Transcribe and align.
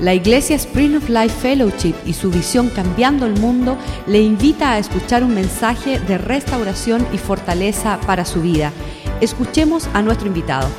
La 0.00 0.14
Iglesia 0.14 0.56
Spring 0.56 0.96
of 0.96 1.10
Life 1.10 1.40
Fellowship 1.40 1.94
y 2.06 2.14
su 2.14 2.30
visión 2.30 2.70
Cambiando 2.70 3.26
el 3.26 3.38
Mundo 3.38 3.76
le 4.06 4.22
invita 4.22 4.72
a 4.72 4.78
escuchar 4.78 5.22
un 5.22 5.34
mensaje 5.34 6.00
de 6.00 6.16
restauración 6.16 7.06
y 7.12 7.18
fortaleza 7.18 8.00
para 8.06 8.24
su 8.24 8.40
vida. 8.40 8.72
Escuchemos 9.20 9.88
a 9.88 10.00
nuestro 10.00 10.26
invitado. 10.26 10.70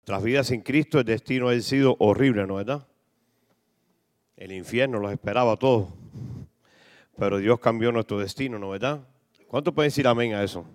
Nuestras 0.00 0.22
vidas 0.22 0.46
sin 0.48 0.60
Cristo, 0.60 0.98
el 0.98 1.06
destino 1.06 1.48
ha 1.48 1.58
sido 1.60 1.96
horrible, 1.98 2.46
¿no 2.46 2.60
es 2.60 2.66
verdad? 2.66 2.86
El 4.36 4.52
infierno 4.52 4.98
los 4.98 5.10
esperaba 5.10 5.52
a 5.52 5.56
todos. 5.56 5.88
Pero 7.16 7.38
Dios 7.38 7.60
cambió 7.60 7.92
nuestro 7.92 8.18
destino, 8.18 8.58
¿no 8.58 8.74
es 8.74 8.80
verdad? 8.80 9.00
¿Cuánto 9.46 9.72
pueden 9.72 9.88
decir 9.88 10.06
amén 10.06 10.34
a 10.34 10.44
eso? 10.44 10.66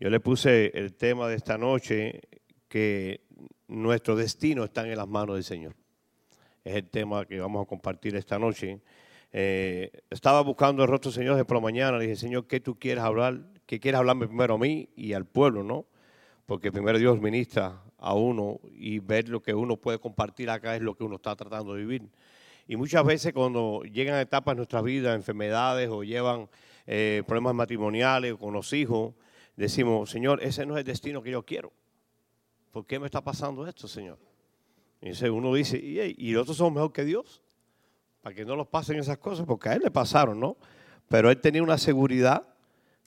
Yo 0.00 0.08
le 0.08 0.18
puse 0.18 0.70
el 0.78 0.94
tema 0.94 1.28
de 1.28 1.36
esta 1.36 1.58
noche 1.58 2.22
que 2.68 3.20
nuestro 3.68 4.16
destino 4.16 4.64
está 4.64 4.88
en 4.88 4.96
las 4.96 5.06
manos 5.06 5.34
del 5.34 5.44
Señor. 5.44 5.76
Es 6.64 6.74
el 6.74 6.88
tema 6.88 7.26
que 7.26 7.38
vamos 7.38 7.62
a 7.62 7.68
compartir 7.68 8.16
esta 8.16 8.38
noche. 8.38 8.80
Eh, 9.30 9.90
estaba 10.08 10.40
buscando 10.40 10.82
el 10.82 10.88
rostro 10.88 11.10
del 11.10 11.18
Señor 11.18 11.36
de 11.36 11.44
por 11.44 11.58
la 11.58 11.60
mañana. 11.60 11.98
Le 11.98 12.04
dije, 12.04 12.16
Señor, 12.16 12.46
¿qué 12.46 12.60
tú 12.60 12.78
quieres 12.78 13.04
hablar? 13.04 13.42
¿Qué 13.66 13.78
quieres 13.78 13.98
hablarme 13.98 14.26
primero 14.26 14.54
a 14.54 14.58
mí 14.58 14.88
y 14.96 15.12
al 15.12 15.26
pueblo, 15.26 15.62
no? 15.62 15.84
Porque 16.46 16.72
primero 16.72 16.98
Dios 16.98 17.20
ministra 17.20 17.82
a 17.98 18.14
uno 18.14 18.58
y 18.72 19.00
ver 19.00 19.28
lo 19.28 19.42
que 19.42 19.52
uno 19.52 19.76
puede 19.76 19.98
compartir 19.98 20.48
acá 20.48 20.76
es 20.76 20.80
lo 20.80 20.94
que 20.94 21.04
uno 21.04 21.16
está 21.16 21.36
tratando 21.36 21.74
de 21.74 21.80
vivir. 21.80 22.08
Y 22.66 22.76
muchas 22.76 23.04
veces 23.04 23.34
cuando 23.34 23.82
llegan 23.82 24.18
etapas 24.18 24.52
en 24.52 24.56
nuestra 24.56 24.80
vida, 24.80 25.12
enfermedades 25.12 25.90
o 25.90 26.04
llevan 26.04 26.48
eh, 26.86 27.22
problemas 27.26 27.54
matrimoniales 27.54 28.32
o 28.32 28.38
con 28.38 28.54
los 28.54 28.72
hijos, 28.72 29.12
decimos, 29.60 30.10
Señor, 30.10 30.42
ese 30.42 30.64
no 30.64 30.74
es 30.74 30.80
el 30.80 30.84
destino 30.84 31.22
que 31.22 31.30
yo 31.30 31.44
quiero. 31.44 31.72
¿Por 32.70 32.86
qué 32.86 32.98
me 32.98 33.06
está 33.06 33.22
pasando 33.22 33.66
esto, 33.66 33.86
Señor? 33.86 34.18
Y 35.02 35.28
uno 35.28 35.54
dice, 35.54 35.78
¿y, 35.78 36.14
y 36.16 36.32
los 36.32 36.48
otros 36.48 36.72
mejor 36.72 36.92
que 36.92 37.04
Dios? 37.04 37.42
Para 38.22 38.34
que 38.34 38.44
no 38.44 38.56
los 38.56 38.68
pasen 38.68 38.98
esas 38.98 39.18
cosas, 39.18 39.46
porque 39.46 39.68
a 39.68 39.74
él 39.74 39.82
le 39.82 39.90
pasaron, 39.90 40.40
¿no? 40.40 40.56
Pero 41.08 41.30
él 41.30 41.40
tenía 41.40 41.62
una 41.62 41.78
seguridad, 41.78 42.46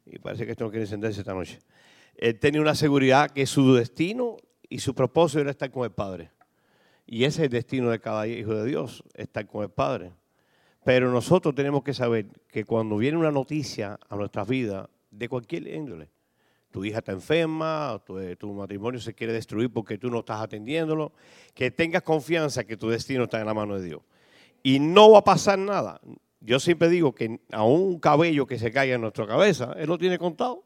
y 0.05 0.19
parece 0.19 0.45
que 0.45 0.51
esto 0.51 0.63
no 0.63 0.69
quiere 0.69 0.83
encenderse 0.83 1.21
esta 1.21 1.33
noche. 1.33 1.59
Él 2.15 2.37
tenía 2.39 2.61
una 2.61 2.75
seguridad 2.75 3.31
que 3.31 3.45
su 3.45 3.73
destino 3.73 4.37
y 4.69 4.79
su 4.79 4.93
propósito 4.93 5.41
era 5.41 5.51
estar 5.51 5.71
con 5.71 5.83
el 5.83 5.91
Padre. 5.91 6.31
Y 7.05 7.23
ese 7.23 7.41
es 7.41 7.45
el 7.45 7.51
destino 7.51 7.89
de 7.89 7.99
cada 7.99 8.27
hijo 8.27 8.53
de 8.53 8.65
Dios, 8.65 9.03
estar 9.13 9.45
con 9.47 9.63
el 9.63 9.69
Padre. 9.69 10.11
Pero 10.83 11.11
nosotros 11.11 11.55
tenemos 11.55 11.83
que 11.83 11.93
saber 11.93 12.27
que 12.47 12.65
cuando 12.65 12.97
viene 12.97 13.17
una 13.17 13.31
noticia 13.31 13.99
a 14.07 14.15
nuestras 14.15 14.47
vidas, 14.47 14.87
de 15.09 15.29
cualquier 15.29 15.67
índole, 15.67 16.09
tu 16.73 16.83
hija 16.83 16.97
está 16.97 17.11
enferma, 17.11 18.01
tu, 18.03 18.17
eh, 18.17 18.35
tu, 18.35 18.51
matrimonio 18.51 18.99
se 18.99 19.13
quiere 19.13 19.31
destruir 19.31 19.71
porque 19.71 19.99
tú 19.99 20.09
no 20.09 20.19
estás 20.19 20.41
atendiéndolo, 20.41 21.13
que 21.53 21.69
tengas 21.69 22.01
confianza 22.01 22.63
que 22.63 22.75
tu 22.75 22.89
destino 22.89 23.25
está 23.25 23.39
en 23.39 23.45
la 23.45 23.53
mano 23.53 23.75
de 23.77 23.85
Dios. 23.85 24.01
Y 24.63 24.79
no 24.79 25.11
va 25.11 25.19
a 25.19 25.23
pasar 25.23 25.59
nada. 25.59 26.01
Yo 26.41 26.59
siempre 26.59 26.89
digo 26.89 27.13
que 27.13 27.39
a 27.51 27.63
un 27.63 27.99
cabello 27.99 28.47
que 28.47 28.57
se 28.57 28.71
caiga 28.71 28.95
en 28.95 29.01
nuestra 29.01 29.27
cabeza, 29.27 29.73
Él 29.77 29.87
lo 29.87 29.99
tiene 29.99 30.17
contado. 30.17 30.63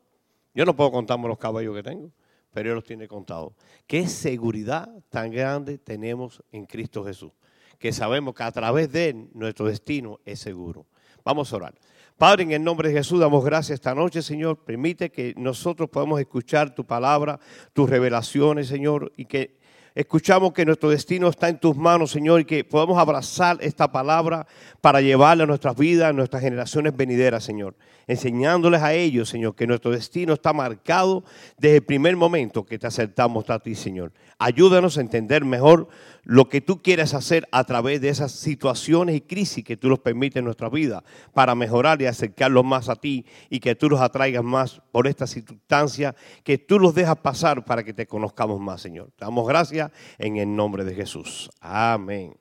Yo 0.55 0.64
no 0.64 0.77
puedo 0.77 0.91
contarme 0.91 1.27
los 1.27 1.38
cabellos 1.38 1.75
que 1.75 1.83
tengo, 1.83 2.09
pero 2.53 2.69
Él 2.69 2.75
los 2.75 2.86
tiene 2.86 3.05
contados. 3.09 3.52
¿Qué 3.86 4.08
seguridad 4.08 4.89
tan 5.09 5.30
grande 5.30 5.77
tenemos 5.77 6.42
en 6.53 6.66
Cristo 6.66 7.03
Jesús? 7.03 7.33
Que 7.77 7.92
sabemos 7.92 8.33
que 8.33 8.44
a 8.44 8.52
través 8.53 8.89
de 8.94 9.09
Él 9.09 9.27
nuestro 9.33 9.66
destino 9.66 10.21
es 10.23 10.39
seguro. 10.39 10.86
Vamos 11.25 11.52
a 11.52 11.58
orar. 11.58 11.75
Padre, 12.17 12.45
en 12.45 12.51
el 12.51 12.63
nombre 12.63 12.89
de 12.89 12.95
Jesús 12.95 13.19
damos 13.19 13.45
gracias 13.45 13.75
esta 13.75 13.93
noche, 13.93 14.23
Señor. 14.23 14.57
Permite 14.57 15.11
que 15.11 15.35
nosotros 15.37 15.87
podamos 15.87 16.19
escuchar 16.19 16.73
tu 16.73 16.83
palabra, 16.83 17.39
tus 17.73 17.87
revelaciones, 17.87 18.67
Señor, 18.67 19.13
y 19.17 19.25
que 19.25 19.59
escuchamos 19.93 20.51
que 20.51 20.65
nuestro 20.65 20.89
destino 20.89 21.27
está 21.27 21.47
en 21.47 21.59
tus 21.59 21.75
manos, 21.77 22.09
Señor, 22.09 22.41
y 22.41 22.45
que 22.45 22.63
podamos 22.63 22.97
abrazar 22.97 23.59
esta 23.61 23.92
palabra 23.92 24.47
para 24.81 24.99
llevarla 24.99 25.43
a 25.43 25.47
nuestras 25.47 25.75
vidas, 25.75 26.09
a 26.09 26.14
nuestras 26.14 26.42
generaciones 26.42 26.97
venideras, 26.97 27.43
Señor. 27.43 27.75
Enseñándoles 28.08 28.81
a 28.81 28.95
ellos, 28.95 29.30
Señor, 29.30 29.53
que 29.53 29.67
nuestro 29.67 29.92
destino 29.92 30.33
está 30.33 30.53
marcado 30.53 31.23
desde 31.59 31.75
el 31.75 31.83
primer 31.83 32.15
momento 32.15 32.65
que 32.65 32.80
te 32.80 32.87
aceptamos 32.87 33.47
a 33.52 33.59
ti, 33.59 33.75
Señor. 33.75 34.11
Ayúdanos 34.39 34.97
a 34.97 35.02
entender 35.02 35.45
mejor 35.45 35.87
lo 36.27 36.49
que 36.49 36.60
tú 36.60 36.82
quieres 36.82 37.14
hacer 37.14 37.48
a 37.54 37.64
través 37.64 38.02
de 38.02 38.10
esas 38.10 38.33
situaciones 38.33 39.15
y 39.15 39.21
crisis 39.21 39.64
que 39.64 39.77
tú 39.77 39.88
nos 39.88 39.99
permites 39.99 40.36
en 40.36 40.43
nuestra 40.43 40.67
vida 40.67 41.02
para 41.33 41.55
mejorar 41.55 42.02
y 42.02 42.05
acercarlos 42.05 42.65
más 42.65 42.89
a 42.89 42.98
ti 42.98 43.26
y 43.49 43.61
que 43.61 43.76
tú 43.76 43.89
los 43.89 44.02
atraigas 44.02 44.43
más 44.43 44.82
por 44.92 45.08
esta 45.08 45.26
circunstancia, 45.26 46.14
que 46.43 46.58
tú 46.58 46.80
los 46.80 46.93
dejas 46.93 47.16
pasar 47.20 47.64
para 47.64 47.82
que 47.82 47.93
te 47.93 48.05
conozcamos 48.05 48.60
más, 48.60 48.82
Señor. 48.82 49.10
Te 49.16 49.23
damos 49.23 49.48
gracias 49.48 49.89
en 50.17 50.36
el 50.36 50.54
nombre 50.54 50.83
de 50.83 50.93
Jesús. 50.93 51.49
Amén. 51.61 52.36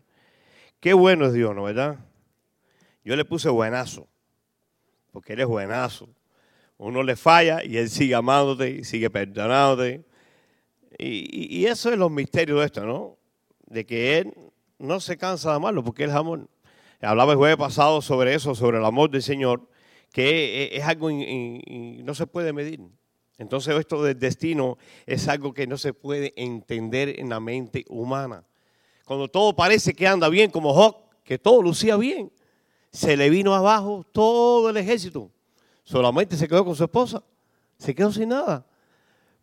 Qué 0.80 0.92
bueno 0.92 1.26
es 1.26 1.32
Dios, 1.32 1.54
¿no 1.54 1.62
verdad? 1.62 2.00
Yo 3.04 3.14
le 3.14 3.24
puse 3.24 3.48
buenazo, 3.48 4.08
porque 5.12 5.34
Él 5.34 5.40
es 5.42 5.46
buenazo. 5.46 6.08
Uno 6.76 7.04
le 7.04 7.14
falla 7.14 7.64
y 7.64 7.76
Él 7.76 7.88
sigue 7.88 8.16
amándote 8.16 8.68
y 8.68 8.82
sigue 8.82 9.10
perdonándote 9.10 10.04
y, 10.98 11.66
eso 11.66 11.92
es 11.92 11.98
los 11.98 12.10
misterios 12.10 12.60
de 12.60 12.66
esto, 12.66 12.84
¿no? 12.84 13.18
De 13.66 13.84
que 13.84 14.18
Él 14.18 14.34
no 14.78 15.00
se 15.00 15.16
cansa 15.16 15.50
de 15.50 15.56
amarlo 15.56 15.84
porque 15.84 16.04
Él 16.04 16.10
es 16.10 16.16
amor. 16.16 16.48
Hablaba 17.00 17.32
el 17.32 17.38
jueves 17.38 17.56
pasado 17.56 18.00
sobre 18.00 18.34
eso, 18.34 18.54
sobre 18.54 18.78
el 18.78 18.84
amor 18.84 19.10
del 19.10 19.22
Señor, 19.22 19.68
que 20.12 20.70
es, 20.72 20.84
algo 20.84 21.08
que 21.08 22.00
no 22.02 22.14
se 22.14 22.26
puede 22.26 22.52
medir. 22.52 22.80
Entonces 23.38 23.78
esto 23.78 24.02
del 24.02 24.18
destino 24.18 24.78
es 25.04 25.28
algo 25.28 25.52
que 25.52 25.66
no 25.66 25.76
se 25.76 25.92
puede 25.92 26.32
entender 26.36 27.20
en 27.20 27.28
la 27.28 27.38
mente 27.38 27.84
humana. 27.88 28.44
Cuando 29.04 29.28
todo 29.28 29.54
parece 29.54 29.92
que 29.92 30.06
anda 30.06 30.28
bien, 30.28 30.50
como 30.50 30.72
Job, 30.72 30.96
que 31.22 31.38
todo 31.38 31.62
lucía 31.62 31.96
bien, 31.96 32.32
se 32.90 33.16
le 33.16 33.28
vino 33.28 33.54
abajo 33.54 34.04
todo 34.10 34.70
el 34.70 34.76
ejército. 34.78 35.30
Solamente 35.84 36.36
se 36.36 36.48
quedó 36.48 36.64
con 36.64 36.74
su 36.74 36.84
esposa, 36.84 37.22
se 37.78 37.94
quedó 37.94 38.10
sin 38.10 38.30
nada. 38.30 38.66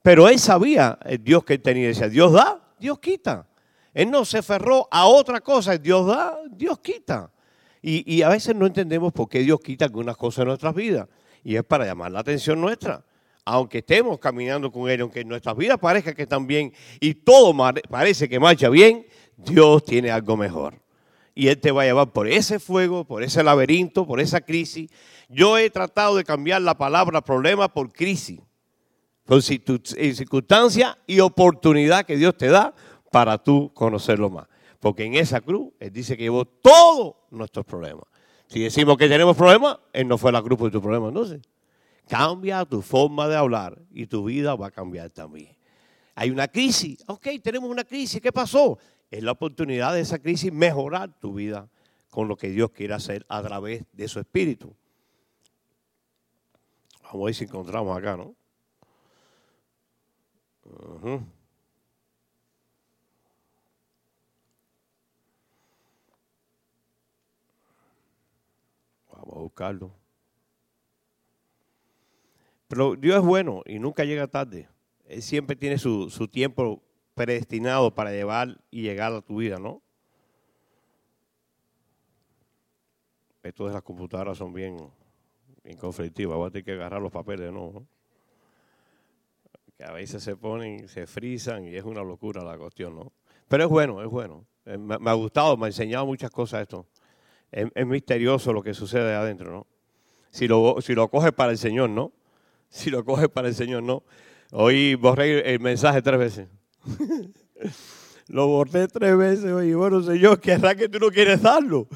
Pero 0.01 0.27
él 0.27 0.39
sabía 0.39 0.97
el 1.05 1.23
Dios 1.23 1.45
que 1.45 1.57
tenía. 1.57 1.87
Decía, 1.87 2.09
Dios 2.09 2.33
da, 2.33 2.59
Dios 2.79 2.99
quita. 2.99 3.47
Él 3.93 4.09
no 4.09 4.25
se 4.25 4.39
aferró 4.39 4.87
a 4.91 5.05
otra 5.05 5.41
cosa. 5.41 5.77
Dios 5.77 6.07
da, 6.07 6.37
Dios 6.49 6.79
quita. 6.79 7.31
Y, 7.81 8.21
a 8.21 8.29
veces 8.29 8.55
no 8.55 8.65
entendemos 8.65 9.11
por 9.11 9.27
qué 9.27 9.39
Dios 9.39 9.59
quita 9.59 9.85
algunas 9.85 10.15
cosas 10.15 10.43
en 10.43 10.47
nuestras 10.47 10.73
vidas. 10.73 11.07
Y 11.43 11.57
es 11.57 11.63
para 11.63 11.85
llamar 11.85 12.11
la 12.11 12.19
atención 12.19 12.61
nuestra. 12.61 13.03
Aunque 13.45 13.79
estemos 13.79 14.19
caminando 14.19 14.71
con 14.71 14.89
Él, 14.89 15.01
aunque 15.01 15.25
nuestras 15.25 15.57
vidas 15.57 15.77
parezca 15.77 16.15
que 16.15 16.23
están 16.23 16.47
bien 16.47 16.71
y 17.01 17.13
todo 17.13 17.53
parece 17.89 18.29
que 18.29 18.39
marcha 18.39 18.69
bien, 18.69 19.05
Dios 19.35 19.83
tiene 19.83 20.11
algo 20.11 20.37
mejor. 20.37 20.81
Y 21.35 21.49
Él 21.49 21.59
te 21.59 21.71
va 21.71 21.81
a 21.81 21.85
llevar 21.85 22.13
por 22.13 22.29
ese 22.29 22.57
fuego, 22.57 23.03
por 23.03 23.21
ese 23.21 23.43
laberinto, 23.43 24.07
por 24.07 24.21
esa 24.21 24.39
crisis. 24.39 24.89
Yo 25.27 25.57
he 25.57 25.69
tratado 25.69 26.15
de 26.15 26.23
cambiar 26.23 26.61
la 26.61 26.77
palabra 26.77 27.19
problema 27.21 27.67
por 27.67 27.91
crisis 27.91 28.39
con 29.25 29.41
circunstancia 29.41 30.97
y 31.07 31.19
oportunidad 31.19 32.05
que 32.05 32.17
Dios 32.17 32.37
te 32.37 32.47
da 32.47 32.73
para 33.13 33.37
tú 33.37 33.71
conocerlo 33.75 34.31
más. 34.31 34.47
Porque 34.79 35.03
en 35.03 35.13
esa 35.13 35.39
cruz 35.39 35.71
Él 35.79 35.93
dice 35.93 36.17
que 36.17 36.23
llevó 36.23 36.45
todos 36.45 37.13
nuestros 37.29 37.63
problemas. 37.63 38.05
Si 38.47 38.59
decimos 38.59 38.97
que 38.97 39.07
tenemos 39.07 39.37
problemas, 39.37 39.77
Él 39.93 40.07
no 40.07 40.17
fue 40.17 40.31
la 40.31 40.41
cruz 40.41 40.57
por 40.57 40.71
tu 40.71 40.81
problema, 40.81 41.09
entonces. 41.09 41.39
Cambia 42.07 42.65
tu 42.65 42.81
forma 42.81 43.27
de 43.27 43.35
hablar 43.35 43.79
y 43.91 44.07
tu 44.07 44.23
vida 44.23 44.55
va 44.55 44.67
a 44.67 44.71
cambiar 44.71 45.11
también. 45.11 45.55
Hay 46.15 46.31
una 46.31 46.47
crisis, 46.47 47.03
ok, 47.07 47.27
tenemos 47.43 47.69
una 47.69 47.83
crisis, 47.83 48.19
¿qué 48.19 48.31
pasó? 48.31 48.79
Es 49.11 49.21
la 49.21 49.33
oportunidad 49.33 49.93
de 49.93 50.01
esa 50.01 50.17
crisis 50.17 50.51
mejorar 50.51 51.13
tu 51.19 51.35
vida 51.35 51.69
con 52.09 52.27
lo 52.27 52.35
que 52.35 52.49
Dios 52.49 52.71
quiere 52.71 52.95
hacer 52.95 53.27
a 53.29 53.43
través 53.43 53.83
de 53.93 54.07
su 54.07 54.19
espíritu. 54.19 54.73
Vamos 57.03 57.21
a 57.21 57.25
ver 57.25 57.35
si 57.35 57.43
encontramos 57.43 57.95
acá, 57.95 58.17
¿no? 58.17 58.33
Vamos 69.23 69.37
a 69.37 69.39
buscarlo. 69.39 69.91
Pero 72.67 72.95
Dios 72.97 73.17
es 73.17 73.23
bueno 73.23 73.61
y 73.65 73.79
nunca 73.79 74.03
llega 74.03 74.27
tarde. 74.27 74.67
Él 75.05 75.21
siempre 75.21 75.55
tiene 75.55 75.77
su, 75.77 76.09
tiempo 76.29 76.83
predestinado 77.13 77.95
para 77.95 78.11
llevar 78.11 78.59
y 78.69 78.81
llegar 78.81 79.13
a 79.13 79.21
tu 79.21 79.37
vida, 79.37 79.59
¿no? 79.59 79.81
Estos 83.43 83.67
de 83.67 83.73
las 83.73 83.83
computadoras 83.83 84.37
son 84.37 84.53
bien, 84.53 84.77
bien 85.63 85.77
conflictivas. 85.77 86.37
Voy 86.37 86.47
a 86.47 86.51
tener 86.51 86.65
que 86.65 86.71
agarrar 86.73 87.01
los 87.01 87.11
papeles, 87.11 87.51
¿no? 87.51 87.85
que 89.77 89.83
a 89.85 89.91
veces 89.91 90.21
se 90.21 90.35
ponen, 90.35 90.87
se 90.87 91.07
frisan 91.07 91.65
y 91.65 91.75
es 91.75 91.83
una 91.83 92.03
locura 92.03 92.43
la 92.43 92.57
cuestión, 92.57 92.95
¿no? 92.95 93.11
Pero 93.47 93.63
es 93.63 93.69
bueno, 93.69 94.03
es 94.03 94.09
bueno. 94.09 94.45
Eh, 94.65 94.77
me, 94.77 94.95
ha 94.95 95.13
gustado, 95.13 95.57
me 95.57 95.65
ha 95.65 95.67
enseñado 95.67 96.05
muchas 96.05 96.29
cosas 96.29 96.61
esto. 96.61 96.87
Es, 97.53 97.85
misterioso 97.85 98.51
lo 98.51 98.63
que 98.63 98.73
sucede 98.73 99.13
adentro, 99.13 99.51
¿no? 99.51 99.67
Si 100.31 100.47
lo, 100.47 100.81
si 100.81 100.95
lo 100.95 101.07
coges 101.09 101.31
para 101.31 101.51
el 101.51 101.57
Señor, 101.57 101.89
¿no? 101.89 102.11
Si 102.69 102.89
lo 102.89 103.05
coges 103.05 103.29
para 103.29 103.47
el 103.47 103.53
Señor, 103.53 103.83
¿no? 103.83 104.03
Hoy 104.51 104.95
borré 104.95 105.53
el 105.53 105.59
mensaje 105.59 106.01
tres 106.01 106.19
veces. 106.19 106.47
Lo 108.27 108.47
borré 108.47 108.87
tres 108.87 109.17
veces. 109.17 109.51
Oye, 109.51 109.75
bueno, 109.75 110.01
Señor, 110.01 110.39
¿querrá 110.39 110.75
que 110.75 110.87
tú 110.89 110.97
no 110.97 111.09
quieres 111.09 111.41
darlo? 111.41 111.87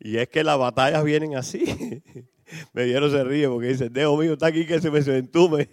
Y 0.00 0.16
es 0.16 0.28
que 0.28 0.42
las 0.42 0.58
batallas 0.58 1.04
vienen 1.04 1.36
así. 1.36 1.64
me 2.72 2.84
dieron 2.84 3.10
se 3.10 3.22
ríe 3.22 3.48
porque 3.48 3.68
dice, 3.68 3.90
Dios 3.90 4.18
mío 4.18 4.32
está 4.32 4.46
aquí 4.46 4.66
que 4.66 4.80
se 4.80 4.90
me 4.90 4.98
entume. 4.98 5.68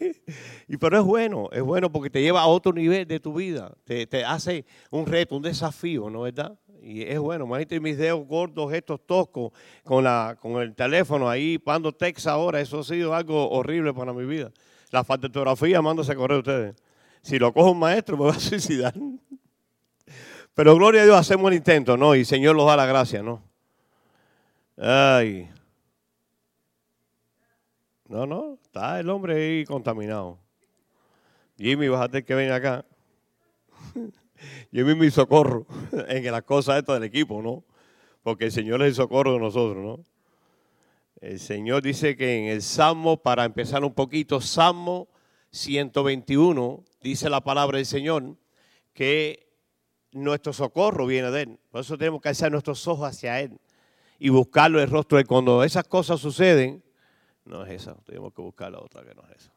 y 0.67 0.77
pero 0.77 0.99
es 0.99 1.03
bueno, 1.03 1.49
es 1.51 1.61
bueno 1.61 1.91
porque 1.91 2.09
te 2.09 2.21
lleva 2.21 2.41
a 2.41 2.47
otro 2.47 2.73
nivel 2.73 3.07
de 3.07 3.19
tu 3.19 3.33
vida. 3.33 3.73
Te, 3.83 4.05
te 4.05 4.23
hace 4.23 4.65
un 4.89 5.05
reto, 5.05 5.35
un 5.35 5.41
desafío, 5.41 6.09
¿no 6.09 6.21
verdad? 6.21 6.57
Y 6.81 7.03
es 7.03 7.19
bueno, 7.19 7.45
imagínate 7.45 7.79
mis 7.79 7.95
dedos 7.95 8.25
gordos, 8.25 8.73
estos 8.73 9.05
toscos, 9.05 9.51
con, 9.83 10.03
la, 10.03 10.35
con 10.41 10.59
el 10.61 10.73
teléfono 10.73 11.29
ahí, 11.29 11.59
pando 11.59 11.91
text 11.91 12.25
ahora, 12.25 12.59
eso 12.59 12.79
ha 12.79 12.83
sido 12.83 13.13
algo 13.13 13.51
horrible 13.51 13.93
para 13.93 14.13
mi 14.13 14.25
vida. 14.25 14.51
La 14.89 15.05
ortografía, 15.07 15.81
mándose 15.81 16.11
a 16.11 16.15
correr 16.15 16.39
ustedes. 16.39 16.75
Si 17.21 17.37
lo 17.37 17.53
cojo 17.53 17.71
un 17.71 17.79
maestro, 17.79 18.17
me 18.17 18.25
va 18.25 18.31
a 18.31 18.39
suicidar. 18.39 18.95
Pero 20.55 20.75
gloria 20.75 21.03
a 21.03 21.05
Dios, 21.05 21.17
hacemos 21.17 21.51
el 21.51 21.57
intento, 21.57 21.95
¿no? 21.97 22.15
Y 22.15 22.25
Señor 22.25 22.55
nos 22.55 22.65
da 22.65 22.75
la 22.75 22.87
gracia, 22.87 23.21
¿no? 23.21 23.43
Ay. 24.75 25.49
No, 28.07 28.25
no, 28.25 28.57
está 28.63 28.99
el 28.99 29.09
hombre 29.09 29.35
ahí 29.35 29.65
contaminado. 29.65 30.39
Jimmy, 31.57 31.87
bájate 31.87 32.25
que 32.25 32.33
ven 32.33 32.51
acá. 32.51 32.83
Jimmy 34.71 34.95
mi 34.95 35.11
socorro 35.11 35.65
en 36.07 36.31
las 36.31 36.43
cosas 36.43 36.79
estas 36.79 36.95
del 36.95 37.03
equipo, 37.03 37.41
¿no? 37.41 37.63
Porque 38.23 38.45
el 38.45 38.51
Señor 38.51 38.81
es 38.81 38.89
el 38.89 38.95
socorro 38.95 39.33
de 39.33 39.39
nosotros, 39.39 39.83
¿no? 39.83 40.03
El 41.19 41.39
Señor 41.39 41.83
dice 41.83 42.15
que 42.15 42.39
en 42.39 42.45
el 42.45 42.61
Salmo, 42.61 43.17
para 43.17 43.45
empezar 43.45 43.83
un 43.83 43.93
poquito, 43.93 44.41
Salmo 44.41 45.07
121, 45.51 46.83
dice 47.01 47.29
la 47.29 47.41
palabra 47.41 47.77
del 47.77 47.85
Señor, 47.85 48.37
que 48.93 49.47
nuestro 50.11 50.51
socorro 50.51 51.05
viene 51.05 51.29
de 51.29 51.41
Él. 51.43 51.59
Por 51.69 51.81
eso 51.81 51.97
tenemos 51.97 52.21
que 52.21 52.29
alzar 52.29 52.51
nuestros 52.51 52.87
ojos 52.87 53.07
hacia 53.07 53.39
Él 53.39 53.59
y 54.17 54.29
buscarlo 54.29 54.81
el 54.81 54.89
rostro 54.89 55.17
de 55.17 55.21
Él. 55.21 55.27
Cuando 55.27 55.63
esas 55.63 55.87
cosas 55.87 56.19
suceden, 56.19 56.83
no 57.45 57.63
es 57.65 57.83
esa, 57.83 57.95
tenemos 58.03 58.33
que 58.33 58.41
buscar 58.41 58.71
la 58.71 58.79
otra 58.79 59.03
que 59.03 59.13
no 59.13 59.21
es 59.29 59.43
esa. 59.43 59.53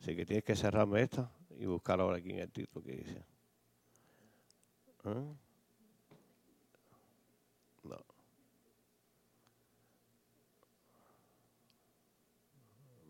Así 0.00 0.16
que 0.16 0.26
tienes 0.26 0.44
que 0.44 0.56
cerrarme 0.56 1.02
esta 1.02 1.30
y 1.58 1.64
buscar 1.64 2.00
ahora 2.00 2.18
aquí 2.18 2.30
en 2.30 2.40
el 2.40 2.50
título 2.50 2.84
que 2.84 2.92
dice. 2.92 3.24
No. 5.04 5.36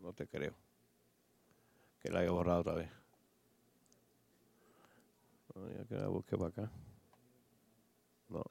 No 0.01 0.11
te 0.13 0.27
creo. 0.27 0.53
Que 2.01 2.11
la 2.11 2.19
haya 2.19 2.31
borrado 2.31 2.59
otra 2.59 2.73
vez. 2.73 2.89
No, 5.55 5.69
ya 5.69 5.85
que 5.85 5.95
la 5.95 6.07
busque 6.07 6.35
para 6.35 6.49
acá. 6.49 6.71
No. 8.27 8.43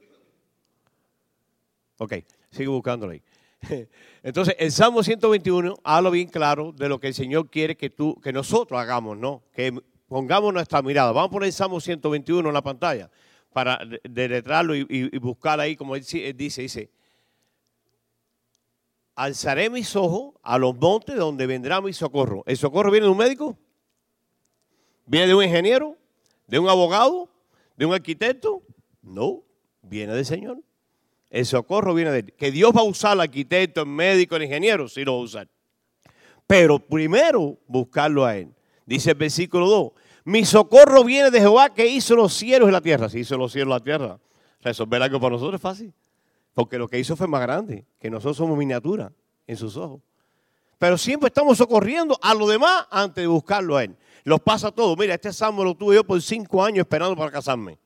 Ok, 1.99 2.15
sigue 2.51 2.69
buscándola 2.69 3.13
ahí. 3.13 3.23
Entonces, 4.23 4.57
el 4.59 4.73
Salmo 4.73 5.03
121 5.03 5.75
habla 5.85 6.11
bien 6.11 6.29
claro 6.29 6.73
de 6.73 6.89
lo 6.89 6.99
que 6.99 7.09
el 7.09 7.15
Señor 7.15 7.51
quiere 7.51 7.77
que 7.77 7.91
tú, 7.91 8.19
que 8.23 8.33
nosotros 8.33 8.81
hagamos, 8.81 9.19
¿no? 9.19 9.43
Que 9.53 9.79
pongamos 10.09 10.55
nuestra 10.55 10.81
mirada. 10.81 11.13
Vamos 11.13 11.29
a 11.29 11.33
poner 11.33 11.49
el 11.49 11.53
Salmo 11.53 11.81
121 11.81 12.49
en 12.49 12.55
la 12.55 12.63
pantalla 12.63 13.11
para 13.53 13.81
deletrarlo 14.05 14.75
y, 14.75 14.87
y, 14.89 15.19
buscar 15.19 15.61
ahí, 15.61 15.77
como 15.77 15.95
él 15.95 16.03
dice, 16.03 16.33
dice, 16.33 16.91
alzaré 19.15 19.71
mis 19.71 19.95
ojos 19.97 20.35
a 20.43 20.59
los 20.59 20.75
montes 20.77 21.17
donde 21.17 21.47
vendrá 21.47 21.81
mi 21.81 21.93
socorro. 21.93 22.43
¿El 22.47 22.57
socorro 22.57 22.91
viene 22.91 23.07
de 23.07 23.13
un 23.13 23.19
médico? 23.19 23.59
¿Viene 25.07 25.27
de 25.27 25.35
un 25.35 25.45
ingeniero? 25.45 25.97
¿De 26.47 26.59
un 26.59 26.69
abogado? 26.69 27.29
¿De 27.77 27.87
un 27.87 27.95
arquitecto? 27.95 28.63
No, 29.03 29.43
viene 29.83 30.15
del 30.15 30.25
Señor. 30.27 30.59
El 31.31 31.47
socorro 31.47 31.95
viene 31.95 32.11
de 32.11 32.19
él. 32.21 32.33
Que 32.35 32.51
Dios 32.51 32.73
va 32.77 32.81
a 32.81 32.85
usar 32.85 33.13
al 33.13 33.23
arquitecto, 33.23 33.83
el 33.83 33.89
médico, 33.89 34.37
el 34.37 34.45
ingeniero, 34.45 34.89
sí 34.89 35.05
lo 35.05 35.15
va 35.15 35.21
a 35.21 35.25
usar. 35.25 35.49
Pero 36.47 36.79
primero 36.79 37.59
buscarlo 37.67 38.25
a 38.25 38.37
él. 38.37 38.53
Dice 38.85 39.11
el 39.11 39.17
versículo 39.17 39.69
2. 39.69 39.93
Mi 40.25 40.45
socorro 40.45 41.05
viene 41.05 41.31
de 41.31 41.41
Jehová 41.41 41.71
que 41.73 41.87
hizo 41.87 42.15
los 42.15 42.33
cielos 42.33 42.69
y 42.69 42.73
la 42.73 42.81
tierra. 42.81 43.09
Si 43.09 43.21
hizo 43.21 43.37
los 43.37 43.53
cielos 43.53 43.69
y 43.69 43.79
la 43.79 43.85
tierra, 43.85 44.19
resolver 44.61 45.03
algo 45.03 45.21
para 45.21 45.35
nosotros 45.35 45.57
es 45.57 45.63
fácil. 45.63 45.93
Porque 46.55 46.79
lo 46.79 46.89
que 46.89 46.99
hizo 46.99 47.17
fue 47.17 47.27
más 47.27 47.41
grande, 47.41 47.87
que 47.99 48.11
nosotros 48.11 48.37
somos 48.37 48.57
miniatura 48.57 49.13
en 49.47 49.57
sus 49.57 49.77
ojos. 49.77 50.01
Pero 50.79 50.99
siempre 50.99 51.29
estamos 51.29 51.59
socorriendo 51.59 52.19
a 52.21 52.35
lo 52.35 52.47
demás 52.47 52.87
antes 52.91 53.23
de 53.23 53.29
buscarlo 53.29 53.77
a 53.77 53.85
él. 53.85 53.97
Los 54.25 54.41
pasa 54.41 54.71
todo. 54.71 54.95
Mira, 54.97 55.15
este 55.15 55.33
salmo 55.33 55.65
lo 55.65 55.75
tuve 55.75 55.97
yo 55.97 56.05
por 56.05 56.21
cinco 56.21 56.63
años 56.63 56.81
esperando 56.81 57.17
para 57.17 57.31
casarme. 57.31 57.79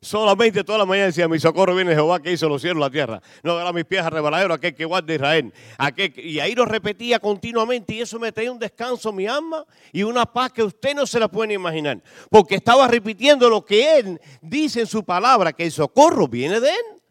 Solamente 0.00 0.62
toda 0.62 0.78
la 0.78 0.86
mañana 0.86 1.06
decía, 1.06 1.26
mi 1.26 1.38
socorro 1.38 1.74
viene 1.74 1.94
Jehová 1.94 2.20
que 2.20 2.30
hizo 2.30 2.48
los 2.48 2.60
cielos 2.60 2.78
y 2.78 2.80
la 2.80 2.90
tierra. 2.90 3.22
No 3.42 3.56
dará 3.56 3.72
mis 3.72 3.84
pies 3.84 4.02
a 4.02 4.10
rebaladero 4.10 4.52
aquel 4.52 4.74
que 4.74 4.84
guarda 4.84 5.14
Israel. 5.14 5.52
Aquel 5.78 6.12
y 6.18 6.38
ahí 6.38 6.54
lo 6.54 6.64
repetía 6.64 7.18
continuamente 7.18 7.94
y 7.94 8.02
eso 8.02 8.18
me 8.18 8.30
traía 8.30 8.52
un 8.52 8.58
descanso 8.58 9.12
mi 9.12 9.26
alma 9.26 9.64
y 9.92 10.02
una 10.02 10.26
paz 10.26 10.52
que 10.52 10.62
usted 10.62 10.94
no 10.94 11.06
se 11.06 11.18
la 11.18 11.28
puede 11.28 11.54
imaginar. 11.54 12.02
Porque 12.30 12.56
estaba 12.56 12.86
repitiendo 12.86 13.48
lo 13.48 13.64
que 13.64 13.98
él 13.98 14.20
dice 14.42 14.80
en 14.80 14.86
su 14.86 15.02
palabra, 15.02 15.52
que 15.52 15.64
el 15.64 15.72
socorro 15.72 16.28
viene 16.28 16.60
de 16.60 16.68
él, 16.68 17.02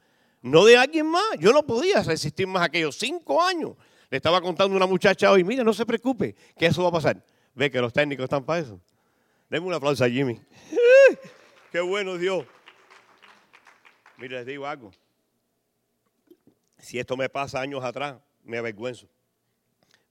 no 0.43 0.63
de 0.63 0.77
alguien 0.77 1.07
más. 1.07 1.23
Yo 1.39 1.51
no 1.51 1.63
podía 1.63 2.03
resistir 2.03 2.45
más 2.47 2.63
aquellos 2.63 2.95
cinco 2.95 3.41
años. 3.41 3.71
Le 4.09 4.17
estaba 4.17 4.39
contando 4.41 4.75
una 4.77 4.85
muchacha 4.85 5.31
hoy, 5.31 5.43
mira, 5.43 5.63
no 5.63 5.73
se 5.73 5.85
preocupe, 5.85 6.35
que 6.57 6.67
eso 6.67 6.83
va 6.83 6.89
a 6.89 6.91
pasar. 6.91 7.21
Ve 7.55 7.71
que 7.71 7.81
los 7.81 7.91
técnicos 7.91 8.25
están 8.25 8.43
para 8.43 8.59
eso. 8.59 8.79
Denme 9.49 9.67
un 9.67 9.73
aplauso 9.73 10.03
a 10.03 10.09
Jimmy. 10.09 10.39
Qué 11.71 11.79
bueno 11.79 12.17
Dios. 12.17 12.45
Mire, 14.17 14.37
les 14.37 14.45
digo 14.45 14.65
algo. 14.65 14.91
Si 16.77 16.99
esto 16.99 17.17
me 17.17 17.29
pasa 17.29 17.59
años 17.59 17.83
atrás, 17.83 18.15
me 18.43 18.57
avergüenzo. 18.57 19.07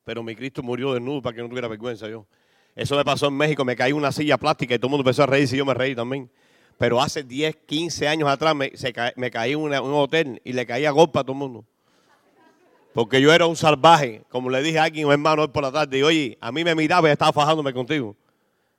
Pero 0.05 0.23
mi 0.23 0.35
Cristo 0.37 0.63
murió 0.63 0.93
desnudo 0.93 1.23
para 1.23 1.37
que 1.37 1.43
no 1.43 1.49
tuviera 1.49 1.69
vergüenza 1.69 2.09
yo. 2.09 2.27
Eso 2.75 2.97
me 2.97 3.05
pasó 3.05 3.29
en 3.29 3.35
México, 3.35 3.65
me 3.65 3.77
caí 3.77 3.93
una 3.93 4.11
silla 4.13 4.37
plástica 4.37 4.75
y 4.75 4.79
todo 4.79 4.89
el 4.89 4.91
mundo 4.91 5.03
empezó 5.09 5.23
a 5.23 5.27
reírse 5.27 5.55
y 5.55 5.59
yo 5.59 5.65
me 5.65 5.75
reí 5.75 5.95
también. 5.95 6.31
Pero 6.77 7.01
hace 7.01 7.23
10, 7.23 7.57
15 7.67 8.09
años 8.09 8.29
atrás 8.29 8.55
me, 8.55 8.71
caí 9.31 9.53
en 9.53 9.59
un 9.61 9.95
hotel 9.95 10.43
y 10.45 10.53
le 10.53 10.67
caía 10.67 10.91
golpe 10.91 11.21
a 11.21 11.23
todo 11.23 11.33
el 11.33 11.39
mundo. 11.39 11.65
Porque 12.93 13.21
yo 13.21 13.33
era 13.33 13.47
un 13.47 13.57
salvaje, 13.57 14.23
como 14.29 14.51
le 14.51 14.63
dije 14.63 14.79
a 14.79 14.85
alguien, 14.85 15.07
un 15.07 15.13
hermano 15.13 15.43
hoy 15.43 15.49
por 15.49 15.63
la 15.63 15.73
tarde, 15.73 15.99
y 15.99 16.03
oye, 16.03 16.39
a 16.41 16.53
mí 16.53 16.63
me 16.65 16.75
miraba 16.75 17.09
y 17.09 17.13
estaba 17.13 17.33
fajándome 17.33 17.73
contigo. 17.73 18.17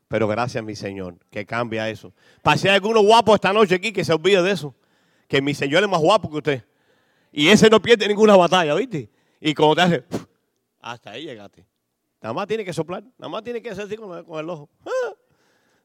Pero 0.08 0.28
gracias, 0.28 0.64
mi 0.64 0.76
Señor, 0.76 1.16
que 1.32 1.46
cambia 1.46 1.90
eso. 1.90 2.14
Pasé 2.42 2.70
algunos 2.70 3.04
guapos 3.04 3.36
esta 3.36 3.52
noche 3.52 3.76
aquí 3.76 3.92
que 3.92 4.06
se 4.06 4.14
olvide 4.14 4.42
de 4.42 4.52
eso 4.52 4.76
que 5.28 5.42
mi 5.42 5.54
Señor 5.54 5.84
es 5.84 5.90
más 5.90 6.00
guapo 6.00 6.30
que 6.30 6.38
usted. 6.38 6.66
Y 7.32 7.50
ese 7.50 7.70
no 7.70 7.82
pierde 7.82 8.08
ninguna 8.08 8.36
batalla, 8.36 8.74
¿viste? 8.76 9.10
Y 9.42 9.54
como 9.54 9.76
te 9.76 9.82
hace, 9.82 10.04
hasta 10.82 11.12
ahí 11.12 11.24
llegaste. 11.24 11.66
Nada 12.22 12.34
más 12.34 12.48
tiene 12.48 12.66
que 12.66 12.74
soplar, 12.74 13.04
nada 13.18 13.30
más 13.30 13.44
tiene 13.44 13.62
que 13.62 13.70
hacer 13.70 13.86
así 13.86 13.98
con 13.98 14.40
el, 14.40 14.50
ojo. 14.50 14.70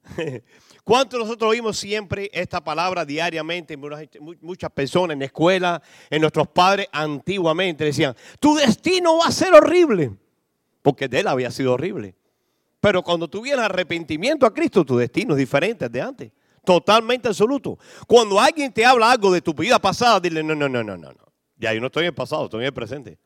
¿Cuánto 0.85 1.19
nosotros 1.19 1.51
oímos 1.51 1.77
siempre 1.77 2.31
esta 2.33 2.63
palabra 2.63 3.05
diariamente? 3.05 3.77
Muchas 3.77 4.71
personas 4.71 5.15
en 5.15 5.19
la 5.19 5.25
escuela, 5.27 5.83
en 6.09 6.21
nuestros 6.21 6.49
padres 6.49 6.87
antiguamente 6.93 7.85
decían, 7.85 8.17
tu 8.39 8.55
destino 8.55 9.19
va 9.19 9.27
a 9.27 9.33
ser 9.33 9.53
horrible, 9.53 10.17
porque 10.81 11.09
de 11.09 11.21
él 11.21 11.29
había 11.29 11.51
sido 11.51 11.75
horrible. 11.75 12.15
Pero 12.81 13.03
cuando 13.03 13.29
tuvieras 13.29 13.67
arrepentimiento 13.67 14.47
a 14.47 14.55
Cristo, 14.55 14.85
tu 14.85 14.97
destino 14.97 15.35
es 15.35 15.39
diferente 15.39 15.89
de 15.89 16.01
antes. 16.01 16.33
Totalmente 16.65 17.29
absoluto. 17.29 17.79
Cuando 18.07 18.39
alguien 18.39 18.73
te 18.73 18.85
habla 18.85 19.11
algo 19.11 19.33
de 19.33 19.41
tu 19.41 19.55
vida 19.55 19.79
pasada, 19.79 20.21
dile, 20.21 20.43
no, 20.43 20.55
no, 20.55 20.69
no, 20.69 20.83
no, 20.83 20.97
no. 20.97 21.13
Ya, 21.57 21.75
yo 21.75 21.81
no 21.81 21.87
estoy 21.87 22.03
en 22.05 22.09
el 22.09 22.15
pasado, 22.15 22.45
estoy 22.45 22.61
en 22.61 22.67
el 22.67 22.73
presente. 22.73 23.19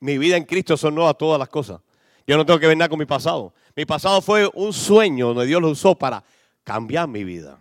Mi 0.00 0.18
vida 0.18 0.36
en 0.36 0.44
Cristo 0.44 0.76
son 0.76 0.94
nuevas 0.94 1.16
todas 1.16 1.38
las 1.38 1.48
cosas. 1.48 1.80
Yo 2.26 2.36
no 2.36 2.46
tengo 2.46 2.58
que 2.58 2.66
ver 2.66 2.76
nada 2.76 2.88
con 2.88 2.98
mi 2.98 3.06
pasado. 3.06 3.54
Mi 3.74 3.84
pasado 3.84 4.20
fue 4.20 4.48
un 4.54 4.72
sueño 4.72 5.28
donde 5.28 5.46
Dios 5.46 5.60
lo 5.60 5.70
usó 5.70 5.94
para 5.94 6.22
cambiar 6.64 7.08
mi 7.08 7.24
vida. 7.24 7.58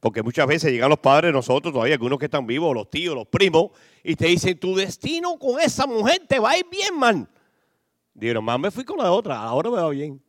Porque 0.00 0.22
muchas 0.22 0.46
veces 0.46 0.72
llegan 0.72 0.90
los 0.90 0.98
padres 0.98 1.32
nosotros, 1.32 1.72
todavía 1.72 1.94
algunos 1.94 2.18
que 2.18 2.26
están 2.26 2.46
vivos, 2.46 2.74
los 2.74 2.90
tíos, 2.90 3.14
los 3.14 3.26
primos, 3.26 3.70
y 4.04 4.14
te 4.14 4.26
dicen, 4.26 4.58
tu 4.58 4.76
destino 4.76 5.38
con 5.38 5.60
esa 5.60 5.86
mujer 5.86 6.22
te 6.28 6.38
va 6.38 6.50
a 6.50 6.58
ir 6.58 6.66
bien, 6.70 6.98
man. 6.98 7.28
Digo, 8.14 8.40
más 8.40 8.58
me 8.58 8.70
fui 8.70 8.84
con 8.84 8.98
la 8.98 9.10
otra, 9.10 9.38
ahora 9.38 9.70
me 9.70 9.76
va 9.76 9.88
bien. 9.90 10.22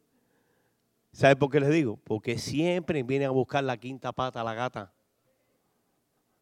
¿Sabe 1.17 1.35
por 1.35 1.49
qué 1.49 1.59
les 1.59 1.71
digo? 1.71 1.97
Porque 2.03 2.37
siempre 2.37 3.01
vienen 3.01 3.29
a 3.29 3.31
buscar 3.31 3.63
la 3.63 3.75
quinta 3.75 4.11
pata 4.11 4.41
a 4.41 4.43
la 4.43 4.53
gata. 4.53 4.93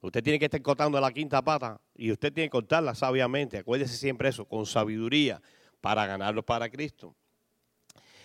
Usted 0.02 0.22
tiene 0.22 0.38
que 0.38 0.44
estar 0.44 0.62
cortando 0.62 1.00
la 1.00 1.14
quinta 1.14 1.42
pata 1.42 1.80
y 1.96 2.12
usted 2.12 2.34
tiene 2.34 2.48
que 2.48 2.52
cortarla 2.52 2.94
sabiamente. 2.94 3.58
Acuérdese 3.58 3.96
siempre 3.96 4.28
eso, 4.28 4.44
con 4.44 4.66
sabiduría, 4.66 5.42
para 5.80 6.06
ganarlo 6.06 6.44
para 6.44 6.70
Cristo. 6.70 7.16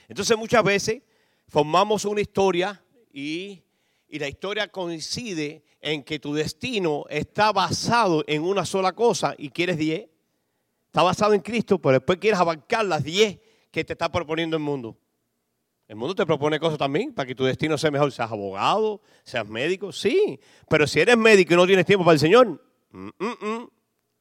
Entonces 0.09 0.37
muchas 0.37 0.65
veces 0.65 1.03
formamos 1.47 2.05
una 2.05 2.21
historia 2.21 2.83
y, 3.13 3.63
y 4.09 4.19
la 4.19 4.27
historia 4.27 4.67
coincide 4.67 5.63
en 5.81 6.03
que 6.03 6.19
tu 6.19 6.35
destino 6.35 7.05
está 7.11 7.53
basado 7.53 8.25
en 8.27 8.43
una 8.43 8.67
sola 8.67 8.93
cosa 8.93 9.37
y 9.39 9.51
quieres 9.51 9.79
diez. 9.79 10.09
Está 10.87 11.05
basado 11.05 11.33
en 11.33 11.43
Cristo, 11.43 11.79
pero 11.79 11.93
después 11.93 12.19
quieres 12.19 12.41
abarcar 12.41 12.85
las 12.87 13.05
diez 13.05 13.39
que 13.71 13.85
te 13.85 13.93
está 13.93 14.11
proponiendo 14.11 14.57
el 14.57 14.65
mundo. 14.65 14.99
El 15.91 15.97
mundo 15.97 16.15
te 16.15 16.25
propone 16.25 16.61
cosas 16.61 16.79
también 16.79 17.13
para 17.13 17.27
que 17.27 17.35
tu 17.35 17.45
destino 17.45 17.77
sea 17.77 17.91
mejor. 17.91 18.13
Seas 18.13 18.31
abogado, 18.31 19.01
seas 19.25 19.45
médico, 19.49 19.91
sí. 19.91 20.39
Pero 20.69 20.87
si 20.87 21.01
eres 21.01 21.17
médico 21.17 21.53
y 21.53 21.57
no 21.57 21.67
tienes 21.67 21.85
tiempo 21.85 22.05
para 22.05 22.13
el 22.13 22.21
Señor, 22.21 22.65
mm, 22.93 23.09
mm, 23.19 23.47
mm, 23.49 23.69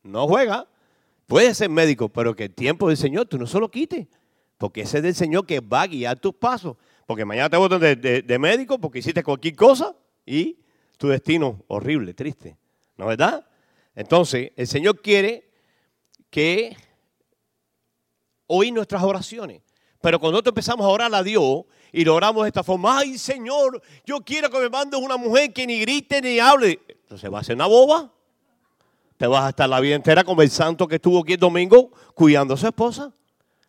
no 0.06 0.28
juega. 0.28 0.68
Puedes 1.28 1.58
ser 1.58 1.70
médico, 1.70 2.10
pero 2.10 2.36
que 2.36 2.46
el 2.46 2.56
tiempo 2.56 2.88
del 2.88 2.98
Señor 2.98 3.28
tú 3.28 3.38
no 3.38 3.46
se 3.46 3.60
lo 3.60 3.70
quites. 3.70 4.08
Porque 4.58 4.82
ese 4.82 4.98
es 4.98 5.04
del 5.04 5.14
Señor 5.14 5.46
que 5.46 5.60
va 5.60 5.84
a 5.84 5.88
guiar 5.88 6.20
tus 6.20 6.34
pasos. 6.34 6.76
Porque 7.06 7.24
mañana 7.24 7.52
te 7.52 7.58
votan 7.58 7.80
de, 7.80 7.96
de 7.96 8.40
médico 8.40 8.80
porque 8.80 8.98
hiciste 8.98 9.22
cualquier 9.22 9.56
cosa 9.56 9.96
y 10.26 10.58
tu 10.98 11.10
destino 11.10 11.64
horrible, 11.68 12.16
triste. 12.16 12.58
¿No 12.98 13.06
es 13.06 13.10
verdad? 13.16 13.48
Entonces, 13.94 14.54
el 14.56 14.66
Señor 14.66 15.04
quiere 15.04 15.52
que 16.32 16.76
oír 18.48 18.74
nuestras 18.74 19.04
oraciones. 19.04 19.62
Pero 20.02 20.20
cuando 20.20 20.34
nosotros 20.34 20.54
empezamos 20.54 20.86
a 20.86 20.90
orar 20.90 21.14
a 21.14 21.24
Dios 21.24 21.64
y 21.92 22.06
lo 22.06 22.16
oramos 22.16 22.44
de 22.44 22.50
esta 22.50 22.64
forma, 22.64 23.00
ay 23.00 23.18
Señor, 23.18 23.82
yo 24.06 24.22
quiero 24.22 24.50
que 24.50 24.60
me 24.60 24.70
mandes 24.70 25.00
una 25.00 25.18
mujer 25.18 25.52
que 25.52 25.68
ni 25.68 25.80
grite 25.80 26.22
ni 26.22 26.40
hable. 26.40 26.80
Entonces 26.88 27.32
va 27.32 27.40
a 27.40 27.44
ser 27.44 27.56
una 27.56 27.68
boba. 27.68 28.12
Te 29.18 29.28
vas 29.28 29.44
a 29.44 29.50
estar 29.50 29.68
la 29.68 29.82
vida 29.82 29.96
entera 29.96 30.24
con 30.24 30.40
el 30.40 30.50
santo 30.50 30.88
que 30.88 30.96
estuvo 30.96 31.20
aquí 31.20 31.34
el 31.34 31.40
domingo 31.40 31.92
cuidando 32.14 32.54
a 32.54 32.58
su 32.58 32.66
esposa. 32.66 33.12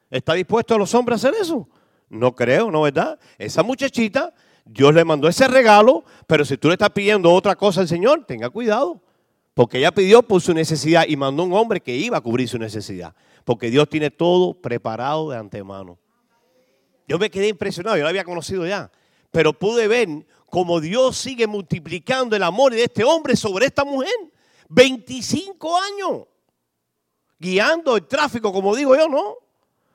¿Está 0.08 0.34
dispuesto 0.34 0.74
a 0.74 0.78
los 0.78 0.94
hombres 0.94 1.24
a 1.24 1.28
hacer 1.28 1.40
eso? 1.40 1.68
No 2.08 2.34
creo, 2.34 2.70
¿no 2.70 2.82
verdad? 2.82 3.18
Esa 3.36 3.62
muchachita, 3.62 4.32
Dios 4.64 4.94
le 4.94 5.04
mandó 5.04 5.28
ese 5.28 5.48
regalo, 5.48 6.04
pero 6.28 6.44
si 6.44 6.56
tú 6.56 6.68
le 6.68 6.74
estás 6.74 6.90
pidiendo 6.90 7.32
otra 7.32 7.56
cosa 7.56 7.80
al 7.80 7.88
Señor, 7.88 8.24
tenga 8.26 8.50
cuidado. 8.50 9.00
Porque 9.54 9.78
ella 9.78 9.92
pidió 9.92 10.22
por 10.22 10.40
su 10.40 10.54
necesidad 10.54 11.04
y 11.08 11.16
mandó 11.16 11.42
un 11.42 11.52
hombre 11.52 11.80
que 11.80 11.96
iba 11.96 12.16
a 12.16 12.20
cubrir 12.20 12.48
su 12.48 12.58
necesidad. 12.58 13.14
Porque 13.44 13.70
Dios 13.70 13.88
tiene 13.88 14.10
todo 14.10 14.54
preparado 14.54 15.30
de 15.30 15.38
antemano. 15.38 15.98
Yo 17.10 17.18
me 17.18 17.28
quedé 17.28 17.48
impresionado, 17.48 17.96
yo 17.96 18.04
la 18.04 18.10
había 18.10 18.22
conocido 18.22 18.64
ya, 18.64 18.88
pero 19.32 19.52
pude 19.52 19.88
ver 19.88 20.24
cómo 20.46 20.78
Dios 20.78 21.16
sigue 21.16 21.48
multiplicando 21.48 22.36
el 22.36 22.42
amor 22.44 22.72
de 22.72 22.84
este 22.84 23.02
hombre 23.02 23.34
sobre 23.34 23.66
esta 23.66 23.84
mujer. 23.84 24.14
25 24.68 25.76
años 25.76 26.28
guiando 27.36 27.96
el 27.96 28.06
tráfico, 28.06 28.52
como 28.52 28.76
digo 28.76 28.94
yo, 28.94 29.08
¿no? 29.08 29.38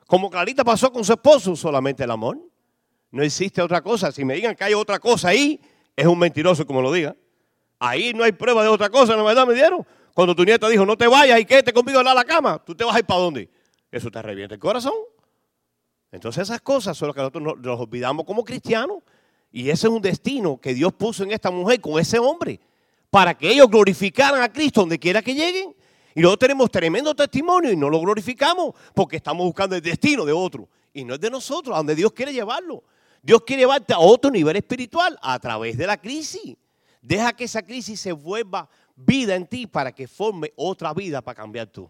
Como 0.07 0.29
Clarita 0.29 0.65
pasó 0.65 0.91
con 0.91 1.05
su 1.05 1.13
esposo, 1.13 1.55
solamente 1.55 2.03
el 2.03 2.11
amor. 2.11 2.37
No 3.11 3.23
existe 3.23 3.61
otra 3.61 3.81
cosa. 3.81 4.11
Si 4.11 4.25
me 4.25 4.33
digan 4.33 4.53
que 4.53 4.65
hay 4.65 4.73
otra 4.73 4.99
cosa 4.99 5.29
ahí, 5.29 5.61
es 5.95 6.05
un 6.05 6.19
mentiroso, 6.19 6.67
como 6.67 6.81
lo 6.81 6.91
diga. 6.91 7.15
Ahí 7.79 8.13
no 8.13 8.25
hay 8.25 8.33
prueba 8.33 8.61
de 8.61 8.67
otra 8.67 8.89
cosa, 8.89 9.15
¿no 9.15 9.23
verdad? 9.23 9.47
Me 9.47 9.53
dieron. 9.53 9.87
Cuando 10.13 10.35
tu 10.35 10.43
nieta 10.43 10.67
dijo, 10.67 10.85
no 10.85 10.97
te 10.97 11.07
vayas 11.07 11.39
y 11.39 11.45
quédate 11.45 11.71
conmigo 11.71 11.99
a 11.99 12.13
la 12.13 12.25
cama, 12.25 12.61
tú 12.61 12.75
te 12.75 12.83
vas 12.83 12.93
a 12.93 12.99
ir 12.99 13.05
para 13.05 13.21
dónde? 13.21 13.49
Eso 13.89 14.11
te 14.11 14.21
revienta 14.21 14.55
el 14.55 14.59
corazón. 14.59 14.95
Entonces 16.15 16.43
esas 16.43 16.61
cosas 16.61 16.97
son 16.97 17.09
las 17.09 17.15
que 17.15 17.21
nosotros 17.21 17.57
nos, 17.61 17.79
olvidamos 17.79 18.25
como 18.25 18.43
cristianos. 18.43 18.99
Y 19.51 19.69
ese 19.69 19.87
es 19.87 19.93
un 19.93 20.01
destino 20.01 20.57
que 20.57 20.73
Dios 20.73 20.93
puso 20.93 21.23
en 21.23 21.31
esta 21.31 21.51
mujer 21.51 21.81
con 21.81 21.99
ese 21.99 22.17
hombre. 22.17 22.59
Para 23.09 23.33
que 23.33 23.51
ellos 23.51 23.69
glorificaran 23.69 24.41
a 24.41 24.51
Cristo 24.51 24.81
donde 24.81 24.97
quiera 24.97 25.21
que 25.21 25.33
lleguen. 25.33 25.75
Y 26.15 26.21
nosotros 26.21 26.47
tenemos 26.47 26.71
tremendo 26.71 27.13
testimonio 27.13 27.69
y 27.71 27.75
no 27.75 27.89
lo 27.89 27.99
glorificamos 27.99 28.73
porque 28.93 29.17
estamos 29.17 29.45
buscando 29.45 29.75
el 29.75 29.81
destino 29.81 30.23
de 30.23 30.31
otro. 30.31 30.69
Y 30.93 31.03
no 31.03 31.15
es 31.15 31.19
de 31.19 31.29
nosotros, 31.29 31.73
a 31.73 31.77
donde 31.77 31.95
Dios 31.95 32.13
quiere 32.13 32.31
llevarlo. 32.31 32.83
Dios 33.21 33.41
quiere 33.45 33.63
llevarte 33.63 33.93
a 33.93 33.99
otro 33.99 34.31
nivel 34.31 34.55
espiritual 34.55 35.19
a 35.21 35.37
través 35.39 35.77
de 35.77 35.85
la 35.85 35.97
crisis. 35.97 36.55
Deja 37.01 37.33
que 37.33 37.43
esa 37.43 37.61
crisis 37.61 37.99
se 37.99 38.13
vuelva 38.13 38.69
vida 38.95 39.35
en 39.35 39.45
ti 39.45 39.67
para 39.67 39.91
que 39.91 40.07
forme 40.07 40.53
otra 40.55 40.93
vida 40.93 41.21
para 41.21 41.35
cambiar 41.35 41.67
tú. 41.67 41.89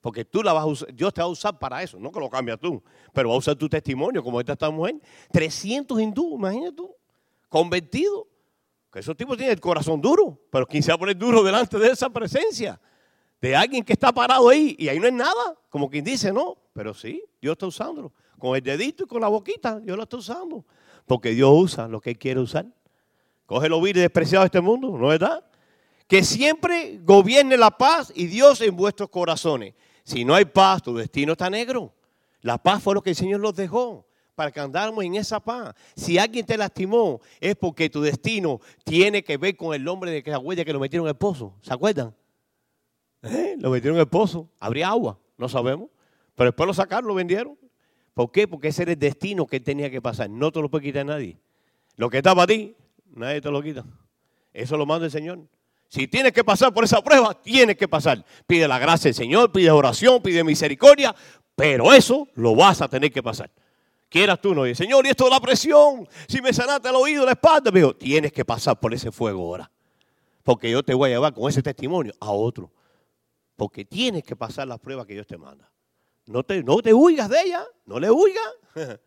Porque 0.00 0.24
tú 0.24 0.42
la 0.42 0.52
vas 0.52 0.62
a 0.62 0.66
usar, 0.66 0.94
Dios 0.94 1.12
te 1.12 1.20
va 1.20 1.26
a 1.26 1.30
usar 1.30 1.58
para 1.58 1.82
eso, 1.82 1.98
no 1.98 2.12
que 2.12 2.20
lo 2.20 2.30
cambias 2.30 2.58
tú, 2.60 2.82
pero 3.12 3.30
va 3.30 3.34
a 3.34 3.38
usar 3.38 3.56
tu 3.56 3.68
testimonio, 3.68 4.22
como 4.22 4.38
esta, 4.38 4.52
esta 4.52 4.70
mujer. 4.70 4.96
300 5.32 6.00
hindúes, 6.00 6.34
imagínate 6.34 6.72
tú, 6.72 6.94
convertidos. 7.48 8.24
Que 8.92 9.00
esos 9.00 9.16
tipos 9.16 9.36
tienen 9.36 9.52
el 9.52 9.60
corazón 9.60 10.00
duro, 10.00 10.40
pero 10.50 10.66
¿quién 10.66 10.82
se 10.82 10.90
va 10.90 10.94
a 10.94 10.98
poner 10.98 11.16
duro 11.16 11.42
delante 11.42 11.78
de 11.78 11.90
esa 11.90 12.08
presencia? 12.08 12.80
De 13.40 13.54
alguien 13.54 13.84
que 13.84 13.92
está 13.92 14.12
parado 14.12 14.48
ahí 14.48 14.74
y 14.78 14.88
ahí 14.88 14.98
no 14.98 15.06
es 15.06 15.12
nada, 15.12 15.56
como 15.68 15.90
quien 15.90 16.04
dice, 16.04 16.32
no, 16.32 16.56
pero 16.72 16.94
sí, 16.94 17.22
Dios 17.40 17.52
está 17.52 17.66
usándolo. 17.66 18.12
Con 18.38 18.56
el 18.56 18.62
dedito 18.62 19.04
y 19.04 19.06
con 19.06 19.20
la 19.20 19.28
boquita, 19.28 19.80
Dios 19.80 19.96
lo 19.96 20.04
está 20.04 20.16
usando. 20.16 20.64
Porque 21.06 21.30
Dios 21.30 21.50
usa 21.52 21.88
lo 21.88 22.00
que 22.00 22.10
Él 22.10 22.18
quiere 22.18 22.40
usar. 22.40 22.66
Coge 23.46 23.68
lo 23.68 23.80
vil 23.80 23.94
despreciado 23.94 24.42
de 24.42 24.46
este 24.46 24.60
mundo, 24.60 24.96
¿no 24.96 25.12
es 25.12 25.18
verdad? 25.18 25.44
Que 26.06 26.22
siempre 26.22 27.00
gobierne 27.02 27.56
la 27.56 27.70
paz 27.70 28.12
y 28.14 28.26
Dios 28.26 28.60
en 28.60 28.76
vuestros 28.76 29.08
corazones. 29.08 29.74
Si 30.08 30.24
no 30.24 30.34
hay 30.34 30.46
paz, 30.46 30.82
tu 30.82 30.96
destino 30.96 31.32
está 31.32 31.50
negro. 31.50 31.92
La 32.40 32.56
paz 32.56 32.82
fue 32.82 32.94
lo 32.94 33.02
que 33.02 33.10
el 33.10 33.16
Señor 33.16 33.40
nos 33.40 33.54
dejó 33.54 34.06
para 34.34 34.50
que 34.50 34.58
andáramos 34.58 35.04
en 35.04 35.16
esa 35.16 35.38
paz. 35.38 35.74
Si 35.96 36.16
alguien 36.16 36.46
te 36.46 36.56
lastimó, 36.56 37.20
es 37.38 37.54
porque 37.56 37.90
tu 37.90 38.00
destino 38.00 38.58
tiene 38.84 39.22
que 39.22 39.36
ver 39.36 39.54
con 39.54 39.74
el 39.74 39.84
nombre 39.84 40.10
de 40.10 40.22
que 40.22 40.30
la 40.30 40.38
huella 40.38 40.64
que 40.64 40.72
lo 40.72 40.80
metieron 40.80 41.06
en 41.06 41.10
el 41.10 41.16
pozo. 41.16 41.56
¿Se 41.60 41.74
acuerdan? 41.74 42.16
¿Eh? 43.20 43.56
Lo 43.58 43.68
metieron 43.68 43.98
en 43.98 44.00
el 44.00 44.08
pozo. 44.08 44.48
Habría 44.58 44.88
agua, 44.88 45.18
no 45.36 45.46
sabemos. 45.46 45.90
Pero 46.34 46.52
después 46.52 46.66
lo 46.66 46.72
sacaron, 46.72 47.06
lo 47.06 47.14
vendieron. 47.14 47.58
¿Por 48.14 48.32
qué? 48.32 48.48
Porque 48.48 48.68
ese 48.68 48.84
era 48.84 48.92
el 48.92 48.98
destino 48.98 49.46
que 49.46 49.60
tenía 49.60 49.90
que 49.90 50.00
pasar. 50.00 50.30
No 50.30 50.50
te 50.50 50.62
lo 50.62 50.70
puede 50.70 50.84
quitar 50.84 51.04
nadie. 51.04 51.38
Lo 51.96 52.08
que 52.08 52.16
estaba 52.16 52.44
a 52.44 52.46
ti, 52.46 52.74
nadie 53.10 53.42
te 53.42 53.50
lo 53.50 53.62
quita. 53.62 53.84
Eso 54.54 54.78
lo 54.78 54.86
manda 54.86 55.04
el 55.04 55.12
Señor. 55.12 55.40
Si 55.88 56.06
tienes 56.06 56.32
que 56.32 56.44
pasar 56.44 56.72
por 56.72 56.84
esa 56.84 57.02
prueba, 57.02 57.34
tienes 57.40 57.76
que 57.76 57.88
pasar. 57.88 58.24
Pide 58.46 58.68
la 58.68 58.78
gracia 58.78 59.08
del 59.08 59.14
Señor, 59.14 59.50
pide 59.50 59.70
oración, 59.70 60.22
pide 60.22 60.44
misericordia, 60.44 61.14
pero 61.56 61.92
eso 61.92 62.28
lo 62.34 62.54
vas 62.54 62.82
a 62.82 62.88
tener 62.88 63.10
que 63.10 63.22
pasar. 63.22 63.50
Quieras 64.08 64.40
tú 64.40 64.54
no, 64.54 64.66
y 64.66 64.74
Señor, 64.74 65.06
y 65.06 65.10
esto 65.10 65.24
de 65.24 65.30
la 65.30 65.40
presión, 65.40 66.08
si 66.28 66.40
me 66.40 66.52
sanaste 66.52 66.88
el 66.88 66.94
oído, 66.94 67.26
la 67.26 67.32
espalda, 67.32 67.70
me 67.70 67.80
dijo, 67.80 67.94
tienes 67.94 68.32
que 68.32 68.44
pasar 68.44 68.78
por 68.78 68.94
ese 68.94 69.10
fuego 69.10 69.42
ahora. 69.42 69.70
Porque 70.42 70.70
yo 70.70 70.82
te 70.82 70.94
voy 70.94 71.10
a 71.10 71.14
llevar 71.14 71.34
con 71.34 71.48
ese 71.48 71.62
testimonio 71.62 72.14
a 72.20 72.30
otro. 72.30 72.70
Porque 73.56 73.84
tienes 73.84 74.24
que 74.24 74.36
pasar 74.36 74.68
las 74.68 74.78
pruebas 74.78 75.04
que 75.04 75.12
Dios 75.14 75.26
te 75.26 75.36
manda. 75.36 75.70
No 76.26 76.42
te, 76.42 76.62
no 76.62 76.78
te 76.78 76.94
huigas 76.94 77.28
de 77.28 77.40
ella, 77.40 77.66
no 77.84 77.98
le 77.98 78.10
huigas. 78.10 78.54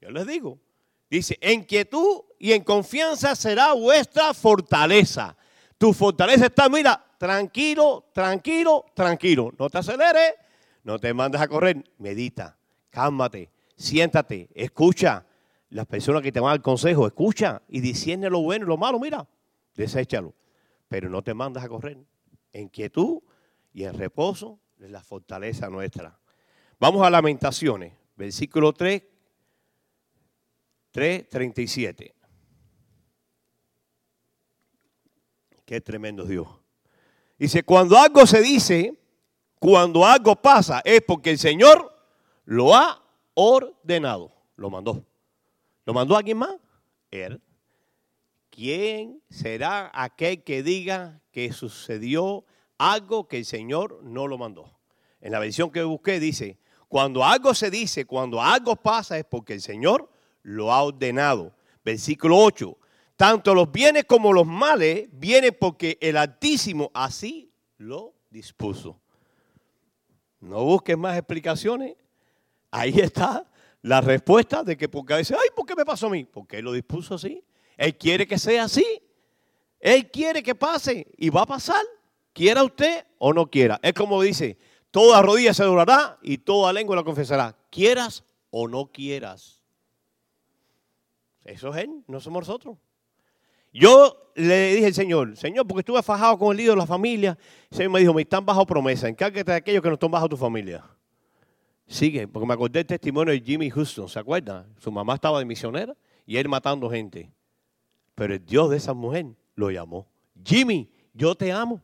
yo 0.00 0.10
les 0.10 0.26
digo. 0.26 0.58
Dice, 1.10 1.38
en 1.40 1.64
quietud 1.64 2.22
y 2.38 2.52
en 2.52 2.62
confianza 2.62 3.34
será 3.34 3.72
vuestra 3.72 4.34
fortaleza. 4.34 5.36
Tu 5.84 5.92
fortaleza 5.92 6.46
está, 6.46 6.70
mira, 6.70 6.98
tranquilo, 7.18 8.06
tranquilo, 8.14 8.86
tranquilo. 8.94 9.52
No 9.58 9.68
te 9.68 9.76
aceleres, 9.76 10.32
no 10.82 10.98
te 10.98 11.12
mandes 11.12 11.42
a 11.42 11.46
correr. 11.46 11.84
Medita, 11.98 12.56
cálmate, 12.88 13.50
siéntate, 13.76 14.48
escucha. 14.54 15.26
Las 15.68 15.84
personas 15.84 16.22
que 16.22 16.32
te 16.32 16.40
van 16.40 16.52
al 16.52 16.62
consejo, 16.62 17.06
escucha 17.06 17.60
y 17.68 17.80
discierne 17.80 18.30
lo 18.30 18.40
bueno 18.40 18.64
y 18.64 18.68
lo 18.68 18.78
malo, 18.78 18.98
mira, 18.98 19.28
deséchalo. 19.74 20.32
Pero 20.88 21.10
no 21.10 21.20
te 21.20 21.34
mandes 21.34 21.62
a 21.62 21.68
correr. 21.68 21.98
En 22.54 22.70
quietud 22.70 23.20
y 23.74 23.84
en 23.84 23.92
reposo 23.92 24.58
es 24.80 24.90
la 24.90 25.02
fortaleza 25.02 25.68
nuestra. 25.68 26.18
Vamos 26.80 27.06
a 27.06 27.10
Lamentaciones, 27.10 27.92
versículo 28.16 28.72
3, 28.72 29.02
3, 30.92 31.28
37. 31.28 32.13
Qué 35.64 35.80
tremendo 35.80 36.24
Dios. 36.24 36.48
Dice, 37.38 37.62
cuando 37.62 37.98
algo 37.98 38.26
se 38.26 38.40
dice, 38.42 38.98
cuando 39.58 40.04
algo 40.04 40.36
pasa, 40.36 40.82
es 40.84 41.00
porque 41.02 41.30
el 41.30 41.38
Señor 41.38 41.94
lo 42.44 42.74
ha 42.74 43.02
ordenado. 43.34 44.32
Lo 44.56 44.70
mandó. 44.70 45.04
¿Lo 45.84 45.94
mandó 45.94 46.16
alguien 46.16 46.38
más? 46.38 46.56
Él. 47.10 47.40
¿Quién 48.50 49.20
será 49.28 49.90
aquel 49.92 50.44
que 50.44 50.62
diga 50.62 51.20
que 51.32 51.52
sucedió 51.52 52.44
algo 52.78 53.26
que 53.26 53.38
el 53.38 53.44
Señor 53.44 54.00
no 54.04 54.28
lo 54.28 54.38
mandó? 54.38 54.78
En 55.20 55.32
la 55.32 55.40
versión 55.40 55.70
que 55.70 55.82
busqué 55.82 56.20
dice, 56.20 56.58
cuando 56.86 57.24
algo 57.24 57.54
se 57.54 57.70
dice, 57.70 58.04
cuando 58.04 58.40
algo 58.40 58.76
pasa, 58.76 59.18
es 59.18 59.24
porque 59.24 59.54
el 59.54 59.60
Señor 59.60 60.08
lo 60.42 60.72
ha 60.72 60.82
ordenado. 60.82 61.56
Versículo 61.84 62.38
8. 62.38 62.78
Tanto 63.16 63.54
los 63.54 63.70
bienes 63.70 64.04
como 64.04 64.32
los 64.32 64.46
males 64.46 65.08
vienen 65.12 65.56
porque 65.58 65.98
el 66.00 66.16
Altísimo 66.16 66.90
así 66.94 67.52
lo 67.78 68.14
dispuso. 68.30 69.00
No 70.40 70.64
busques 70.64 70.98
más 70.98 71.16
explicaciones. 71.16 71.96
Ahí 72.70 72.98
está 72.98 73.48
la 73.82 74.00
respuesta 74.00 74.64
de 74.64 74.76
que 74.76 74.88
porque 74.88 75.14
a 75.14 75.16
veces, 75.18 75.36
ay, 75.40 75.48
¿por 75.54 75.64
qué 75.64 75.76
me 75.76 75.84
pasó 75.84 76.08
a 76.08 76.10
mí? 76.10 76.24
Porque 76.24 76.58
Él 76.58 76.64
lo 76.64 76.72
dispuso 76.72 77.14
así. 77.14 77.44
Él 77.76 77.96
quiere 77.96 78.26
que 78.26 78.38
sea 78.38 78.64
así. 78.64 78.84
Él 79.78 80.10
quiere 80.10 80.42
que 80.42 80.54
pase 80.54 81.06
y 81.16 81.30
va 81.30 81.42
a 81.42 81.46
pasar. 81.46 81.84
Quiera 82.32 82.64
usted 82.64 83.06
o 83.18 83.32
no 83.32 83.46
quiera. 83.48 83.78
Es 83.82 83.92
como 83.92 84.20
dice, 84.20 84.58
toda 84.90 85.22
rodilla 85.22 85.54
se 85.54 85.62
doblará 85.62 86.18
y 86.22 86.38
toda 86.38 86.72
lengua 86.72 86.96
la 86.96 87.04
confesará. 87.04 87.56
Quieras 87.70 88.24
o 88.50 88.66
no 88.66 88.90
quieras. 88.90 89.60
Eso 91.44 91.74
es 91.74 91.84
Él, 91.84 92.02
no 92.08 92.20
somos 92.20 92.48
nosotros. 92.48 92.78
Yo 93.74 94.30
le 94.36 94.74
dije 94.74 94.86
al 94.86 94.94
Señor, 94.94 95.36
Señor, 95.36 95.66
porque 95.66 95.80
estuve 95.80 96.00
fajado 96.00 96.38
con 96.38 96.52
el 96.52 96.58
lío 96.58 96.70
de 96.70 96.76
la 96.76 96.86
familia. 96.86 97.36
El 97.70 97.76
Señor 97.76 97.90
me 97.90 97.98
dijo, 97.98 98.14
me 98.14 98.22
están 98.22 98.46
bajo 98.46 98.64
promesa, 98.64 99.08
encárgate 99.08 99.50
de 99.50 99.56
aquellos 99.56 99.82
que 99.82 99.88
no 99.88 99.94
están 99.94 100.12
bajo 100.12 100.28
tu 100.28 100.36
familia. 100.36 100.84
Sigue, 101.88 102.28
porque 102.28 102.46
me 102.46 102.54
acordé 102.54 102.78
del 102.78 102.86
testimonio 102.86 103.32
de 103.32 103.40
Jimmy 103.40 103.68
Houston, 103.70 104.08
¿se 104.08 104.18
acuerdan? 104.20 104.64
Su 104.78 104.92
mamá 104.92 105.14
estaba 105.16 105.40
de 105.40 105.44
misionera 105.44 105.96
y 106.24 106.36
él 106.36 106.48
matando 106.48 106.88
gente. 106.88 107.32
Pero 108.14 108.34
el 108.34 108.46
Dios 108.46 108.70
de 108.70 108.76
esa 108.76 108.94
mujer 108.94 109.26
lo 109.56 109.70
llamó. 109.72 110.06
Jimmy, 110.44 110.88
yo 111.12 111.34
te 111.34 111.50
amo. 111.50 111.82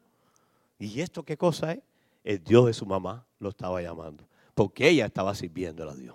¿Y 0.78 1.00
esto 1.00 1.24
qué 1.24 1.36
cosa 1.36 1.72
es? 1.72 1.80
El 2.22 2.42
Dios 2.42 2.66
de 2.66 2.72
su 2.72 2.86
mamá 2.86 3.26
lo 3.40 3.48
estaba 3.48 3.82
llamando. 3.82 4.24
Porque 4.54 4.88
ella 4.88 5.06
estaba 5.06 5.34
sirviendo 5.34 5.88
a 5.90 5.94
Dios. 5.94 6.14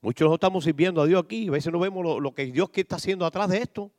Muchos 0.00 0.26
no 0.26 0.34
estamos 0.34 0.64
sirviendo 0.64 1.02
a 1.02 1.06
Dios 1.06 1.22
aquí. 1.22 1.48
A 1.48 1.52
veces 1.52 1.70
no 1.70 1.78
vemos 1.78 2.02
lo, 2.02 2.18
lo 2.18 2.32
que 2.32 2.46
Dios 2.46 2.70
está 2.72 2.96
haciendo 2.96 3.26
atrás 3.26 3.50
de 3.50 3.58
esto. 3.58 3.92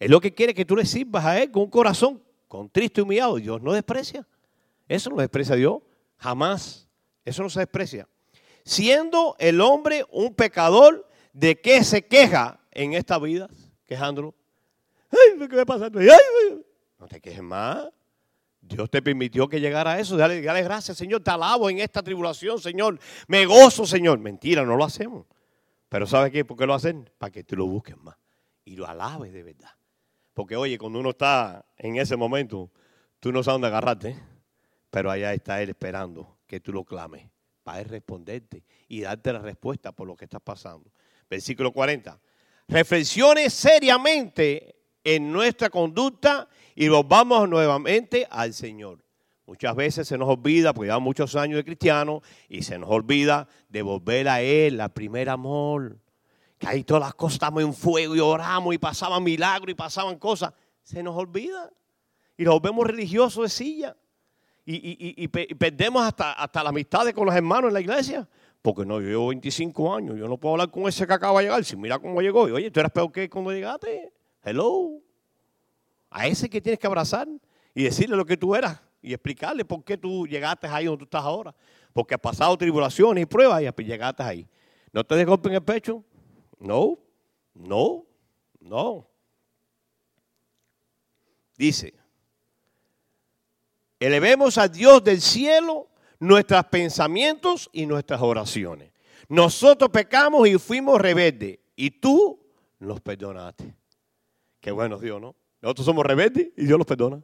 Es 0.00 0.08
lo 0.08 0.18
que 0.18 0.32
quiere 0.32 0.54
que 0.54 0.64
tú 0.64 0.74
le 0.74 0.86
sirvas 0.86 1.26
a 1.26 1.40
Él 1.40 1.50
con 1.50 1.64
un 1.64 1.70
corazón 1.70 2.22
contristo 2.48 3.00
y 3.00 3.04
humillado. 3.04 3.36
Dios 3.36 3.60
no 3.60 3.74
desprecia. 3.74 4.26
Eso 4.88 5.10
no 5.10 5.16
desprecia 5.16 5.54
Dios. 5.54 5.82
Jamás. 6.16 6.88
Eso 7.22 7.42
no 7.42 7.50
se 7.50 7.60
desprecia. 7.60 8.08
Siendo 8.64 9.36
el 9.38 9.60
hombre 9.60 10.06
un 10.10 10.34
pecador, 10.34 11.06
¿de 11.34 11.60
qué 11.60 11.84
se 11.84 12.06
queja 12.06 12.60
en 12.70 12.94
esta 12.94 13.18
vida? 13.18 13.48
Quejándolo. 13.84 14.34
Ay, 15.10 15.46
¿qué 15.46 15.56
me 15.56 15.66
pasa? 15.66 15.90
Ay, 15.94 16.62
no 16.98 17.06
te 17.06 17.20
quejes 17.20 17.42
más. 17.42 17.88
Dios 18.62 18.88
te 18.88 19.02
permitió 19.02 19.48
que 19.48 19.60
llegara 19.60 19.92
a 19.92 20.00
eso. 20.00 20.16
Dale, 20.16 20.40
dale 20.40 20.62
gracias, 20.62 20.96
Señor. 20.96 21.22
Te 21.22 21.30
alabo 21.30 21.68
en 21.68 21.78
esta 21.78 22.02
tribulación, 22.02 22.58
Señor. 22.58 22.98
Me 23.26 23.44
gozo, 23.44 23.84
Señor. 23.84 24.18
Mentira, 24.18 24.64
no 24.64 24.76
lo 24.76 24.84
hacemos. 24.84 25.26
Pero 25.90 26.06
¿sabes 26.06 26.32
qué? 26.32 26.44
¿Por 26.44 26.56
qué 26.56 26.66
lo 26.66 26.72
hacen? 26.72 27.10
Para 27.18 27.30
que 27.30 27.44
tú 27.44 27.56
lo 27.56 27.66
busques 27.66 27.98
más. 27.98 28.16
Y 28.64 28.76
lo 28.76 28.86
alabes 28.86 29.32
de 29.32 29.42
verdad. 29.42 29.70
Porque 30.40 30.56
oye, 30.56 30.78
cuando 30.78 31.00
uno 31.00 31.10
está 31.10 31.66
en 31.76 31.96
ese 31.96 32.16
momento, 32.16 32.70
tú 33.18 33.30
no 33.30 33.42
sabes 33.42 33.56
dónde 33.56 33.66
agarrarte. 33.66 34.16
Pero 34.88 35.10
allá 35.10 35.34
está 35.34 35.60
Él 35.60 35.68
esperando 35.68 36.38
que 36.46 36.60
tú 36.60 36.72
lo 36.72 36.82
clames 36.82 37.28
para 37.62 37.82
responderte 37.84 38.64
y 38.88 39.02
darte 39.02 39.34
la 39.34 39.40
respuesta 39.40 39.92
por 39.92 40.08
lo 40.08 40.16
que 40.16 40.24
estás 40.24 40.40
pasando. 40.40 40.90
Versículo 41.28 41.72
40. 41.72 42.18
Reflexione 42.68 43.50
seriamente 43.50 44.76
en 45.04 45.30
nuestra 45.30 45.68
conducta 45.68 46.48
y 46.74 46.88
volvamos 46.88 47.46
nuevamente 47.46 48.26
al 48.30 48.54
Señor. 48.54 49.04
Muchas 49.44 49.76
veces 49.76 50.08
se 50.08 50.16
nos 50.16 50.30
olvida, 50.30 50.72
porque 50.72 50.86
llevamos 50.86 51.04
muchos 51.04 51.36
años 51.36 51.58
de 51.58 51.64
cristiano, 51.64 52.22
y 52.48 52.62
se 52.62 52.78
nos 52.78 52.88
olvida 52.88 53.46
de 53.68 53.82
volver 53.82 54.26
a 54.26 54.40
Él, 54.40 54.78
la 54.78 54.88
primer 54.88 55.28
amor. 55.28 55.98
Que 56.60 56.68
ahí 56.68 56.84
todas 56.84 57.02
las 57.02 57.14
cosas 57.14 57.36
estamos 57.36 57.62
en 57.62 57.72
fuego 57.72 58.14
y 58.14 58.20
oramos 58.20 58.74
y 58.74 58.76
pasaban 58.76 59.24
milagros 59.24 59.70
y 59.70 59.74
pasaban 59.74 60.18
cosas. 60.18 60.52
Se 60.82 61.02
nos 61.02 61.16
olvida. 61.16 61.70
Y 62.36 62.44
nos 62.44 62.60
volvemos 62.60 62.86
religiosos 62.86 63.44
de 63.44 63.48
silla. 63.48 63.96
Y, 64.66 65.26
perdemos 65.28 66.02
hasta, 66.02 66.34
hasta 66.34 66.62
la 66.62 66.68
amistad 66.68 67.08
con 67.12 67.24
los 67.24 67.34
hermanos 67.34 67.68
en 67.68 67.74
la 67.74 67.80
iglesia. 67.80 68.28
Porque 68.60 68.84
no, 68.84 69.00
yo 69.00 69.08
llevo 69.08 69.28
25 69.28 69.94
años, 69.94 70.18
yo 70.18 70.28
no 70.28 70.36
puedo 70.36 70.56
hablar 70.56 70.70
con 70.70 70.86
ese 70.86 71.06
que 71.06 71.12
acaba 71.14 71.40
de 71.40 71.46
llegar. 71.46 71.64
Si 71.64 71.76
mira 71.76 71.98
cómo 71.98 72.20
llegó, 72.20 72.46
y, 72.46 72.52
oye, 72.52 72.70
tú 72.70 72.78
eras 72.78 72.92
peor 72.92 73.10
que 73.10 73.30
cuando 73.30 73.52
llegaste. 73.52 74.12
Hello. 74.42 75.00
A 76.10 76.26
ese 76.26 76.50
que 76.50 76.60
tienes 76.60 76.78
que 76.78 76.86
abrazar 76.86 77.26
y 77.74 77.84
decirle 77.84 78.16
lo 78.16 78.26
que 78.26 78.36
tú 78.36 78.54
eras 78.54 78.78
y 79.00 79.14
explicarle 79.14 79.64
por 79.64 79.82
qué 79.82 79.96
tú 79.96 80.26
llegaste 80.26 80.66
ahí 80.66 80.84
donde 80.84 80.98
tú 80.98 81.04
estás 81.04 81.24
ahora. 81.24 81.54
Porque 81.94 82.14
has 82.14 82.20
pasado 82.20 82.54
tribulaciones 82.58 83.22
y 83.22 83.26
pruebas 83.26 83.62
y 83.62 83.84
llegaste 83.84 84.22
ahí. 84.22 84.46
No 84.92 85.04
te 85.04 85.14
des 85.14 85.26
golpe 85.26 85.48
en 85.48 85.54
el 85.54 85.62
pecho. 85.62 86.04
No, 86.60 86.98
no, 87.54 88.06
no. 88.60 89.08
Dice, 91.56 91.94
elevemos 93.98 94.56
a 94.58 94.68
Dios 94.68 95.02
del 95.02 95.20
cielo 95.20 95.88
nuestros 96.20 96.64
pensamientos 96.66 97.68
y 97.72 97.86
nuestras 97.86 98.20
oraciones. 98.20 98.92
Nosotros 99.28 99.90
pecamos 99.90 100.48
y 100.48 100.58
fuimos 100.58 101.00
rebeldes 101.00 101.58
y 101.76 101.90
tú 101.90 102.40
nos 102.78 103.00
perdonaste. 103.00 103.74
Qué 104.60 104.70
bueno 104.70 104.98
Dios, 104.98 105.20
¿no? 105.20 105.34
Nosotros 105.62 105.86
somos 105.86 106.04
rebeldes 106.04 106.48
y 106.56 106.66
Dios 106.66 106.78
los 106.78 106.86
perdona. 106.86 107.22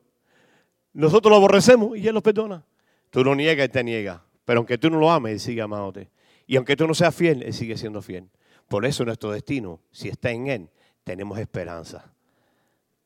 Nosotros 0.92 1.30
lo 1.30 1.36
aborrecemos 1.36 1.96
y 1.96 2.06
Él 2.08 2.14
los 2.14 2.22
perdona. 2.22 2.64
Tú 3.10 3.22
lo 3.22 3.34
niegas 3.34 3.66
y 3.66 3.68
te 3.68 3.84
niega. 3.84 4.24
Pero 4.44 4.60
aunque 4.60 4.78
tú 4.78 4.88
no 4.88 4.98
lo 4.98 5.10
ames, 5.10 5.32
Él 5.32 5.40
sigue 5.40 5.60
amándote. 5.60 6.10
Y 6.46 6.56
aunque 6.56 6.76
tú 6.76 6.86
no 6.86 6.94
seas 6.94 7.14
fiel, 7.14 7.42
Él 7.42 7.52
sigue 7.52 7.76
siendo 7.76 8.00
fiel. 8.00 8.28
Por 8.68 8.84
eso 8.84 9.04
nuestro 9.04 9.30
destino, 9.30 9.80
si 9.90 10.08
está 10.08 10.30
en 10.30 10.48
Él, 10.48 10.70
tenemos 11.04 11.38
esperanza. 11.38 12.12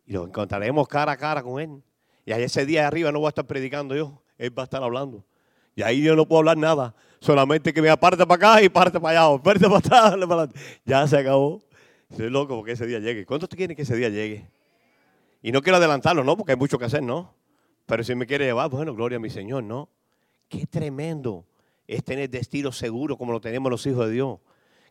Y 0.06 0.12
lo 0.12 0.26
encontraremos 0.26 0.88
cara 0.88 1.12
a 1.12 1.16
cara 1.16 1.42
con 1.42 1.60
Él. 1.60 1.82
Y 2.24 2.32
ahí 2.32 2.42
ese 2.42 2.64
día 2.64 2.82
de 2.82 2.86
arriba 2.86 3.12
no 3.12 3.20
voy 3.20 3.26
a 3.26 3.30
estar 3.30 3.46
predicando 3.46 3.94
yo, 3.94 4.22
Él 4.38 4.56
va 4.56 4.62
a 4.62 4.64
estar 4.64 4.82
hablando. 4.82 5.24
Y 5.74 5.82
ahí 5.82 6.02
yo 6.02 6.16
no 6.16 6.26
puedo 6.26 6.40
hablar 6.40 6.56
nada. 6.56 6.94
Solamente 7.20 7.72
que 7.72 7.80
me 7.80 7.90
aparte 7.90 8.26
para 8.26 8.34
acá 8.34 8.62
y 8.62 8.68
parte 8.68 8.98
para 8.98 9.26
allá. 9.26 9.42
Parte 9.42 9.64
para 9.64 9.76
atrás, 9.76 10.50
Ya 10.84 11.06
se 11.06 11.18
acabó. 11.18 11.62
Estoy 12.10 12.28
loco 12.28 12.56
porque 12.56 12.72
ese 12.72 12.86
día 12.86 12.98
llegue. 12.98 13.24
¿Cuántos 13.24 13.48
quieren 13.48 13.76
que 13.76 13.82
ese 13.82 13.94
día 13.94 14.08
llegue? 14.08 14.48
Y 15.42 15.52
no 15.52 15.62
quiero 15.62 15.76
adelantarlo, 15.76 16.24
¿no? 16.24 16.36
Porque 16.36 16.52
hay 16.52 16.58
mucho 16.58 16.78
que 16.78 16.86
hacer, 16.86 17.02
¿no? 17.02 17.34
Pero 17.86 18.04
si 18.04 18.14
me 18.14 18.26
quiere 18.26 18.46
llevar, 18.46 18.68
bueno, 18.68 18.94
gloria 18.94 19.16
a 19.16 19.20
mi 19.20 19.30
Señor, 19.30 19.62
¿no? 19.62 19.88
Qué 20.48 20.66
tremendo 20.66 21.46
es 21.86 22.04
tener 22.04 22.28
destino 22.28 22.72
seguro 22.72 23.16
como 23.16 23.32
lo 23.32 23.40
tenemos 23.40 23.70
los 23.70 23.86
hijos 23.86 24.06
de 24.06 24.12
Dios. 24.12 24.38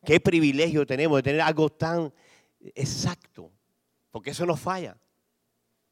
Qué 0.06 0.20
privilegio 0.20 0.86
tenemos 0.86 1.18
de 1.18 1.24
tener 1.24 1.42
algo 1.42 1.70
tan 1.70 2.14
exacto. 2.76 3.52
Porque 4.12 4.32
eso 4.32 4.46
no 4.46 4.56
falla. 4.56 4.98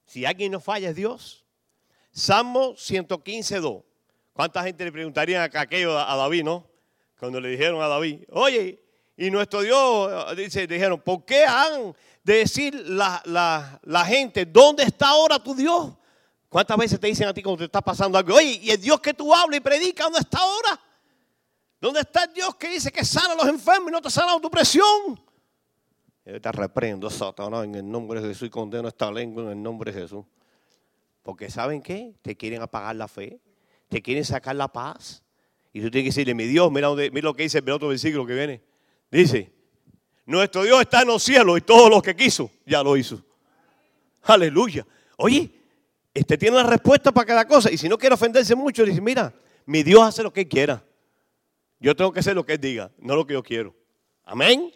Si 0.05 0.25
alguien 0.25 0.51
no 0.51 0.59
falla 0.59 0.89
es 0.89 0.95
Dios. 0.95 1.45
Salmo 2.11 2.75
115, 2.77 3.59
2. 3.59 3.83
¿Cuánta 4.33 4.63
gente 4.63 4.85
le 4.85 4.91
preguntaría 4.91 5.43
aquello 5.43 5.97
a 5.97 6.15
David, 6.15 6.43
no? 6.43 6.67
Cuando 7.19 7.41
le 7.41 7.49
dijeron 7.49 7.81
a 7.81 7.87
David, 7.87 8.23
oye, 8.29 8.79
y 9.17 9.31
nuestro 9.31 9.61
Dios, 9.61 10.37
dice, 10.37 10.67
dijeron, 10.67 11.01
¿por 11.01 11.25
qué 11.25 11.43
han 11.43 11.95
de 12.23 12.33
decir 12.35 12.75
la, 12.75 14.05
gente, 14.07 14.45
¿dónde 14.45 14.83
está 14.83 15.09
ahora 15.09 15.39
tu 15.39 15.55
Dios? 15.55 15.93
¿Cuántas 16.49 16.77
veces 16.77 16.99
te 16.99 17.07
dicen 17.07 17.27
a 17.27 17.33
ti 17.33 17.41
cuando 17.41 17.57
te 17.59 17.65
está 17.65 17.81
pasando 17.81 18.17
algo? 18.17 18.35
Oye, 18.35 18.59
¿y 18.61 18.69
el 18.69 18.79
Dios 18.79 19.01
que 19.01 19.13
tú 19.13 19.33
hablas 19.33 19.57
y 19.57 19.61
predicas, 19.61 20.05
dónde 20.05 20.19
está 20.19 20.37
ahora? 20.37 20.79
¿Dónde 21.79 22.01
está 22.01 22.23
el 22.23 22.33
Dios 22.33 22.55
que 22.55 22.69
dice 22.69 22.91
que 22.91 23.05
sana 23.05 23.33
a 23.33 23.35
los 23.35 23.47
enfermos 23.47 23.89
y 23.89 23.91
no 23.91 24.01
te 24.01 24.09
sana 24.09 24.39
tu 24.39 24.49
presión? 24.49 25.19
Yo 26.25 26.41
te 26.41 26.51
reprendo, 26.51 27.09
Satanás, 27.09 27.65
en 27.65 27.75
el 27.75 27.89
nombre 27.89 28.19
de 28.19 28.29
Jesús 28.29 28.47
y 28.47 28.49
condeno 28.49 28.87
esta 28.87 29.11
lengua 29.11 29.43
en 29.43 29.49
el 29.49 29.61
nombre 29.61 29.91
de 29.91 30.01
Jesús. 30.01 30.25
Porque 31.23 31.49
¿saben 31.49 31.81
qué? 31.81 32.15
Te 32.21 32.35
quieren 32.35 32.61
apagar 32.61 32.95
la 32.95 33.07
fe, 33.07 33.39
te 33.87 34.01
quieren 34.01 34.25
sacar 34.25 34.55
la 34.55 34.67
paz. 34.67 35.23
Y 35.71 35.81
tú 35.81 35.91
tienes 35.91 36.05
que 36.05 36.19
decirle, 36.19 36.33
mi 36.33 36.45
Dios, 36.45 36.71
mira, 36.71 36.89
mira 36.93 37.21
lo 37.21 37.33
que 37.33 37.43
dice 37.43 37.59
el 37.59 37.69
otro 37.69 37.89
versículo 37.89 38.25
que 38.25 38.33
viene. 38.33 38.63
Dice, 39.11 39.53
nuestro 40.25 40.63
Dios 40.63 40.81
está 40.81 41.03
en 41.03 41.07
los 41.07 41.23
cielos 41.23 41.57
y 41.57 41.61
todo 41.61 41.89
lo 41.89 42.01
que 42.01 42.15
quiso, 42.15 42.49
ya 42.65 42.83
lo 42.83 42.97
hizo. 42.97 43.21
Aleluya. 44.23 44.85
Oye, 45.17 45.51
este 46.13 46.37
tiene 46.37 46.57
la 46.57 46.63
respuesta 46.63 47.11
para 47.11 47.25
cada 47.25 47.47
cosa. 47.47 47.71
Y 47.71 47.77
si 47.77 47.87
no 47.87 47.97
quiere 47.97 48.15
ofenderse 48.15 48.55
mucho, 48.55 48.83
dice, 48.83 48.99
mira, 48.99 49.33
mi 49.65 49.83
Dios 49.83 50.01
hace 50.01 50.23
lo 50.23 50.33
que 50.33 50.47
quiera. 50.47 50.83
Yo 51.79 51.95
tengo 51.95 52.11
que 52.11 52.19
hacer 52.19 52.35
lo 52.35 52.45
que 52.45 52.53
él 52.53 52.61
diga, 52.61 52.91
no 52.97 53.15
lo 53.15 53.25
que 53.25 53.33
yo 53.33 53.43
quiero. 53.43 53.75
Amén. 54.23 54.71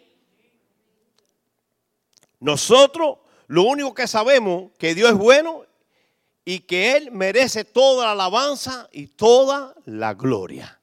Nosotros 2.40 3.18
lo 3.46 3.64
único 3.64 3.92
que 3.92 4.06
sabemos 4.06 4.70
que 4.78 4.94
Dios 4.94 5.10
es 5.10 5.16
bueno 5.16 5.64
y 6.44 6.60
que 6.60 6.96
Él 6.96 7.10
merece 7.12 7.64
toda 7.64 8.06
la 8.06 8.12
alabanza 8.12 8.88
y 8.92 9.06
toda 9.08 9.74
la 9.84 10.14
gloria. 10.14 10.80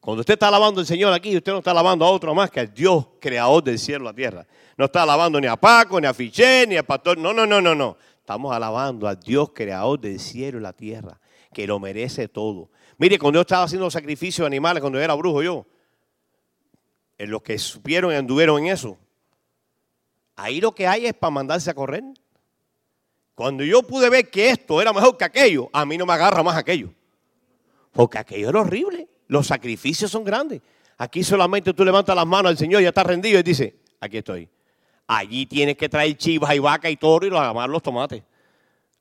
Cuando 0.00 0.20
usted 0.20 0.34
está 0.34 0.48
alabando 0.48 0.80
al 0.80 0.86
Señor 0.86 1.12
aquí, 1.12 1.36
usted 1.36 1.52
no 1.52 1.58
está 1.58 1.72
alabando 1.72 2.04
a 2.04 2.10
otro 2.10 2.34
más 2.34 2.50
que 2.50 2.60
al 2.60 2.72
Dios 2.72 3.06
creador 3.20 3.62
del 3.62 3.78
cielo 3.78 4.04
y 4.04 4.06
la 4.06 4.14
tierra. 4.14 4.46
No 4.76 4.86
está 4.86 5.02
alabando 5.02 5.40
ni 5.40 5.46
a 5.46 5.56
Paco, 5.56 6.00
ni 6.00 6.06
a 6.06 6.14
Fiché, 6.14 6.66
ni 6.66 6.76
a 6.76 6.82
pastor. 6.82 7.18
No, 7.18 7.32
no, 7.32 7.46
no, 7.46 7.60
no, 7.60 7.74
no. 7.74 7.96
Estamos 8.18 8.54
alabando 8.54 9.06
al 9.06 9.20
Dios 9.20 9.50
creador 9.54 10.00
del 10.00 10.18
cielo 10.18 10.58
y 10.58 10.62
la 10.62 10.72
tierra, 10.72 11.20
que 11.52 11.66
lo 11.66 11.78
merece 11.78 12.28
todo. 12.28 12.70
Mire, 12.98 13.18
cuando 13.18 13.38
yo 13.38 13.42
estaba 13.42 13.64
haciendo 13.64 13.90
sacrificios 13.90 14.44
de 14.44 14.46
animales, 14.48 14.80
cuando 14.80 14.98
yo 14.98 15.04
era 15.04 15.14
brujo 15.14 15.42
yo, 15.42 15.66
en 17.16 17.30
los 17.30 17.42
que 17.42 17.58
supieron 17.58 18.12
y 18.12 18.16
anduvieron 18.16 18.58
en 18.58 18.66
eso, 18.66 18.98
ahí 20.36 20.60
lo 20.60 20.74
que 20.74 20.86
hay 20.86 21.06
es 21.06 21.14
para 21.14 21.30
mandarse 21.30 21.70
a 21.70 21.74
correr. 21.74 22.04
Cuando 23.34 23.62
yo 23.62 23.84
pude 23.84 24.10
ver 24.10 24.28
que 24.30 24.50
esto 24.50 24.82
era 24.82 24.92
mejor 24.92 25.16
que 25.16 25.24
aquello, 25.24 25.70
a 25.72 25.84
mí 25.86 25.96
no 25.96 26.04
me 26.04 26.12
agarra 26.12 26.42
más 26.42 26.56
aquello. 26.56 26.90
Porque 27.92 28.18
aquello 28.18 28.48
era 28.48 28.60
horrible. 28.60 29.08
Los 29.28 29.46
sacrificios 29.46 30.10
son 30.10 30.24
grandes. 30.24 30.60
Aquí 30.96 31.22
solamente 31.22 31.72
tú 31.72 31.84
levantas 31.84 32.16
las 32.16 32.26
manos 32.26 32.50
al 32.50 32.58
Señor, 32.58 32.82
ya 32.82 32.88
está 32.88 33.04
rendido 33.04 33.38
y 33.38 33.44
dice, 33.44 33.76
aquí 34.00 34.18
estoy. 34.18 34.48
Allí 35.06 35.46
tienes 35.46 35.76
que 35.76 35.88
traer 35.88 36.16
chivas 36.16 36.52
y 36.54 36.58
vaca 36.58 36.90
y 36.90 36.96
toro 36.96 37.26
y 37.26 37.30
los 37.30 37.68
los 37.68 37.82
tomates. 37.82 38.24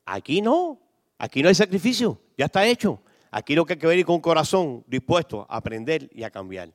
Aquí 0.06 0.42
no. 0.42 0.80
Aquí 1.18 1.42
no 1.42 1.50
hay 1.50 1.56
sacrificio. 1.56 2.22
Ya 2.38 2.46
está 2.46 2.66
hecho. 2.66 3.02
Aquí 3.32 3.56
lo 3.56 3.66
que 3.66 3.74
hay 3.74 3.80
que 3.80 3.88
venir 3.88 4.06
con 4.06 4.16
un 4.16 4.22
corazón 4.22 4.84
dispuesto 4.88 5.46
a 5.50 5.58
aprender 5.58 6.10
y 6.13 6.24
a 6.24 6.30
cambiar. 6.30 6.70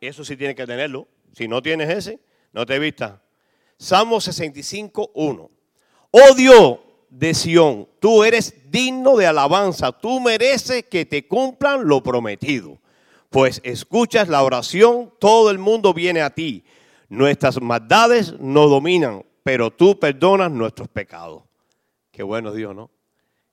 Eso 0.00 0.24
sí 0.24 0.36
tienes 0.36 0.56
que 0.56 0.66
tenerlo. 0.66 1.08
Si 1.32 1.48
no 1.48 1.62
tienes 1.62 1.90
ese, 1.90 2.20
no 2.52 2.66
te 2.66 2.78
vistas. 2.78 3.20
Salmo 3.76 4.20
65, 4.20 5.12
1. 5.14 5.50
Oh 6.10 6.34
Dios 6.34 6.78
de 7.08 7.34
Sión, 7.34 7.88
tú 7.98 8.24
eres 8.24 8.70
digno 8.70 9.16
de 9.16 9.26
alabanza. 9.26 9.92
Tú 9.92 10.20
mereces 10.20 10.84
que 10.84 11.04
te 11.06 11.26
cumplan 11.26 11.86
lo 11.86 12.02
prometido 12.02 12.80
pues 13.30 13.60
escuchas 13.64 14.28
la 14.28 14.42
oración, 14.42 15.12
todo 15.18 15.50
el 15.50 15.58
mundo 15.58 15.94
viene 15.94 16.20
a 16.20 16.30
ti. 16.30 16.64
Nuestras 17.08 17.60
maldades 17.60 18.38
no 18.38 18.66
dominan, 18.66 19.24
pero 19.44 19.70
tú 19.70 19.98
perdonas 19.98 20.50
nuestros 20.50 20.88
pecados. 20.88 21.44
Qué 22.10 22.24
bueno 22.24 22.52
Dios, 22.52 22.74
¿no? 22.74 22.90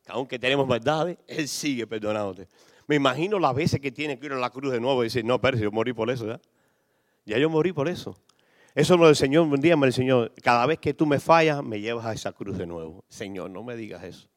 Aunque 0.07 0.39
tenemos 0.39 0.67
maldades, 0.67 1.17
Él 1.27 1.47
sigue 1.47 1.85
perdonándote. 1.85 2.47
Me 2.87 2.95
imagino 2.95 3.37
las 3.39 3.53
veces 3.53 3.79
que 3.79 3.91
tiene 3.91 4.17
que 4.17 4.27
ir 4.27 4.31
a 4.31 4.37
la 4.37 4.49
cruz 4.49 4.71
de 4.71 4.79
nuevo 4.79 5.03
y 5.03 5.07
decir, 5.07 5.25
no, 5.25 5.39
pero 5.41 5.57
yo 5.57 5.71
morí 5.71 5.93
por 5.93 6.09
eso, 6.09 6.25
¿ya? 6.25 6.39
Ya 7.25 7.37
yo 7.37 7.49
morí 7.49 7.73
por 7.73 7.89
eso. 7.89 8.17
Eso 8.73 8.95
lo 8.95 9.07
del 9.07 9.15
Señor, 9.15 9.47
un 9.47 9.59
día 9.59 9.75
me 9.75 9.91
Señor, 9.91 10.33
cada 10.41 10.65
vez 10.65 10.79
que 10.79 10.93
tú 10.93 11.05
me 11.05 11.19
fallas, 11.19 11.63
me 11.63 11.81
llevas 11.81 12.05
a 12.05 12.13
esa 12.13 12.31
cruz 12.31 12.57
de 12.57 12.65
nuevo. 12.67 13.03
Señor, 13.09 13.49
no 13.49 13.63
me 13.63 13.75
digas 13.75 14.03
eso. 14.03 14.29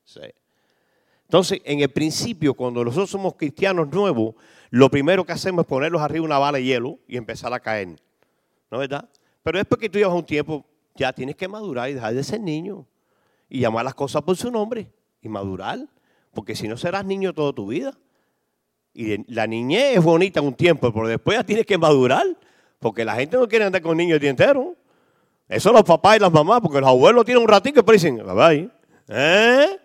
Entonces, 1.24 1.61
en 1.64 1.80
el 1.80 1.90
principio, 1.90 2.54
cuando 2.54 2.83
nosotros 2.83 3.11
somos 3.11 3.35
cristianos 3.35 3.88
nuevos, 3.92 4.35
lo 4.70 4.90
primero 4.90 5.24
que 5.24 5.33
hacemos 5.33 5.64
es 5.64 5.68
ponerlos 5.68 6.02
arriba 6.02 6.24
una 6.24 6.38
bala 6.38 6.59
de 6.59 6.64
hielo 6.64 6.98
y 7.06 7.16
empezar 7.16 7.52
a 7.52 7.61
caer. 7.61 7.88
¿No 8.70 8.83
es 8.83 8.88
verdad? 8.88 9.09
Pero 9.42 9.59
después 9.59 9.80
que 9.80 9.88
tú 9.88 9.98
llevas 9.98 10.14
un 10.14 10.24
tiempo, 10.24 10.66
ya 10.96 11.12
tienes 11.12 11.37
que 11.37 11.46
madurar 11.46 11.90
y 11.90 11.94
dejar 11.94 12.14
de 12.14 12.24
ser 12.24 12.40
niño. 12.40 12.87
Y 13.48 13.61
llamar 13.61 13.85
las 13.85 13.94
cosas 13.94 14.22
por 14.22 14.37
su 14.37 14.50
nombre. 14.50 14.90
Y 15.22 15.28
madurar. 15.28 15.87
Porque 16.33 16.54
si 16.54 16.68
no 16.68 16.76
serás 16.76 17.04
niño 17.04 17.33
toda 17.33 17.52
tu 17.52 17.66
vida. 17.66 17.96
Y 18.92 19.33
la 19.33 19.46
niñez 19.46 19.98
es 19.98 20.02
bonita 20.02 20.40
un 20.40 20.54
tiempo, 20.54 20.92
pero 20.92 21.06
después 21.06 21.38
ya 21.38 21.44
tienes 21.44 21.66
que 21.66 21.78
madurar. 21.78 22.26
Porque 22.78 23.04
la 23.04 23.14
gente 23.14 23.37
no 23.37 23.48
quiere 23.48 23.64
andar 23.64 23.83
con 23.83 23.96
niños 23.96 24.14
el 24.14 24.20
día 24.20 24.30
entero. 24.30 24.76
Eso 25.48 25.72
los 25.72 25.83
papás 25.83 26.16
y 26.16 26.20
las 26.20 26.33
mamás, 26.33 26.61
porque 26.61 26.80
los 26.80 26.88
abuelos 26.88 27.24
tienen 27.24 27.42
un 27.42 27.48
ratito 27.48 27.74
y 27.74 27.83
después 27.83 28.00
dicen, 28.00 28.24
bye 28.24 28.35
bye. 28.35 28.70
¿Eh? 29.09 29.78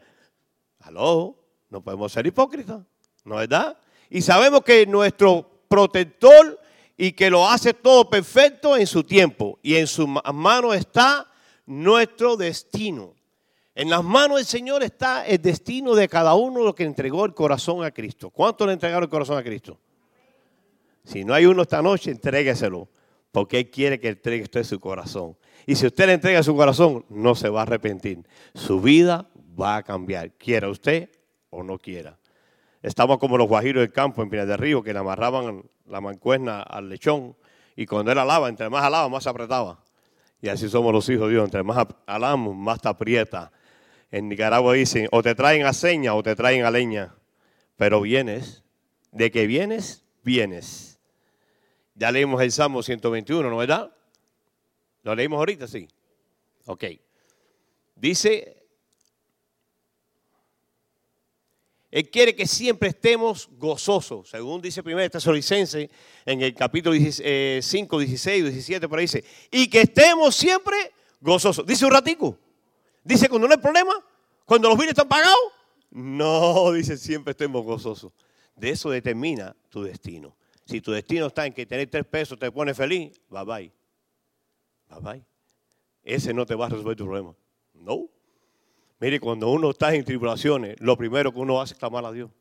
Aló, 0.82 1.36
no 1.70 1.82
podemos 1.82 2.12
ser 2.12 2.28
hipócritas, 2.28 2.82
¿no 3.24 3.42
es 3.42 3.50
verdad? 3.50 3.76
Y 4.10 4.22
sabemos 4.22 4.62
que 4.62 4.86
nuestro 4.86 5.50
protector 5.68 6.60
y 6.96 7.12
que 7.12 7.30
lo 7.30 7.48
hace 7.48 7.74
todo 7.74 8.10
perfecto 8.10 8.78
en 8.78 8.88
su 8.88 9.04
tiempo. 9.04 9.60
Y 9.62 9.76
en 9.76 9.88
su 9.88 10.08
mano 10.08 10.74
está 10.74 11.30
nuestro 11.66 12.38
destino. 12.38 13.14
En 13.76 13.90
las 13.90 14.06
manos 14.06 14.38
del 14.38 14.46
Señor 14.46 14.84
está 14.84 15.26
el 15.28 15.42
destino 15.42 15.96
de 15.96 16.08
cada 16.08 16.34
uno 16.34 16.64
los 16.64 16.74
que 16.74 16.86
entregó 16.86 17.26
el 17.26 17.34
corazón 17.34 17.84
a 17.84 17.92
Cristo. 17.92 18.30
¿Cuántos 18.30 18.66
le 18.66 18.74
entregaron 18.74 19.04
el 19.04 19.10
corazón 19.10 19.38
a 19.38 19.44
Cristo? 19.44 19.78
Si 21.04 21.26
no 21.26 21.34
hay 21.34 21.46
uno 21.46 21.64
esta 21.64 21.82
noche, 21.82 22.10
entrégueselo. 22.10 22.88
Porque 23.34 23.60
Él 23.60 23.70
quiere 23.70 24.00
que 24.00 24.08
entregue 24.08 24.44
usted 24.44 24.64
su 24.64 24.80
corazón. 24.80 25.36
Y 25.66 25.76
si 25.76 25.86
usted 25.86 26.08
le 26.08 26.14
entrega 26.14 26.42
su 26.42 26.56
corazón, 26.56 27.06
no 27.10 27.36
se 27.36 27.50
va 27.50 27.60
a 27.60 27.64
arrepentir. 27.64 28.26
Su 28.54 28.80
vida 28.80 29.28
va 29.60 29.76
a 29.76 29.84
cambiar, 29.84 30.32
quiera 30.32 30.70
usted 30.70 31.10
o 31.50 31.62
no 31.62 31.78
quiera. 31.78 32.18
Estamos 32.82 33.18
como 33.18 33.38
los 33.38 33.50
guajiros 33.50 33.82
del 33.82 33.92
campo 33.92 34.24
en 34.24 34.30
Pinar 34.30 34.48
del 34.48 34.58
Río, 34.58 34.84
que 34.84 34.94
le 34.94 35.00
amarraban 35.00 35.66
la 35.86 36.00
mancuerna 36.00 36.62
al 36.62 36.88
lechón. 36.88 37.36
Y 37.76 37.86
cuando 37.86 38.14
él 38.14 38.20
alaba, 38.20 38.48
entre 38.48 38.70
más 38.70 38.86
alaba, 38.86 39.10
más 39.10 39.24
se 39.24 39.30
apretaba. 39.30 39.84
Y 40.40 40.48
así 40.48 40.70
somos 40.70 40.94
los 40.94 41.10
hijos 41.10 41.28
de 41.28 41.34
Dios. 41.34 41.44
Entre 41.44 41.62
más 41.62 41.86
alamos, 42.06 42.56
más 42.56 42.80
te 42.80 42.88
aprieta. 42.88 43.52
En 44.12 44.30
Nicaragua 44.30 44.74
dicen, 44.74 45.08
o 45.12 45.22
te 45.22 45.36
traen 45.36 45.66
a 45.66 45.74
seña 45.74 46.14
o 46.14 46.24
te 46.24 46.36
traen 46.36 46.64
a 46.64 46.72
leña. 46.72 47.16
Pero 47.76 48.02
vienes, 48.02 48.64
de 49.12 49.32
que 49.32 49.48
vienes, 49.48 50.06
vienes. 50.24 51.00
Ya 51.96 52.12
leímos 52.12 52.42
el 52.42 52.52
Salmo 52.52 52.84
121, 52.84 53.50
¿no 53.50 53.58
verdad? 53.58 53.92
¿Lo 55.04 55.16
leímos 55.16 55.38
ahorita? 55.38 55.68
Sí. 55.68 55.88
Ok. 56.66 56.86
Dice 57.96 58.66
Él 61.96 62.10
quiere 62.10 62.36
que 62.36 62.46
siempre 62.46 62.90
estemos 62.90 63.48
gozosos, 63.54 64.28
según 64.30 64.62
dice 64.62 64.82
1 64.82 65.10
Tesalonicense 65.10 65.90
en 66.26 66.42
el 66.42 66.54
capítulo 66.54 66.94
5, 66.94 68.00
16, 68.00 68.44
17, 68.44 68.90
por 68.90 69.00
ahí 69.00 69.06
dice, 69.06 69.24
y 69.50 69.70
que 69.70 69.80
estemos 69.80 70.36
siempre 70.36 70.76
gozosos. 71.22 71.66
Dice 71.66 71.86
un 71.86 71.92
ratico, 71.92 72.38
dice 73.06 73.30
cuando 73.30 73.48
no 73.48 73.54
hay 73.54 73.60
problema, 73.62 73.94
cuando 74.44 74.68
los 74.68 74.78
bienes 74.78 74.92
están 74.92 75.08
pagados, 75.08 75.40
no, 75.92 76.72
dice 76.74 76.98
siempre 76.98 77.32
estemos 77.32 77.64
gozosos. 77.64 78.12
De 78.58 78.70
eso 78.70 78.90
determina 78.90 79.56
tu 79.70 79.84
destino. 79.84 80.36
Si 80.66 80.82
tu 80.82 80.92
destino 80.92 81.28
está 81.28 81.46
en 81.46 81.54
que 81.54 81.66
tener 81.66 81.90
tres 81.90 82.06
pesos 82.06 82.38
te 82.38 82.52
pone 82.52 82.74
feliz, 82.74 83.18
bye 83.30 83.46
bye. 83.46 83.72
Bye 84.90 85.00
bye. 85.00 85.26
Ese 86.04 86.34
no 86.34 86.46
te 86.46 86.56
va 86.56 86.66
a 86.66 86.70
resolver 86.70 86.96
tu 86.96 87.06
problema. 87.06 87.34
No. 87.74 88.10
Mire, 89.00 89.20
cuando 89.20 89.50
uno 89.50 89.72
está 89.72 89.94
en 89.94 90.04
tribulaciones, 90.06 90.76
lo 90.80 90.98
primero 90.98 91.32
que 91.34 91.40
uno 91.40 91.62
hace 91.62 91.74
es 91.74 91.80
clamar 91.80 92.06
a 92.06 92.12
Dios. 92.12 92.32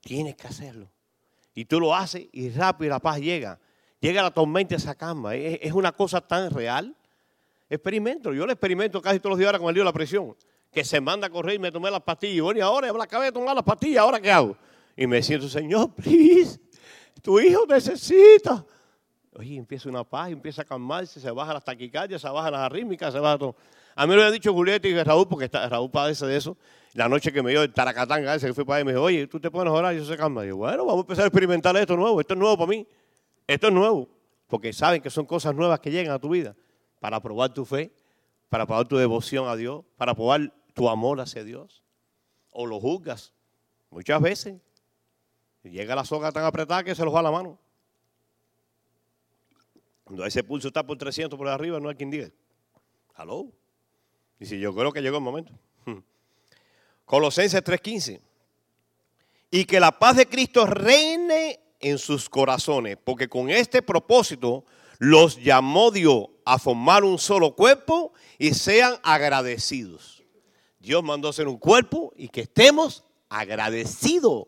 Tienes 0.00 0.36
que 0.36 0.46
hacerlo. 0.46 0.90
Y 1.54 1.64
tú 1.64 1.80
lo 1.80 1.94
haces 1.94 2.28
y 2.32 2.50
rápido 2.50 2.90
la 2.90 3.00
paz 3.00 3.18
llega. 3.18 3.58
Llega 4.00 4.22
la 4.22 4.30
tormenta 4.30 4.74
y 4.74 4.76
esa 4.76 4.94
calma. 4.94 5.34
Es, 5.34 5.72
una 5.72 5.92
cosa 5.92 6.20
tan 6.20 6.50
real. 6.50 6.94
Experimento. 7.68 8.32
Yo 8.32 8.46
lo 8.46 8.52
experimento 8.52 9.02
casi 9.02 9.18
todos 9.18 9.32
los 9.32 9.38
días 9.38 9.48
ahora 9.48 9.58
con 9.58 9.68
el 9.68 9.74
lío 9.74 9.82
de 9.82 9.86
la 9.86 9.92
presión. 9.92 10.36
Que 10.70 10.84
se 10.84 11.00
manda 11.00 11.26
a 11.26 11.30
correr 11.30 11.56
y 11.56 11.58
me 11.58 11.72
tomé 11.72 11.90
las 11.90 12.02
pastillas. 12.02 12.36
Y 12.36 12.40
bueno, 12.40 12.58
y 12.58 12.62
ahora 12.62 12.92
me 12.92 13.02
acabé 13.02 13.26
de 13.26 13.32
tomar 13.32 13.54
las 13.54 13.64
pastillas. 13.64 14.02
¿Ahora 14.02 14.20
qué 14.20 14.30
hago? 14.30 14.56
Y 14.96 15.06
me 15.06 15.22
siento, 15.22 15.48
Señor, 15.48 15.92
please. 15.94 16.60
Tu 17.22 17.40
hijo 17.40 17.66
necesita. 17.66 18.64
Oye, 19.32 19.56
empieza 19.56 19.88
una 19.88 20.04
paz, 20.04 20.30
empieza 20.30 20.62
a 20.62 20.64
calmarse, 20.64 21.20
se 21.20 21.30
baja 21.30 21.52
las 21.52 21.64
taquicardias, 21.64 22.22
se 22.22 22.28
baja 22.28 22.50
las 22.50 22.60
arrítmicas, 22.60 23.12
se 23.12 23.20
baja 23.20 23.36
todo. 23.36 23.56
A 23.94 24.06
mí 24.06 24.10
me 24.10 24.16
lo 24.16 24.22
ha 24.24 24.30
dicho 24.30 24.52
Julieta 24.52 24.88
y 24.88 25.02
Raúl, 25.02 25.26
porque 25.28 25.48
Raúl 25.48 25.90
padece 25.90 26.24
de 26.26 26.36
eso. 26.36 26.56
La 26.94 27.08
noche 27.08 27.32
que 27.32 27.42
me 27.42 27.50
dio 27.50 27.62
el 27.62 27.72
taracatán, 27.72 28.26
ese 28.28 28.46
que 28.46 28.54
fui 28.54 28.64
para 28.64 28.78
ahí, 28.78 28.84
me 28.84 28.92
dijo, 28.92 29.04
oye, 29.04 29.26
tú 29.26 29.38
te 29.38 29.50
puedes 29.50 29.70
orar 29.70 29.94
y 29.94 30.04
se 30.04 30.16
calma. 30.16 30.44
Y 30.44 30.48
yo, 30.48 30.56
bueno, 30.56 30.86
vamos 30.86 31.00
a 31.00 31.00
empezar 31.00 31.24
a 31.24 31.26
experimentar 31.26 31.76
esto 31.76 31.96
nuevo. 31.96 32.20
Esto 32.20 32.32
es 32.32 32.40
nuevo 32.40 32.56
para 32.56 32.70
mí. 32.70 32.86
Esto 33.46 33.66
es 33.66 33.72
nuevo. 33.72 34.08
Porque 34.46 34.72
saben 34.72 35.02
que 35.02 35.10
son 35.10 35.26
cosas 35.26 35.54
nuevas 35.54 35.80
que 35.80 35.90
llegan 35.90 36.14
a 36.14 36.18
tu 36.18 36.30
vida 36.30 36.54
para 37.06 37.20
probar 37.20 37.54
tu 37.54 37.64
fe, 37.64 37.92
para 38.48 38.66
probar 38.66 38.88
tu 38.88 38.96
devoción 38.96 39.46
a 39.46 39.54
Dios, 39.54 39.84
para 39.96 40.12
probar 40.12 40.52
tu 40.74 40.88
amor 40.88 41.20
hacia 41.20 41.44
Dios. 41.44 41.84
O 42.50 42.66
lo 42.66 42.80
juzgas. 42.80 43.32
Muchas 43.90 44.20
veces. 44.20 44.60
llega 45.62 45.94
la 45.94 46.04
soga 46.04 46.32
tan 46.32 46.42
apretada 46.42 46.82
que 46.82 46.96
se 46.96 47.04
los 47.04 47.14
va 47.14 47.22
la 47.22 47.30
mano. 47.30 47.60
Cuando 50.02 50.26
ese 50.26 50.42
pulso 50.42 50.66
está 50.66 50.84
por 50.84 50.98
300 50.98 51.38
por 51.38 51.46
arriba, 51.46 51.78
no 51.78 51.90
hay 51.90 51.94
quien 51.94 52.10
diga. 52.10 52.28
¿Aló? 53.14 53.52
Dice, 54.40 54.58
yo 54.58 54.74
creo 54.74 54.90
que 54.90 55.00
llegó 55.00 55.18
el 55.18 55.22
momento. 55.22 55.52
Colosenses 57.04 57.62
3:15. 57.62 58.20
Y 59.52 59.64
que 59.64 59.78
la 59.78 59.96
paz 59.96 60.16
de 60.16 60.26
Cristo 60.26 60.66
reine 60.66 61.60
en 61.78 61.98
sus 61.98 62.28
corazones, 62.28 62.96
porque 62.96 63.28
con 63.28 63.48
este 63.48 63.80
propósito 63.80 64.64
los 64.98 65.40
llamó 65.40 65.92
Dios 65.92 66.30
a 66.46 66.58
formar 66.58 67.04
un 67.04 67.18
solo 67.18 67.54
cuerpo 67.54 68.12
y 68.38 68.54
sean 68.54 68.94
agradecidos. 69.02 70.22
Dios 70.78 71.02
mandó 71.02 71.28
hacer 71.28 71.48
un 71.48 71.58
cuerpo 71.58 72.12
y 72.16 72.28
que 72.28 72.42
estemos 72.42 73.04
agradecidos. 73.28 74.46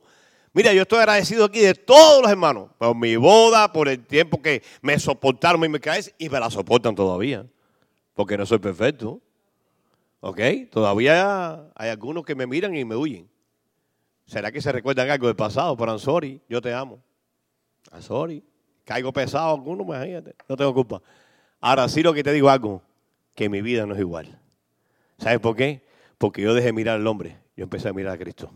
Mira, 0.53 0.73
yo 0.73 0.83
estoy 0.83 1.01
agradecido 1.01 1.45
aquí 1.45 1.59
de 1.59 1.75
todos 1.75 2.23
los 2.23 2.31
hermanos, 2.31 2.71
por 2.79 2.95
mi 2.95 3.17
boda, 3.17 3.73
por 3.73 3.89
el 3.89 4.07
tiempo 4.07 4.41
que 4.41 4.63
me 4.81 4.99
soportaron 5.01 5.63
y 5.65 5.69
me 5.69 5.81
caes 5.81 6.15
y 6.19 6.29
me 6.29 6.39
la 6.39 6.49
soportan 6.51 6.95
todavía, 6.95 7.45
porque 8.15 8.39
no 8.39 8.47
soy 8.47 8.59
perfecto. 8.59 9.21
¿Ok? 10.21 10.41
Todavía 10.71 11.69
hay 11.75 11.91
algunos 11.91 12.25
que 12.25 12.37
me 12.37 12.47
miran 12.47 12.77
y 12.77 12.85
me 12.85 12.95
huyen. 12.95 13.29
¿Será 14.25 14.53
que 14.53 14.61
se 14.61 14.71
recuerdan 14.71 15.11
algo 15.11 15.27
del 15.27 15.37
pasado? 15.37 15.77
Pero 15.77 15.93
I'm 15.93 15.99
sorry, 15.99 16.41
yo 16.49 16.61
te 16.61 16.73
amo. 16.73 17.03
I'm 17.93 18.03
sorry. 18.03 18.45
Caigo 18.85 19.13
pesado 19.13 19.55
algunos, 19.55 19.85
imagínate. 19.87 20.35
No 20.49 20.57
tengo 20.57 20.73
culpa. 20.73 21.03
Ahora 21.61 21.89
sí 21.89 22.03
lo 22.03 22.15
que 22.15 22.23
te 22.23 22.33
digo 22.33 22.51
algo, 22.51 22.83
que 23.35 23.49
mi 23.49 23.63
vida 23.63 23.87
no 23.87 23.95
es 23.95 24.01
igual. 24.01 24.41
¿Sabes 25.19 25.41
por 25.41 25.57
qué? 25.57 25.83
Porque 26.19 26.43
yo 26.43 26.55
dejé 26.55 26.73
mirar 26.73 26.97
al 26.97 27.07
hombre, 27.07 27.39
yo 27.57 27.65
empecé 27.65 27.89
a 27.89 27.93
mirar 27.93 28.15
a 28.15 28.19
Cristo. 28.19 28.53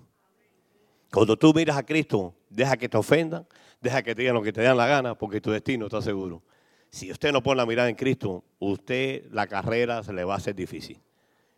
Cuando 1.11 1.37
tú 1.37 1.53
miras 1.53 1.77
a 1.77 1.85
Cristo, 1.85 2.35
deja 2.49 2.77
que 2.77 2.89
te 2.89 2.97
ofendan, 2.97 3.47
deja 3.81 4.03
que 4.03 4.15
te 4.15 4.23
digan 4.23 4.35
lo 4.35 4.43
que 4.43 4.53
te 4.53 4.63
dan 4.63 4.77
la 4.77 4.87
gana, 4.87 5.15
porque 5.15 5.41
tu 5.41 5.51
destino 5.51 5.87
está 5.87 6.01
seguro. 6.01 6.43
Si 6.91 7.11
usted 7.11 7.33
no 7.33 7.43
pone 7.43 7.59
la 7.59 7.67
mirada 7.67 7.89
en 7.89 7.97
Cristo, 7.97 8.45
usted 8.59 9.25
la 9.31 9.47
carrera 9.47 10.03
se 10.03 10.13
le 10.13 10.25
va 10.25 10.35
a 10.35 10.37
hacer 10.37 10.55
difícil. 10.55 11.01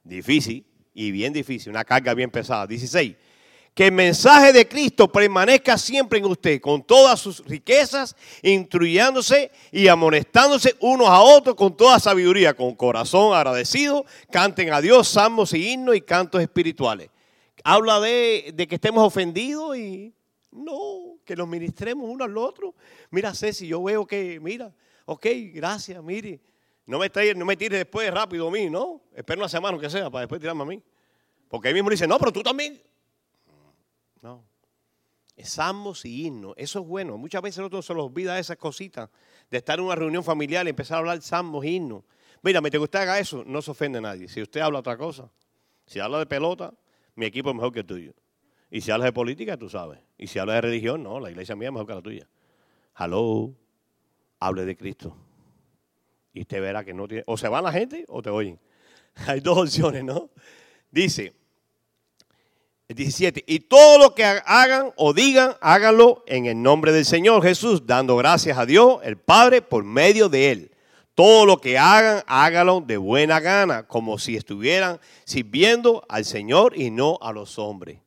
Difícil 0.02 0.64
y 0.94 1.10
bien 1.10 1.32
difícil, 1.32 1.70
una 1.70 1.84
carga 1.84 2.14
bien 2.14 2.30
pesada. 2.30 2.66
16. 2.66 3.16
Que 3.74 3.86
el 3.86 3.92
mensaje 3.92 4.52
de 4.52 4.68
Cristo 4.68 5.10
permanezca 5.10 5.76
siempre 5.76 6.20
en 6.20 6.26
usted, 6.26 6.60
con 6.60 6.82
todas 6.82 7.18
sus 7.18 7.44
riquezas, 7.44 8.14
instruyéndose 8.42 9.50
y 9.72 9.88
amonestándose 9.88 10.76
unos 10.80 11.08
a 11.08 11.20
otros 11.20 11.56
con 11.56 11.76
toda 11.76 11.98
sabiduría, 11.98 12.54
con 12.54 12.74
corazón 12.76 13.34
agradecido. 13.34 14.04
Canten 14.30 14.72
a 14.72 14.80
Dios 14.80 15.08
salmos 15.08 15.52
y 15.54 15.72
himnos 15.72 15.96
y 15.96 16.00
cantos 16.00 16.40
espirituales. 16.40 17.10
Habla 17.64 17.98
de, 17.98 18.54
que 18.68 18.74
estemos 18.76 19.04
ofendidos 19.04 19.76
y 19.76 20.14
no, 20.52 21.16
que 21.24 21.34
nos 21.34 21.48
ministremos 21.48 22.08
uno 22.08 22.24
al 22.24 22.38
otro. 22.38 22.74
Mira, 23.10 23.34
Ceci, 23.34 23.66
yo 23.66 23.82
veo 23.82 24.06
que, 24.06 24.38
mira, 24.40 24.72
ok, 25.06 25.26
gracias, 25.52 26.00
mire 26.02 26.40
no 26.86 26.98
me, 26.98 27.08
tires, 27.08 27.36
no 27.36 27.44
me 27.44 27.56
después 27.56 28.12
rápido 28.12 28.48
a 28.48 28.50
mí, 28.50 28.68
¿no? 28.68 29.00
Espera 29.14 29.38
una 29.38 29.48
semana 29.48 29.78
que 29.78 29.88
sea 29.88 30.10
para 30.10 30.20
después 30.22 30.40
tirarme 30.40 30.62
a 30.62 30.66
mí. 30.66 30.82
Porque 31.48 31.68
ahí 31.68 31.74
mismo 31.74 31.88
dice, 31.88 32.06
no, 32.06 32.18
pero 32.18 32.32
tú 32.32 32.42
también. 32.42 32.80
No. 34.24 34.42
Salmos 35.36 36.06
y 36.06 36.24
himnos, 36.24 36.54
eso 36.56 36.80
es 36.80 36.86
bueno. 36.86 37.18
Muchas 37.18 37.42
veces 37.42 37.58
nosotros 37.58 37.84
se 37.84 37.92
nos 37.92 38.04
olvida 38.04 38.38
esas 38.38 38.56
cositas 38.56 39.10
de 39.50 39.58
estar 39.58 39.78
en 39.78 39.84
una 39.84 39.96
reunión 39.96 40.24
familiar 40.24 40.64
y 40.64 40.70
empezar 40.70 40.96
a 40.96 40.98
hablar 41.00 41.20
salmos 41.20 41.62
y 41.66 41.76
himnos. 41.76 42.04
Mira, 42.42 42.62
que 42.62 42.78
usted 42.78 43.00
haga 43.00 43.18
eso, 43.18 43.44
no 43.44 43.60
se 43.60 43.72
ofende 43.72 43.98
a 43.98 44.00
nadie. 44.00 44.26
Si 44.28 44.40
usted 44.40 44.62
habla 44.62 44.78
otra 44.78 44.96
cosa, 44.96 45.30
si 45.84 46.00
habla 46.00 46.20
de 46.20 46.24
pelota, 46.24 46.72
mi 47.16 47.26
equipo 47.26 47.50
es 47.50 47.54
mejor 47.54 47.70
que 47.70 47.80
el 47.80 47.86
tuyo. 47.86 48.14
Y 48.70 48.80
si 48.80 48.90
hablas 48.90 49.06
de 49.06 49.12
política, 49.12 49.58
tú 49.58 49.68
sabes. 49.68 50.00
Y 50.16 50.26
si 50.26 50.38
hablas 50.38 50.54
de 50.56 50.60
religión, 50.62 51.02
no, 51.02 51.20
la 51.20 51.30
iglesia 51.30 51.54
mía 51.54 51.68
es 51.68 51.72
mejor 51.72 51.86
que 51.86 51.94
la 51.94 52.02
tuya. 52.02 52.28
Hello, 52.98 53.52
hable 54.40 54.64
de 54.64 54.74
Cristo. 54.74 55.14
Y 56.32 56.40
usted 56.40 56.62
verá 56.62 56.82
que 56.82 56.94
no 56.94 57.06
tiene, 57.06 57.24
o 57.26 57.36
se 57.36 57.48
va 57.48 57.60
la 57.60 57.72
gente 57.72 58.06
o 58.08 58.22
te 58.22 58.30
oyen. 58.30 58.58
Hay 59.26 59.40
dos 59.40 59.58
opciones, 59.58 60.02
¿no? 60.02 60.30
Dice, 60.90 61.43
17. 62.88 63.44
Y 63.46 63.60
todo 63.60 63.98
lo 63.98 64.14
que 64.14 64.24
hagan 64.24 64.92
o 64.96 65.14
digan, 65.14 65.54
háganlo 65.60 66.22
en 66.26 66.46
el 66.46 66.60
nombre 66.60 66.92
del 66.92 67.04
Señor 67.04 67.42
Jesús, 67.42 67.86
dando 67.86 68.16
gracias 68.16 68.58
a 68.58 68.66
Dios, 68.66 68.98
el 69.04 69.16
Padre, 69.16 69.62
por 69.62 69.84
medio 69.84 70.28
de 70.28 70.50
Él. 70.50 70.70
Todo 71.14 71.46
lo 71.46 71.58
que 71.60 71.78
hagan, 71.78 72.22
háganlo 72.26 72.80
de 72.80 72.96
buena 72.96 73.40
gana, 73.40 73.86
como 73.86 74.18
si 74.18 74.36
estuvieran 74.36 75.00
sirviendo 75.24 76.04
al 76.08 76.24
Señor 76.24 76.76
y 76.76 76.90
no 76.90 77.18
a 77.22 77.32
los 77.32 77.58
hombres. 77.58 78.00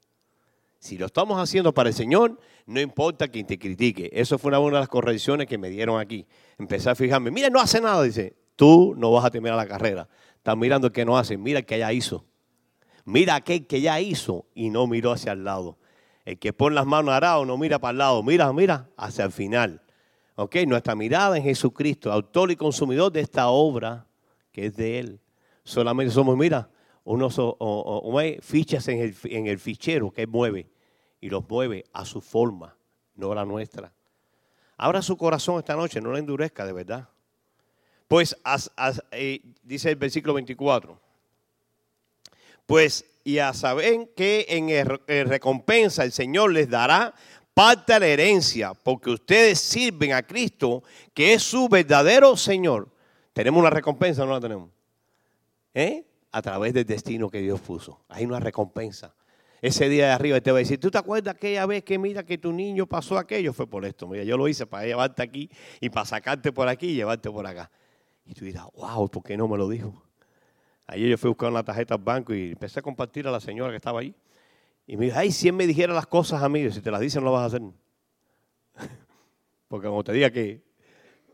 Si 0.80 0.98
lo 0.98 1.08
estamos 1.08 1.42
haciendo 1.42 1.74
para 1.74 1.90
el 1.90 1.96
Señor, 1.96 2.40
no 2.68 2.80
importa 2.80 3.30
quien 3.30 3.48
te 3.48 3.58
critique. 3.58 4.10
Eso 4.14 4.38
fue 4.38 4.50
una 4.58 4.60
de 4.60 4.72
las 4.72 4.90
correcciones 4.90 5.48
que 5.48 5.58
me 5.58 5.70
dieron 5.70 6.00
aquí. 6.00 6.28
Empecé 6.60 6.90
a 6.90 6.96
fijarme, 6.96 7.32
mira, 7.32 7.50
no 7.50 7.60
hace 7.60 7.82
nada. 7.82 8.04
Dice, 8.04 8.36
tú 8.56 8.94
no 8.96 9.12
vas 9.12 9.26
a 9.26 9.32
terminar 9.32 9.58
la 9.58 9.68
carrera. 9.68 10.08
Estás 10.36 10.56
mirando 10.56 10.88
el 10.88 10.94
que 10.94 11.06
no 11.06 11.18
hace, 11.18 11.38
mira 11.38 11.60
el 11.60 11.66
que 11.66 11.80
ya 11.80 11.92
hizo. 11.92 12.26
Mira 13.08 13.36
aquel 13.36 13.66
que 13.68 13.80
ya 13.80 14.02
hizo 14.02 14.48
y 14.54 14.70
no 14.70 14.86
miró 14.86 15.14
hacia 15.14 15.32
el 15.32 15.46
lado. 15.46 15.78
El 16.26 16.38
que 16.40 16.52
pone 16.52 16.76
las 16.76 16.86
manos 16.86 17.14
arado 17.14 17.46
no 17.46 17.58
mira 17.58 17.80
para 17.80 17.92
el 17.92 18.00
lado, 18.00 18.22
mira, 18.22 18.52
mira 18.52 18.90
hacia 18.98 19.24
el 19.24 19.32
final. 19.32 19.82
¿Ok? 20.36 20.58
Nuestra 20.68 20.94
mirada 20.94 21.38
en 21.38 21.44
Jesucristo, 21.44 22.12
autor 22.12 22.52
y 22.52 22.58
consumidor 22.58 23.14
de 23.14 23.22
esta 23.22 23.48
obra 23.48 24.08
que 24.52 24.66
es 24.66 24.76
de 24.76 25.00
Él. 25.00 25.22
Solamente 25.64 26.14
somos, 26.14 26.36
mira, 26.36 26.70
unos 27.06 27.40
fichas 28.42 28.90
en 28.90 29.48
el, 29.48 29.58
fichero 29.58 30.12
que 30.12 30.24
Él 30.24 30.28
mueve 30.28 30.70
y 31.22 31.30
los 31.30 31.50
mueve 31.50 31.86
a 31.94 32.04
su 32.04 32.20
forma, 32.20 32.76
no 33.16 33.32
a 33.32 33.36
la 33.36 33.46
nuestra. 33.46 33.94
Abra 34.76 35.02
su 35.02 35.16
corazón 35.16 35.60
esta 35.60 35.78
noche, 35.78 36.02
no 36.02 36.12
la 36.12 36.20
endurezca 36.20 36.66
de 36.66 36.74
verdad. 36.74 37.08
Pues 38.10 38.36
eh, 39.12 39.42
dice 39.64 39.92
el 39.92 39.96
versículo 39.96 40.34
24 40.34 41.07
pues 42.68 43.06
y 43.24 43.40
a 43.40 43.54
saber 43.54 44.14
que 44.16 44.46
en 44.48 45.28
recompensa 45.28 46.04
el 46.04 46.12
Señor 46.12 46.54
les 46.54 46.70
dará 46.70 47.16
parte 47.56 47.94
de 47.94 48.00
la 48.00 48.08
herencia, 48.08 48.76
porque 48.76 49.10
ustedes 49.10 49.60
sirven 49.60 50.14
a 50.14 50.22
Cristo, 50.22 50.84
que 51.12 51.34
es 51.34 51.42
su 51.42 51.68
verdadero 51.68 52.38
Señor. 52.38 52.88
¿Tenemos 53.34 53.60
una 53.60 53.72
recompensa 53.72 54.22
o 54.22 54.28
no 54.28 54.34
la 54.34 54.40
tenemos? 54.40 54.70
¿Eh? 55.74 56.06
A 56.32 56.42
través 56.42 56.74
del 56.74 56.86
destino 56.86 57.30
que 57.32 57.40
Dios 57.40 57.60
puso. 57.60 58.06
Hay 58.10 58.26
una 58.26 58.40
recompensa. 58.40 59.16
Ese 59.60 59.90
día 59.90 60.06
de 60.06 60.12
arriba 60.12 60.40
te 60.40 60.52
va 60.52 60.58
a 60.58 60.60
decir, 60.60 60.80
¿tú 60.80 60.92
te 60.92 61.00
acuerdas 61.00 61.34
aquella 61.34 61.66
vez 61.66 61.84
que 61.84 61.98
mira 61.98 62.24
que 62.24 62.38
tu 62.38 62.54
niño 62.54 62.86
pasó 62.86 63.18
aquello? 63.18 63.54
Fue 63.54 63.68
por 63.68 63.86
esto. 63.86 64.08
Mira, 64.08 64.24
yo 64.24 64.38
lo 64.38 64.48
hice 64.48 64.68
para 64.68 64.86
llevarte 64.86 65.24
aquí 65.24 65.50
y 65.82 65.90
para 65.90 66.06
sacarte 66.06 66.52
por 66.52 66.68
aquí 66.68 66.90
y 66.90 66.96
llevarte 66.96 67.32
por 67.32 67.48
acá. 67.48 67.72
Y 68.26 68.36
tú 68.36 68.46
dirás, 68.46 68.68
wow, 68.76 69.10
¿por 69.10 69.24
qué 69.24 69.36
no 69.36 69.48
me 69.48 69.58
lo 69.58 69.68
dijo? 69.68 70.07
Ayer 70.88 71.10
yo 71.10 71.18
fui 71.18 71.28
a 71.28 71.32
buscar 71.32 71.52
una 71.52 71.64
tarjeta 71.64 71.96
al 71.96 72.02
banco 72.02 72.34
y 72.34 72.52
empecé 72.52 72.80
a 72.80 72.82
compartir 72.82 73.28
a 73.28 73.32
la 73.32 73.42
señora 73.42 73.72
que 73.72 73.76
estaba 73.76 74.00
ahí. 74.00 74.16
Y 74.86 74.96
me 74.96 75.06
dijo, 75.06 75.18
ay, 75.20 75.32
si 75.32 75.50
él 75.50 75.54
me 75.54 75.68
dijera 75.68 75.94
las 75.94 76.08
cosas 76.08 76.42
a 76.42 76.48
mí, 76.48 76.72
si 76.72 76.80
te 76.80 76.90
las 76.90 77.02
dicen 77.02 77.22
no 77.22 77.26
lo 77.26 77.34
vas 77.34 77.44
a 77.44 77.46
hacer. 77.48 77.62
Porque 79.68 79.88
cuando 79.88 80.06
te 80.06 80.14
diga 80.14 80.32
que, 80.32 80.64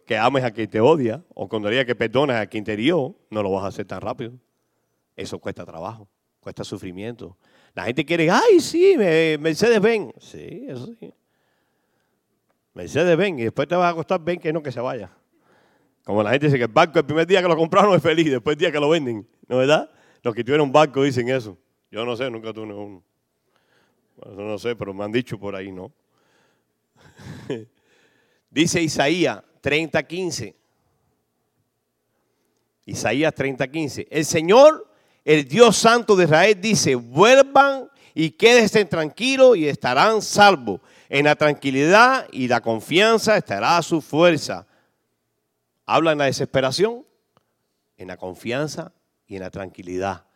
que 0.08 0.18
ames 0.18 0.44
a 0.44 0.50
quien 0.50 0.68
te 0.68 0.82
odia, 0.82 1.24
o 1.36 1.48
cuando 1.48 1.70
diga 1.70 1.86
que 1.86 1.94
perdones 1.94 2.38
a 2.38 2.48
quien 2.48 2.64
te 2.64 2.76
dio, 2.76 3.16
no 3.30 3.44
lo 3.44 3.52
vas 3.52 3.66
a 3.66 3.68
hacer 3.68 3.86
tan 3.86 4.02
rápido. 4.02 4.34
Eso 5.16 5.38
cuesta 5.38 5.64
trabajo, 5.64 6.10
cuesta 6.40 6.64
sufrimiento. 6.64 7.38
La 7.76 7.84
gente 7.84 8.04
quiere, 8.04 8.32
ay, 8.32 8.60
sí, 8.60 8.96
Mercedes 8.98 9.80
ven. 9.80 10.12
Sí, 10.18 10.66
eso 10.68 10.88
sí. 11.00 11.14
Mercedes 12.74 13.16
ven 13.16 13.38
y 13.38 13.44
después 13.44 13.68
te 13.68 13.76
va 13.76 13.90
a 13.90 13.94
costar 13.94 14.20
ven 14.20 14.40
que 14.40 14.52
no 14.52 14.64
que 14.64 14.72
se 14.72 14.80
vaya. 14.80 15.12
Como 16.04 16.24
la 16.24 16.32
gente 16.32 16.48
dice 16.48 16.58
que 16.58 16.66
el 16.66 16.72
banco 16.72 16.98
el 16.98 17.06
primer 17.06 17.28
día 17.28 17.42
que 17.42 17.48
lo 17.48 17.56
compraron 17.56 17.96
es 17.96 18.02
feliz, 18.02 18.32
después 18.32 18.56
el 18.56 18.60
día 18.60 18.72
que 18.72 18.80
lo 18.80 18.90
venden. 18.90 19.28
¿No 19.48 19.58
verdad? 19.58 19.90
Los 20.22 20.34
que 20.34 20.44
tuvieron 20.44 20.68
un 20.68 20.72
banco 20.72 21.04
dicen 21.04 21.30
eso. 21.30 21.58
Yo 21.92 22.06
no 22.06 22.16
sé, 22.16 22.30
nunca 22.30 22.54
tuve 22.54 22.74
uno. 22.74 23.04
no 24.26 24.58
sé, 24.58 24.76
pero 24.76 24.94
me 24.94 25.04
han 25.04 25.12
dicho 25.12 25.38
por 25.38 25.56
ahí, 25.56 25.72
¿no? 25.72 25.92
Dice 28.50 28.82
Isaías 28.82 29.44
30:15. 29.62 30.56
Isaías 32.86 33.34
30:15. 33.36 34.08
El 34.10 34.26
Señor, 34.26 34.88
el 35.26 35.48
Dios 35.48 35.76
Santo 35.78 36.16
de 36.16 36.26
Israel, 36.26 36.60
dice: 36.62 36.96
vuelvan 36.96 37.90
y 38.14 38.32
quédense 38.32 38.86
tranquilos 38.86 39.58
y 39.58 39.68
estarán 39.68 40.22
salvos. 40.22 40.82
En 41.10 41.26
la 41.26 41.36
tranquilidad 41.36 42.28
y 42.32 42.48
la 42.48 42.62
confianza 42.62 43.38
estará 43.38 43.82
su 43.82 44.02
fuerza. 44.02 44.66
Habla 45.86 46.14
en 46.14 46.18
la 46.20 46.26
desesperación, 46.26 47.06
en 47.98 48.08
la 48.08 48.18
confianza 48.18 48.94
y 49.34 49.38
en 49.38 49.42
la 49.42 49.50
tranquilidad 49.50 50.28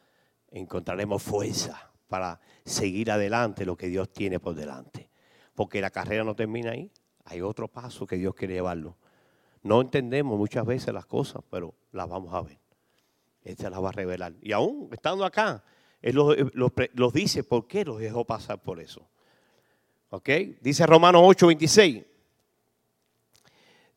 encontraremos 0.49 1.21
fuerza 1.21 1.91
para 2.07 2.39
seguir 2.65 3.11
adelante 3.11 3.63
lo 3.63 3.77
que 3.77 3.89
Dios 3.89 4.11
tiene 4.11 4.39
por 4.39 4.55
delante. 4.55 5.11
Porque 5.53 5.81
la 5.81 5.91
carrera 5.91 6.23
no 6.23 6.35
termina 6.35 6.71
ahí, 6.71 6.91
hay 7.25 7.41
otro 7.41 7.67
paso 7.67 8.07
que 8.07 8.17
Dios 8.17 8.33
quiere 8.33 8.55
llevarlo. 8.55 8.97
No 9.61 9.81
entendemos 9.81 10.35
muchas 10.35 10.65
veces 10.65 10.95
las 10.95 11.05
cosas, 11.05 11.43
pero 11.51 11.75
las 11.91 12.09
vamos 12.09 12.33
a 12.33 12.41
ver. 12.41 12.57
Este 13.43 13.69
las 13.69 13.83
va 13.83 13.89
a 13.89 13.91
revelar. 13.91 14.33
Y 14.41 14.51
aún 14.51 14.89
estando 14.91 15.25
acá, 15.25 15.63
Él 16.01 16.15
los, 16.15 17.13
dice 17.13 17.43
por 17.43 17.67
qué 17.67 17.85
los 17.85 17.99
dejó 17.99 18.25
pasar 18.25 18.63
por 18.63 18.79
eso. 18.79 19.07
¿Ok? 20.09 20.29
Dice 20.59 20.87
Romanos 20.87 21.21
8, 21.23 21.47
26. 21.47 22.03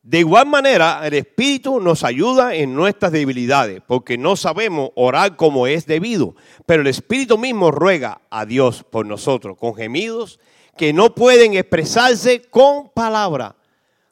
De 0.03 0.19
igual 0.19 0.47
manera, 0.47 1.05
el 1.05 1.13
Espíritu 1.13 1.79
nos 1.79 2.03
ayuda 2.03 2.55
en 2.55 2.73
nuestras 2.73 3.11
debilidades, 3.11 3.81
porque 3.85 4.17
no 4.17 4.35
sabemos 4.35 4.89
orar 4.95 5.35
como 5.35 5.67
es 5.67 5.85
debido, 5.85 6.35
pero 6.65 6.81
el 6.81 6.87
Espíritu 6.87 7.37
mismo 7.37 7.69
ruega 7.69 8.21
a 8.31 8.45
Dios 8.45 8.83
por 8.83 9.05
nosotros 9.05 9.57
con 9.57 9.75
gemidos 9.75 10.39
que 10.75 10.91
no 10.91 11.13
pueden 11.13 11.53
expresarse 11.53 12.41
con 12.41 12.89
palabra. 12.89 13.55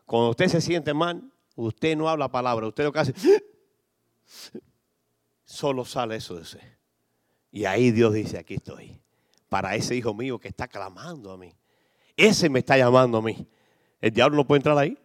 Cuando 0.06 0.30
usted 0.30 0.48
se 0.48 0.62
siente 0.62 0.94
mal, 0.94 1.24
usted 1.56 1.98
no 1.98 2.08
habla 2.08 2.30
palabra, 2.30 2.68
usted 2.68 2.84
lo 2.84 2.92
que 2.92 3.00
hace, 3.00 3.14
solo 5.44 5.86
sale 5.86 6.18
eso 6.18 6.36
de 6.36 6.42
usted. 6.42 6.62
Y 7.52 7.66
ahí 7.66 7.90
Dios 7.90 8.14
dice, 8.14 8.38
aquí 8.38 8.56
estoy, 8.56 9.02
para 9.50 9.76
ese 9.76 9.96
hijo 9.96 10.14
mío 10.14 10.38
que 10.38 10.50
está 10.50 10.68
clamando 10.68 11.32
a 11.32 11.38
mí. 11.38 11.52
Ese 12.16 12.48
me 12.48 12.60
está 12.60 12.78
llamando 12.78 13.18
a 13.18 13.22
mí. 13.24 13.48
El 14.02 14.12
diablo 14.12 14.38
no 14.38 14.46
puede 14.46 14.60
entrar 14.60 14.78
ahí. 14.78 14.96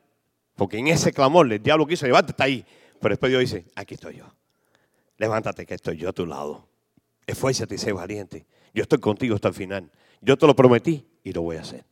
Porque 0.57 0.79
en 0.79 0.89
ese 0.89 1.13
clamor 1.13 1.53
el 1.53 1.63
diablo 1.63 1.87
quiso, 1.87 2.07
levántate 2.07 2.43
ahí. 2.43 2.67
Pero 3.01 3.13
después 3.13 3.31
Dios 3.31 3.41
dice, 3.41 3.67
aquí 3.75 3.95
estoy 3.95 4.17
yo. 4.17 4.27
Levántate 5.19 5.67
que 5.67 5.75
estoy 5.75 5.97
yo 5.97 6.09
a 6.09 6.13
tu 6.13 6.27
lado. 6.27 6.67
Esfuérzate 7.27 7.75
y 7.75 7.79
sé 7.79 7.93
valiente. 7.93 8.47
Yo 8.73 8.83
estoy 8.83 8.99
contigo 8.99 9.35
hasta 9.35 9.49
el 9.49 9.55
final. 9.55 9.91
Yo 10.21 10.37
te 10.37 10.47
lo 10.47 10.55
prometí 10.55 11.07
y 11.23 11.33
lo 11.33 11.43
voy 11.43 11.57
a 11.57 11.61
hacer. 11.61 11.85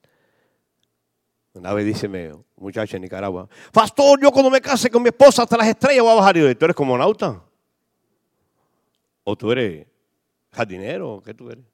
Una 1.54 1.74
vez 1.74 1.84
dice 1.84 2.06
un 2.06 2.44
muchacho 2.56 2.96
en 2.96 3.02
Nicaragua, 3.02 3.46
pastor, 3.72 4.18
yo 4.22 4.32
cuando 4.32 4.50
me 4.50 4.60
case 4.60 4.88
con 4.88 5.02
mi 5.02 5.10
esposa 5.10 5.42
hasta 5.42 5.56
las 5.58 5.68
estrellas 5.68 6.02
voy 6.02 6.12
a 6.12 6.14
bajar. 6.14 6.36
Y 6.36 6.40
yo, 6.40 6.56
¿tú 6.56 6.64
eres 6.64 6.74
como 6.74 6.96
nauta? 6.96 7.42
¿O 9.24 9.36
tú 9.36 9.52
eres 9.52 9.86
jardinero? 10.50 11.22
¿Qué 11.22 11.34
tú 11.34 11.50
eres? 11.50 11.64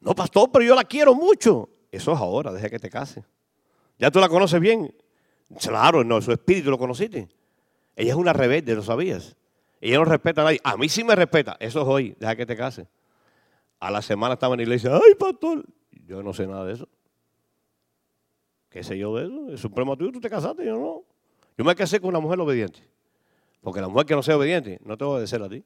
No, 0.00 0.14
pastor, 0.14 0.50
pero 0.52 0.64
yo 0.64 0.74
la 0.74 0.84
quiero 0.84 1.14
mucho. 1.14 1.68
Eso 1.90 2.12
es 2.12 2.18
ahora, 2.18 2.52
deja 2.52 2.70
que 2.70 2.78
te 2.78 2.88
case. 2.88 3.24
Ya 3.98 4.10
tú 4.10 4.20
la 4.20 4.28
conoces 4.28 4.60
bien. 4.60 4.94
Claro, 5.60 6.04
no, 6.04 6.20
su 6.20 6.32
espíritu 6.32 6.70
lo 6.70 6.78
conociste. 6.78 7.28
Ella 7.96 8.10
es 8.10 8.16
una 8.16 8.32
rebelde, 8.32 8.74
¿lo 8.74 8.82
sabías? 8.82 9.36
Ella 9.80 9.98
no 9.98 10.04
respeta 10.04 10.42
a 10.42 10.44
nadie. 10.44 10.60
A 10.62 10.76
mí 10.76 10.88
sí 10.88 11.04
me 11.04 11.14
respeta. 11.14 11.56
Eso 11.60 11.82
es 11.82 11.88
hoy, 11.88 12.16
deja 12.18 12.36
que 12.36 12.46
te 12.46 12.56
case. 12.56 12.86
A 13.80 13.90
la 13.90 14.00
semana 14.00 14.34
estaba 14.34 14.54
en 14.54 14.58
la 14.58 14.62
iglesia, 14.62 14.92
ay, 14.94 15.14
pastor. 15.18 15.64
Yo 16.06 16.22
no 16.22 16.32
sé 16.32 16.46
nada 16.46 16.64
de 16.64 16.74
eso. 16.74 16.88
¿Qué 18.70 18.82
sé 18.82 18.96
yo 18.96 19.14
de 19.16 19.26
eso? 19.26 19.52
Es 19.52 19.60
supremo 19.60 19.96
tuyo, 19.96 20.12
tú 20.12 20.20
te 20.20 20.30
casaste, 20.30 20.64
yo 20.64 20.78
no. 20.78 21.02
Yo 21.58 21.64
me 21.64 21.74
casé 21.74 22.00
con 22.00 22.10
una 22.10 22.20
mujer 22.20 22.40
obediente. 22.40 22.80
Porque 23.60 23.80
la 23.80 23.88
mujer 23.88 24.06
que 24.06 24.14
no 24.14 24.22
sea 24.22 24.36
obediente 24.36 24.80
no 24.84 24.96
te 24.96 25.04
va 25.04 25.10
a 25.10 25.14
obedecer 25.14 25.42
a 25.42 25.48
ti. 25.48 25.62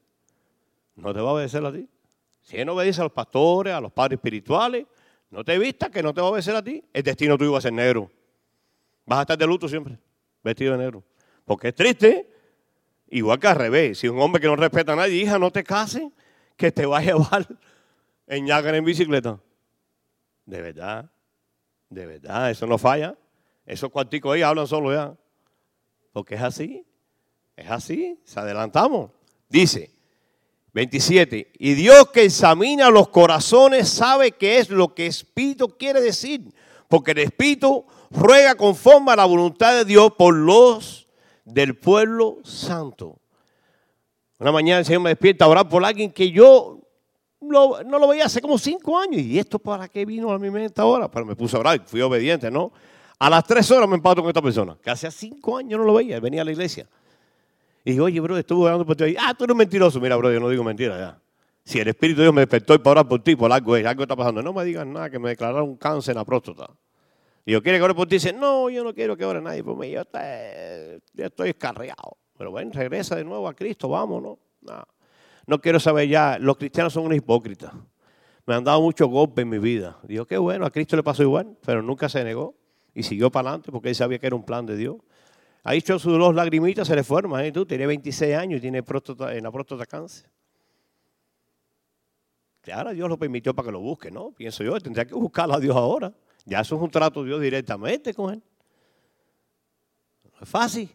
No 0.97 1.15
te 1.15 1.21
va 1.21 1.31
a 1.31 1.33
obedecer 1.35 1.65
a 1.65 1.73
ti. 1.73 1.89
Si 2.41 2.57
él 2.57 2.67
no 2.67 2.75
obedece 2.75 3.01
a 3.01 3.05
los 3.05 3.13
pastores, 3.13 3.75
a 3.75 3.81
los 3.81 3.93
padres 3.93 4.17
espirituales, 4.17 4.87
no 5.31 5.45
te 5.45 5.59
vistas 5.59 5.91
que 5.91 6.03
no 6.03 6.15
te 6.15 6.21
va 6.21 6.29
a 6.29 6.31
obedecer 6.31 6.57
a 6.57 6.63
ti. 6.63 6.83
El 6.93 7.03
destino 7.03 7.37
tuyo 7.37 7.53
va 7.53 7.59
a 7.59 7.61
ser 7.61 7.73
negro. 7.73 8.11
Vas 9.07 9.21
a 9.21 9.23
estar 9.23 9.39
de 9.39 9.47
luto 9.47 9.69
siempre, 9.69 9.99
vestido 10.43 10.73
de 10.73 10.79
negro. 10.79 11.05
Porque 11.45 11.69
es 11.69 11.75
triste, 11.75 12.29
igual 13.09 13.39
que 13.39 13.47
al 13.47 13.57
revés. 13.57 13.99
Si 13.99 14.09
un 14.09 14.21
hombre 14.21 14.41
que 14.41 14.49
no 14.49 14.57
respeta 14.57 14.93
a 14.93 14.97
nadie, 14.97 15.23
hija, 15.23 15.39
no 15.39 15.51
te 15.51 15.63
cases, 15.63 16.03
que 16.57 16.73
te 16.73 16.85
va 16.85 16.99
a 16.99 17.03
llevar 17.03 17.47
en 18.27 18.45
Ñagar 18.45 18.75
en 18.75 18.85
bicicleta. 18.85 19.39
De 20.45 20.61
verdad. 20.61 21.11
De 21.89 22.07
verdad, 22.07 22.51
eso 22.51 22.67
no 22.67 22.79
falla. 22.79 23.17
Esos 23.65 23.91
cuarticos 23.91 24.35
ahí 24.35 24.43
hablan 24.43 24.67
solo 24.67 24.93
ya. 24.93 25.15
Porque 26.13 26.35
es 26.35 26.43
así. 26.43 26.85
Es 27.55 27.71
así. 27.71 28.21
Se 28.25 28.41
adelantamos. 28.41 29.13
Dice 29.49 29.91
27. 30.73 31.53
Y 31.59 31.75
Dios 31.75 32.11
que 32.11 32.25
examina 32.25 32.91
los 32.91 33.09
corazones 33.09 33.89
sabe 33.89 34.33
qué 34.33 34.59
es 34.59 34.69
lo 34.69 34.95
que 34.95 35.07
Espíritu 35.07 35.77
quiere 35.79 36.01
decir. 36.01 36.53
Porque 36.89 37.13
el 37.13 37.19
Espíritu 37.19 37.87
ruega 38.11 38.55
conforme 38.55 39.13
a 39.13 39.17
la 39.17 39.25
voluntad 39.25 39.75
de 39.75 39.85
Dios 39.85 40.13
por 40.17 40.35
los 40.35 41.07
del 41.45 41.77
pueblo 41.77 42.39
santo. 42.45 43.19
Una 44.39 44.53
mañana 44.53 44.81
el 44.81 44.85
Señor 44.85 45.03
me 45.03 45.11
despierta 45.11 45.45
a 45.45 45.49
orar 45.49 45.69
por 45.69 45.85
alguien 45.85 46.11
que 46.11 46.31
yo 46.31 46.81
no 47.41 47.99
lo 47.99 48.09
veía 48.09 48.27
hace 48.27 48.41
como 48.41 48.59
cinco 48.59 48.99
años. 48.99 49.23
¿Y 49.23 49.39
esto 49.39 49.59
para 49.59 49.89
qué 49.89 50.05
vino 50.05 50.31
a 50.31 50.39
mi 50.39 50.51
mente 50.51 50.81
ahora? 50.81 51.11
Pero 51.11 51.25
me 51.25 51.37
puse 51.37 51.57
a 51.57 51.61
orar, 51.61 51.81
fui 51.87 52.01
obediente, 52.01 52.51
¿no? 52.51 52.73
A 53.19 53.31
las 53.31 53.45
tres 53.45 53.71
horas 53.71 53.89
me 53.89 53.97
empato 53.97 54.21
con 54.21 54.29
esta 54.29 54.43
persona, 54.43 54.77
que 54.83 54.91
hace 54.91 55.11
cinco 55.11 55.57
años 55.57 55.79
no 55.79 55.87
lo 55.87 55.95
veía, 55.95 56.21
venía 56.21 56.43
a 56.43 56.45
la 56.45 56.53
iglesia. 56.53 56.87
Y 57.85 57.91
dije, 57.91 58.01
oye, 58.01 58.21
bro, 58.21 58.37
estuve 58.37 58.67
orando 58.67 58.85
por 58.85 58.97
ti. 58.97 59.17
Ah, 59.19 59.33
tú 59.33 59.45
eres 59.45 59.57
mentiroso. 59.57 60.01
Mira, 60.01 60.17
bro, 60.17 60.33
yo 60.33 60.41
no 60.41 60.49
digo 60.49 60.65
mentira 60.65 60.99
ya. 60.99 61.19
Si 61.65 61.79
el 61.79 61.89
Espíritu 61.89 62.19
de 62.19 62.25
Dios 62.25 62.35
me 62.35 62.43
despertó 62.43 62.81
para 62.83 62.93
orar 62.93 63.09
por 63.09 63.23
ti, 63.23 63.37
por 63.37 63.51
algo, 63.53 63.75
algo 63.75 64.03
está 64.03 64.17
pasando. 64.17 64.43
No 64.43 64.53
me 64.53 64.65
digas 64.65 64.87
nada, 64.87 65.09
que 65.09 65.19
me 65.19 65.31
declararon 65.31 65.77
cáncer 65.77 66.13
en 66.13 66.19
la 66.19 66.25
próstata. 66.25 66.69
Y 67.49 67.53
yo 67.53 67.63
quiero 67.63 67.79
que 67.79 67.83
ore 67.85 67.95
por 67.95 68.09
ti. 68.09 68.17
Dice, 68.17 68.33
no, 68.33 68.69
yo 68.69 68.83
no 68.83 68.93
quiero 68.93 69.17
que 69.17 69.25
ore 69.25 69.41
nadie 69.41 69.63
por 69.63 69.79
mí. 69.79 69.93
Yo 69.93 70.03
estoy, 70.03 71.49
escarreado. 71.49 72.19
Pero 72.37 72.51
bueno, 72.51 72.73
regresa 72.75 73.15
de 73.15 73.25
nuevo 73.25 73.47
a 73.49 73.55
Cristo, 73.55 73.89
vamos, 73.89 74.21
¿no? 74.21 74.39
No, 75.47 75.61
quiero 75.61 75.79
saber 75.79 76.09
ya. 76.09 76.39
Los 76.41 76.57
cristianos 76.57 76.93
son 76.93 77.05
unos 77.07 77.17
hipócritas. 77.17 77.73
Me 78.47 78.55
han 78.55 78.65
dado 78.65 78.83
muchos 78.83 79.09
golpes 79.09 79.45
en 79.45 79.49
mi 79.49 79.59
vida. 79.59 79.97
Digo, 80.03 80.27
qué 80.27 80.37
bueno, 80.37 80.67
a 80.67 80.71
Cristo 80.71 80.97
le 80.97 81.05
pasó 81.05 81.23
igual, 81.23 81.57
pero 81.65 81.83
nunca 81.83 82.09
se 82.09 82.23
negó 82.25 82.55
y 82.93 83.05
siguió 83.05 83.31
para 83.31 83.51
adelante 83.51 83.71
porque 83.71 83.91
él 83.91 83.95
sabía 83.95 84.19
que 84.19 84.27
era 84.27 84.35
un 84.35 84.45
plan 84.45 84.67
de 84.67 84.77
Dios. 84.77 84.97
Ha 85.63 85.75
hecho 85.75 86.01
sus 86.01 86.19
dos 86.19 86.35
lagrimitas, 86.35 86.89
se 86.89 86.97
le 86.97 87.05
forman. 87.05 87.45
¿eh? 87.45 87.53
Tú 87.53 87.65
tienes 87.65 87.87
26 87.87 88.37
años 88.37 88.59
y 88.59 88.61
tiene 88.61 88.83
próstata, 88.83 89.35
en 89.35 89.45
la 89.45 89.53
próstata 89.53 89.87
cáncer. 89.87 90.29
Claro, 92.61 92.93
Dios 92.93 93.09
lo 93.09 93.17
permitió 93.17 93.55
para 93.55 93.67
que 93.67 93.73
lo 93.73 93.81
busque, 93.81 94.11
¿no? 94.11 94.33
Pienso 94.33 94.65
yo, 94.65 94.81
tendría 94.81 95.05
que 95.05 95.15
buscarlo 95.15 95.55
a 95.55 95.61
Dios 95.61 95.77
ahora. 95.77 96.13
Ya 96.47 96.61
eso 96.61 96.77
es 96.77 96.83
un 96.83 96.91
trato 96.91 97.23
de 97.23 97.29
Dios 97.29 97.41
directamente 97.43 98.15
con 98.15 98.33
él. 98.33 98.43
No 100.23 100.41
es 100.41 100.49
fácil. 100.49 100.89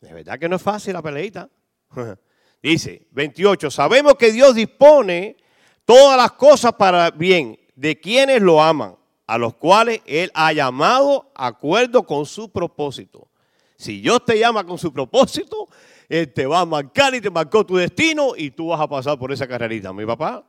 De 0.00 0.12
verdad 0.12 0.38
que 0.38 0.48
no 0.48 0.56
es 0.56 0.62
fácil 0.62 0.94
la 0.94 1.02
peleita. 1.02 1.48
Dice 2.62 3.06
28, 3.12 3.70
sabemos 3.70 4.14
que 4.14 4.32
Dios 4.32 4.54
dispone 4.54 5.36
todas 5.84 6.16
las 6.16 6.32
cosas 6.32 6.72
para 6.72 7.10
bien 7.10 7.58
de 7.76 8.00
quienes 8.00 8.40
lo 8.40 8.62
aman, 8.62 8.96
a 9.26 9.38
los 9.38 9.54
cuales 9.54 10.00
Él 10.06 10.30
ha 10.34 10.52
llamado 10.52 11.30
acuerdo 11.34 12.04
con 12.04 12.24
su 12.24 12.50
propósito. 12.50 13.28
Si 13.76 14.00
Dios 14.00 14.24
te 14.24 14.38
llama 14.38 14.64
con 14.64 14.78
su 14.78 14.92
propósito, 14.92 15.68
Él 16.08 16.32
te 16.32 16.46
va 16.46 16.60
a 16.60 16.64
marcar 16.64 17.14
y 17.14 17.20
te 17.20 17.30
marcó 17.30 17.64
tu 17.64 17.76
destino 17.76 18.32
y 18.36 18.50
tú 18.50 18.68
vas 18.68 18.80
a 18.80 18.88
pasar 18.88 19.18
por 19.18 19.30
esa 19.32 19.46
carrerita. 19.46 19.92
Mi 19.92 20.06
papá 20.06 20.44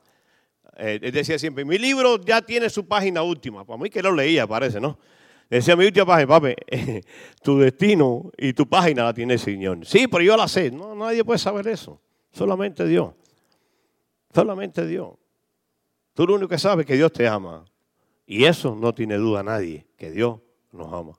él 0.79 1.11
decía 1.11 1.37
siempre, 1.37 1.65
mi 1.65 1.77
libro 1.77 2.19
ya 2.23 2.41
tiene 2.41 2.69
su 2.69 2.87
página 2.87 3.21
última. 3.21 3.65
Para 3.65 3.81
mí 3.81 3.89
que 3.89 4.01
lo 4.01 4.13
leía, 4.13 4.47
parece, 4.47 4.79
¿no? 4.79 4.97
Decía 5.49 5.75
mi 5.75 5.85
última 5.85 6.05
página, 6.05 6.27
papi, 6.27 6.55
tu 7.43 7.59
destino 7.59 8.31
y 8.37 8.53
tu 8.53 8.67
página 8.67 9.03
la 9.03 9.13
tiene 9.13 9.33
el 9.33 9.39
Señor. 9.39 9.85
Sí, 9.85 10.07
pero 10.07 10.23
yo 10.23 10.37
la 10.37 10.47
sé. 10.47 10.71
No, 10.71 10.95
nadie 10.95 11.23
puede 11.23 11.39
saber 11.39 11.67
eso. 11.67 11.99
Solamente 12.31 12.85
Dios. 12.85 13.13
Solamente 14.33 14.85
Dios. 14.85 15.11
Tú 16.13 16.27
lo 16.27 16.35
único 16.35 16.49
que 16.49 16.59
sabes 16.59 16.83
es 16.83 16.87
que 16.87 16.95
Dios 16.95 17.11
te 17.11 17.27
ama. 17.27 17.65
Y 18.27 18.45
eso 18.45 18.75
no 18.75 18.93
tiene 18.93 19.15
duda 19.15 19.41
nadie, 19.41 19.87
que 19.97 20.11
Dios 20.11 20.39
nos 20.71 20.93
ama. 20.93 21.17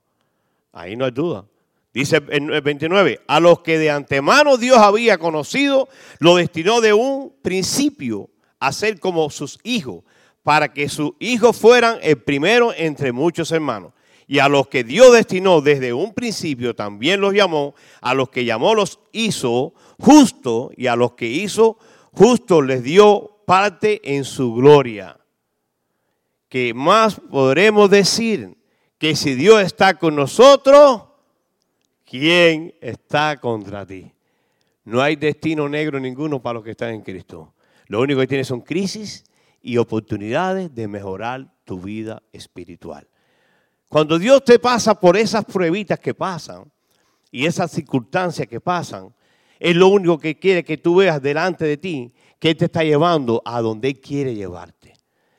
Ahí 0.73 0.94
no 0.94 1.05
hay 1.05 1.11
duda. 1.11 1.44
Dice 1.92 2.23
el 2.29 2.61
29, 2.61 3.23
a 3.27 3.40
los 3.40 3.61
que 3.62 3.79
de 3.79 3.90
antemano 3.90 4.57
Dios 4.57 4.79
había 4.79 5.18
conocido, 5.18 5.88
lo 6.20 6.37
destinó 6.37 6.81
de 6.81 6.92
un 6.92 7.35
principio 7.42 8.31
a 8.61 8.73
ser 8.73 9.01
como 9.01 9.29
sus 9.31 9.59
hijos, 9.64 10.05
para 10.42 10.73
que 10.73 10.88
sus 10.88 11.12
hijos 11.18 11.57
fueran 11.57 11.99
el 12.03 12.18
primero 12.18 12.73
entre 12.77 13.11
muchos 13.12 13.51
hermanos. 13.51 13.92
Y 14.27 14.38
a 14.38 14.49
los 14.49 14.68
que 14.68 14.85
Dios 14.85 15.12
destinó 15.12 15.61
desde 15.61 15.92
un 15.92 16.14
principio 16.14 16.77
también 16.77 17.20
los 17.20 17.35
llamó, 17.35 17.75
a 18.01 18.14
los 18.14 18.29
que 18.29 18.44
llamó 18.44 18.77
los 18.77 19.01
hizo 19.11 19.75
justo, 19.99 20.70
y 20.77 20.87
a 20.87 20.94
los 20.94 21.14
que 21.14 21.27
hizo 21.27 21.79
justo 22.12 22.62
les 22.62 22.85
dio 22.85 23.38
parte 23.46 24.01
en 24.05 24.25
su 24.25 24.55
gloria. 24.55 25.18
¿Qué 26.49 26.75
más 26.75 27.18
podremos 27.18 27.90
decir? 27.90 28.57
Que 28.99 29.16
si 29.16 29.35
Dios 29.35 29.62
está 29.62 29.94
con 29.94 30.14
nosotros, 30.14 31.03
¿quién 32.05 32.75
está 32.81 33.38
contra 33.40 33.87
ti? 33.87 34.12
No 34.85 35.01
hay 35.01 35.16
destino 35.16 35.68
negro 35.68 35.99
ninguno 35.99 36.42
para 36.42 36.55
los 36.55 36.64
que 36.64 36.73
están 36.73 36.94
en 36.94 37.03
Cristo. 37.03 37.55
Lo 37.90 38.00
único 38.00 38.20
que 38.20 38.29
tienes 38.29 38.46
son 38.46 38.61
crisis 38.61 39.24
y 39.61 39.76
oportunidades 39.76 40.72
de 40.72 40.87
mejorar 40.87 41.53
tu 41.64 41.81
vida 41.81 42.22
espiritual. 42.33 43.09
Cuando 43.88 44.16
Dios 44.16 44.44
te 44.44 44.61
pasa 44.61 44.94
por 44.94 45.16
esas 45.16 45.44
pruebitas 45.44 45.98
que 45.98 46.14
pasan 46.14 46.70
y 47.33 47.46
esas 47.46 47.72
circunstancias 47.72 48.46
que 48.46 48.61
pasan, 48.61 49.12
es 49.59 49.74
lo 49.74 49.88
único 49.88 50.20
que 50.20 50.38
quiere 50.38 50.62
que 50.62 50.76
tú 50.76 50.94
veas 50.94 51.20
delante 51.20 51.64
de 51.64 51.79
ti 51.79 52.12
que 52.38 52.50
Él 52.50 52.57
te 52.57 52.66
está 52.66 52.85
llevando 52.85 53.42
a 53.44 53.61
donde 53.61 53.88
Él 53.88 54.00
quiere 54.00 54.37
llevarte. 54.37 54.94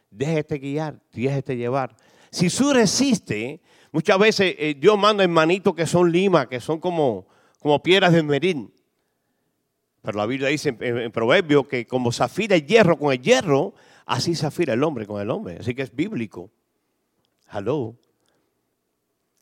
Déjate 0.10 0.58
guiar, 0.58 1.00
déjate 1.14 1.56
llevar. 1.56 1.96
Si 2.32 2.50
tú 2.50 2.74
resistes, 2.74 3.62
muchas 3.94 4.20
veces 4.20 4.56
eh, 4.60 4.76
Dios 4.78 5.00
manda 5.00 5.24
hermanitos 5.24 5.74
que 5.74 5.88
son 5.88 6.12
limas, 6.12 6.48
que 6.48 6.60
son 6.60 6.82
como, 6.82 7.28
como 7.62 7.82
piedras 7.82 8.12
de 8.12 8.24
merín. 8.24 8.74
Pero 10.02 10.18
la 10.18 10.26
Biblia 10.26 10.50
dice 10.50 10.76
en, 10.80 10.98
en 10.98 11.12
Proverbio 11.12 11.68
que 11.68 11.86
como 11.86 12.12
se 12.12 12.24
afila 12.24 12.56
el 12.56 12.66
hierro 12.66 12.98
con 12.98 13.14
el 13.14 13.22
hierro, 13.22 13.74
así 14.06 14.36
se 14.36 14.48
afila 14.48 14.74
el 14.74 14.84
hombre 14.84 15.06
con 15.06 15.22
el 15.22 15.30
hombre. 15.30 15.58
Así 15.60 15.76
que 15.76 15.84
es 15.84 15.96
bíblico. 15.96 16.50
Hello. 17.52 17.96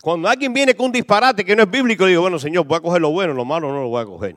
Cuando 0.01 0.29
alguien 0.29 0.53
viene 0.53 0.75
con 0.75 0.87
un 0.87 0.91
disparate 0.93 1.43
que 1.43 1.55
no 1.55 1.63
es 1.63 1.69
bíblico, 1.69 2.05
digo, 2.05 2.21
bueno, 2.21 2.39
Señor, 2.39 2.65
voy 2.65 2.77
a 2.77 2.81
coger 2.81 3.01
lo 3.01 3.11
bueno, 3.11 3.33
lo 3.33 3.43
malo 3.43 3.69
no 3.69 3.81
lo 3.81 3.89
voy 3.89 4.01
a 4.01 4.05
coger. 4.05 4.35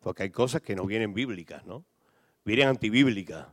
Porque 0.00 0.24
hay 0.24 0.30
cosas 0.30 0.62
que 0.62 0.74
no 0.74 0.84
vienen 0.84 1.14
bíblicas, 1.14 1.64
¿no? 1.64 1.84
Vienen 2.44 2.68
antibíblicas. 2.68 3.46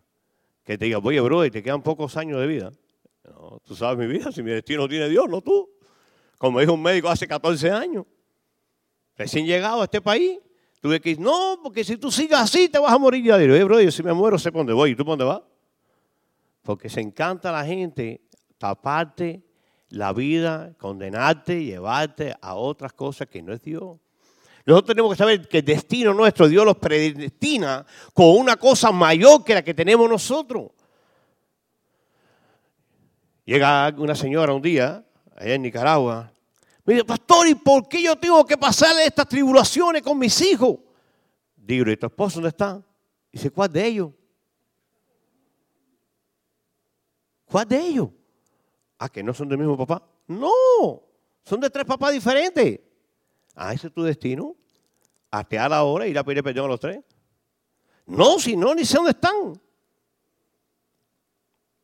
Que 0.64 0.78
te 0.78 0.86
digan, 0.86 1.02
oye, 1.04 1.20
bro, 1.22 1.46
y 1.46 1.52
te 1.52 1.62
quedan 1.62 1.84
pocos 1.84 2.18
años 2.18 2.40
de 2.40 2.48
vida. 2.48 2.72
No, 3.24 3.62
tú 3.64 3.76
sabes 3.76 3.98
mi 3.98 4.12
vida, 4.12 4.32
si 4.32 4.42
mi 4.42 4.52
destino 4.52 4.88
tiene 4.88 5.08
Dios, 5.10 5.30
no 5.30 5.42
tú. 5.42 5.70
Como 6.38 6.60
dijo 6.60 6.74
un 6.74 6.82
médico 6.82 7.10
hace 7.10 7.28
14 7.28 7.72
años, 7.72 8.06
recién 9.16 9.46
llegado 9.46 9.82
a 9.82 9.86
este 9.86 10.02
país, 10.02 10.40
tuve 10.86 11.02
que 11.02 11.10
decir, 11.10 11.26
no, 11.26 11.60
porque 11.64 11.84
si 11.84 11.98
tú 11.98 12.12
sigas 12.12 12.42
así 12.42 12.70
te 12.70 12.78
vas 12.78 12.94
a 12.94 13.00
morir. 13.00 13.24
Ya 13.24 13.40
digo, 13.40 13.66
bro, 13.66 13.82
yo 13.82 13.90
si 13.90 14.04
me 14.04 14.14
muero 14.14 14.38
sé 14.38 14.52
dónde 14.52 14.72
voy. 14.72 14.92
¿Y 14.92 14.96
tú 14.96 15.04
dónde 15.04 15.26
vas? 15.26 15.42
Porque 16.62 16.90
se 16.90 17.02
encanta 17.02 17.50
a 17.50 17.54
la 17.54 17.66
gente 17.66 18.22
taparte 18.60 19.44
la 19.90 20.14
vida, 20.14 20.76
condenarte, 20.78 21.64
llevarte 21.64 22.36
a 22.40 22.54
otras 22.54 22.94
cosas 22.94 23.28
que 23.28 23.42
no 23.42 23.52
es 23.52 23.64
Dios. 23.64 23.98
Nosotros 24.64 24.96
tenemos 24.96 25.12
que 25.12 25.18
saber 25.18 25.48
que 25.48 25.58
el 25.60 25.66
destino 25.66 26.14
nuestro, 26.14 26.48
Dios 26.48 26.64
los 26.64 26.78
predestina 26.78 27.84
con 28.14 28.38
una 28.38 28.56
cosa 28.56 28.92
mayor 28.92 29.44
que 29.44 29.56
la 29.56 29.64
que 29.64 29.74
tenemos 29.74 30.08
nosotros. 30.08 30.70
Llega 33.44 33.92
una 33.98 34.14
señora 34.14 34.54
un 34.54 34.62
día, 34.62 35.04
allá 35.36 35.56
en 35.56 35.64
Nicaragua, 35.64 36.32
me 36.86 36.94
dice, 36.94 37.06
pastor, 37.06 37.48
¿y 37.48 37.56
por 37.56 37.88
qué 37.88 38.04
yo 38.04 38.16
tengo 38.16 38.46
que 38.46 38.58
pasar 38.58 38.96
estas 39.00 39.28
tribulaciones 39.28 40.04
con 40.04 40.18
mis 40.20 40.40
hijos? 40.42 40.78
Digo, 41.56 41.90
¿y 41.90 41.98
tu 41.98 42.06
esposo 42.06 42.36
dónde 42.36 42.50
está? 42.50 42.86
Dice, 43.32 43.50
¿cuál 43.50 43.72
de 43.72 43.86
ellos? 43.86 44.12
¿Cuál 47.46 47.68
de 47.68 47.80
ellos? 47.80 48.10
Ah, 49.00 49.10
que 49.10 49.24
no 49.24 49.34
son 49.34 49.50
del 49.50 49.58
mismo 49.58 49.76
papá. 49.76 50.08
No, 50.28 50.52
son 51.44 51.60
de 51.60 51.70
tres 51.70 51.86
papás 51.86 52.14
diferentes. 52.14 52.80
Ah, 53.56 53.74
ese 53.74 53.88
es 53.88 53.94
tu 53.94 54.04
destino. 54.04 54.56
Atear 55.32 55.74
ahora 55.74 56.08
y 56.08 56.12
ir 56.12 56.18
a 56.18 56.24
pedir 56.24 56.44
perdón 56.44 56.66
a 56.66 56.68
los 56.70 56.80
tres. 56.80 57.04
No, 58.06 58.40
si 58.40 58.56
no, 58.56 58.76
ni 58.76 58.86
sé 58.86 58.98
dónde 58.98 59.12
están. 59.12 59.60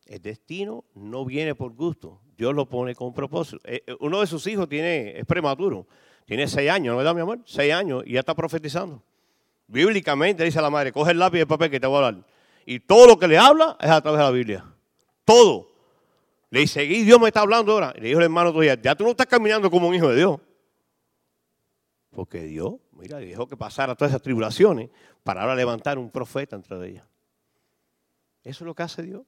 El 0.06 0.22
destino 0.22 0.84
no 0.94 1.24
viene 1.24 1.54
por 1.54 1.72
gusto. 1.72 2.20
Dios 2.36 2.54
lo 2.54 2.66
pone 2.66 2.94
con 2.94 3.12
propósito. 3.12 3.60
Eh, 3.64 3.82
eh, 3.86 3.96
uno 4.00 4.20
de 4.20 4.26
sus 4.26 4.46
hijos 4.46 4.68
tiene, 4.68 5.18
es 5.18 5.26
prematuro. 5.26 5.86
Tiene 6.24 6.48
seis 6.48 6.70
años, 6.70 6.92
¿no 6.92 6.98
verdad, 6.98 7.14
mi 7.14 7.20
amor? 7.20 7.40
Seis 7.44 7.72
años 7.72 8.02
y 8.06 8.12
ya 8.12 8.20
está 8.20 8.34
profetizando. 8.34 9.02
Bíblicamente 9.66 10.44
dice 10.44 10.60
la 10.60 10.70
madre, 10.70 10.92
coge 10.92 11.12
el 11.12 11.18
lápiz 11.18 11.40
el 11.40 11.46
papel 11.46 11.70
que 11.70 11.80
te 11.80 11.86
voy 11.86 11.98
a 11.98 12.00
dar. 12.02 12.26
Y 12.64 12.80
todo 12.80 13.06
lo 13.06 13.18
que 13.18 13.26
le 13.26 13.38
habla 13.38 13.76
es 13.80 13.90
a 13.90 14.00
través 14.00 14.18
de 14.18 14.24
la 14.24 14.30
Biblia. 14.30 14.64
Todo. 15.24 15.72
Le 16.50 16.60
dice, 16.60 16.84
y 16.84 17.02
Dios 17.02 17.18
me 17.20 17.28
está 17.28 17.40
hablando 17.40 17.72
ahora. 17.72 17.92
le 17.96 18.08
dijo 18.08 18.18
el 18.18 18.24
hermano 18.24 18.50
todavía, 18.50 18.80
ya 18.80 18.94
tú 18.94 19.04
no 19.04 19.10
estás 19.10 19.26
caminando 19.26 19.70
como 19.70 19.88
un 19.88 19.94
hijo 19.94 20.08
de 20.08 20.16
Dios. 20.16 20.40
Porque 22.10 22.42
Dios, 22.42 22.74
mira, 22.92 23.18
dejó 23.18 23.48
que 23.48 23.56
pasara 23.56 23.94
todas 23.94 24.12
esas 24.12 24.22
tribulaciones 24.22 24.90
para 25.24 25.42
ahora 25.42 25.54
levantar 25.54 25.98
un 25.98 26.10
profeta 26.10 26.56
entre 26.56 26.86
ellas. 26.86 27.04
Eso 28.44 28.64
es 28.64 28.66
lo 28.66 28.74
que 28.74 28.82
hace 28.82 29.02
Dios. 29.02 29.22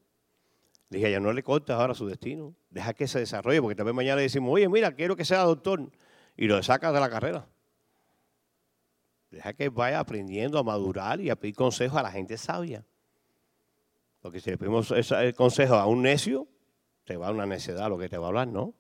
Dije, 0.95 1.11
ya 1.11 1.21
no 1.21 1.33
le 1.33 1.43
cortas 1.43 1.79
ahora 1.79 1.95
su 1.95 2.07
destino. 2.07 2.55
Deja 2.71 2.95
que 2.95 3.07
se 3.07 3.19
desarrolle, 3.19 3.61
porque 3.61 3.75
también 3.75 3.97
mañana 3.97 4.17
le 4.17 4.23
decimos, 4.23 4.53
oye, 4.53 4.69
mira, 4.69 4.93
quiero 4.93 5.17
que 5.17 5.25
sea 5.25 5.43
doctor. 5.43 5.91
Y 6.37 6.47
lo 6.47 6.63
sacas 6.63 6.93
de 6.93 7.01
la 7.01 7.09
carrera. 7.09 7.47
Deja 9.31 9.53
que 9.53 9.69
vaya 9.69 10.01
aprendiendo 10.01 10.59
a 10.59 10.63
madurar 10.63 11.21
y 11.21 11.31
a 11.31 11.37
pedir 11.37 11.55
consejos 11.55 11.99
a 11.99 12.03
la 12.03 12.11
gente 12.11 12.37
sabia. 12.37 12.85
Porque 14.21 14.41
si 14.41 14.51
le 14.51 14.59
pedimos 14.59 14.91
ese 14.91 15.35
consejo 15.35 15.75
a 15.75 15.87
un 15.87 16.03
necio, 16.03 16.49
te 17.05 17.17
va 17.17 17.29
a 17.29 17.31
una 17.31 17.47
necedad 17.47 17.89
lo 17.89 17.99
que 17.99 18.09
te 18.09 18.17
va 18.17 18.27
a 18.27 18.29
hablar, 18.29 18.49
¿no? 18.49 18.75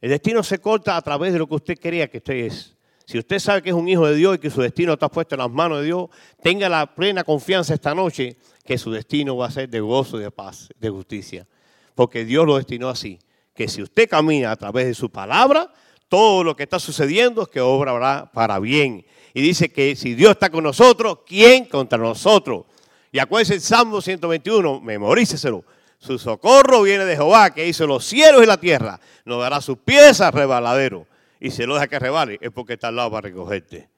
El 0.00 0.10
destino 0.10 0.42
se 0.42 0.58
corta 0.58 0.96
a 0.96 1.02
través 1.02 1.32
de 1.32 1.38
lo 1.38 1.48
que 1.48 1.54
usted 1.56 1.78
crea 1.78 2.08
que 2.08 2.18
usted 2.18 2.34
es. 2.34 2.77
Si 3.08 3.18
usted 3.18 3.38
sabe 3.38 3.62
que 3.62 3.70
es 3.70 3.74
un 3.74 3.88
hijo 3.88 4.06
de 4.06 4.14
Dios 4.14 4.36
y 4.36 4.38
que 4.38 4.50
su 4.50 4.60
destino 4.60 4.92
está 4.92 5.08
puesto 5.08 5.34
en 5.34 5.38
las 5.38 5.50
manos 5.50 5.78
de 5.78 5.86
Dios, 5.86 6.10
tenga 6.42 6.68
la 6.68 6.94
plena 6.94 7.24
confianza 7.24 7.72
esta 7.72 7.94
noche 7.94 8.36
que 8.62 8.76
su 8.76 8.90
destino 8.90 9.34
va 9.34 9.46
a 9.46 9.50
ser 9.50 9.70
de 9.70 9.80
gozo, 9.80 10.18
de 10.18 10.30
paz, 10.30 10.68
de 10.78 10.90
justicia. 10.90 11.46
Porque 11.94 12.26
Dios 12.26 12.46
lo 12.46 12.58
destinó 12.58 12.90
así. 12.90 13.18
Que 13.54 13.66
si 13.66 13.80
usted 13.80 14.10
camina 14.10 14.50
a 14.50 14.56
través 14.56 14.84
de 14.84 14.92
su 14.92 15.08
palabra, 15.08 15.72
todo 16.10 16.44
lo 16.44 16.54
que 16.54 16.64
está 16.64 16.78
sucediendo 16.78 17.40
es 17.40 17.48
que 17.48 17.62
obra 17.62 18.30
para 18.30 18.58
bien. 18.58 19.06
Y 19.32 19.40
dice 19.40 19.72
que 19.72 19.96
si 19.96 20.14
Dios 20.14 20.32
está 20.32 20.50
con 20.50 20.62
nosotros, 20.62 21.20
¿quién 21.26 21.64
contra 21.64 21.96
nosotros? 21.96 22.66
Y 23.10 23.20
acuérdense 23.20 23.54
el 23.54 23.62
Salmo 23.62 24.02
121, 24.02 24.82
memoríceselo. 24.82 25.64
Su 25.96 26.18
socorro 26.18 26.82
viene 26.82 27.06
de 27.06 27.16
Jehová, 27.16 27.54
que 27.54 27.66
hizo 27.66 27.86
los 27.86 28.04
cielos 28.04 28.42
y 28.42 28.46
la 28.46 28.60
tierra. 28.60 29.00
Nos 29.24 29.40
dará 29.40 29.62
sus 29.62 29.78
pies 29.78 30.20
al 30.20 30.34
rebaladero. 30.34 31.06
Y 31.40 31.50
si 31.50 31.64
lo 31.64 31.74
deja 31.74 31.86
que 31.86 31.98
rebale, 31.98 32.38
es 32.40 32.50
porque 32.50 32.74
está 32.74 32.88
al 32.88 32.96
lado 32.96 33.10
para 33.10 33.28
recogerte. 33.28 33.88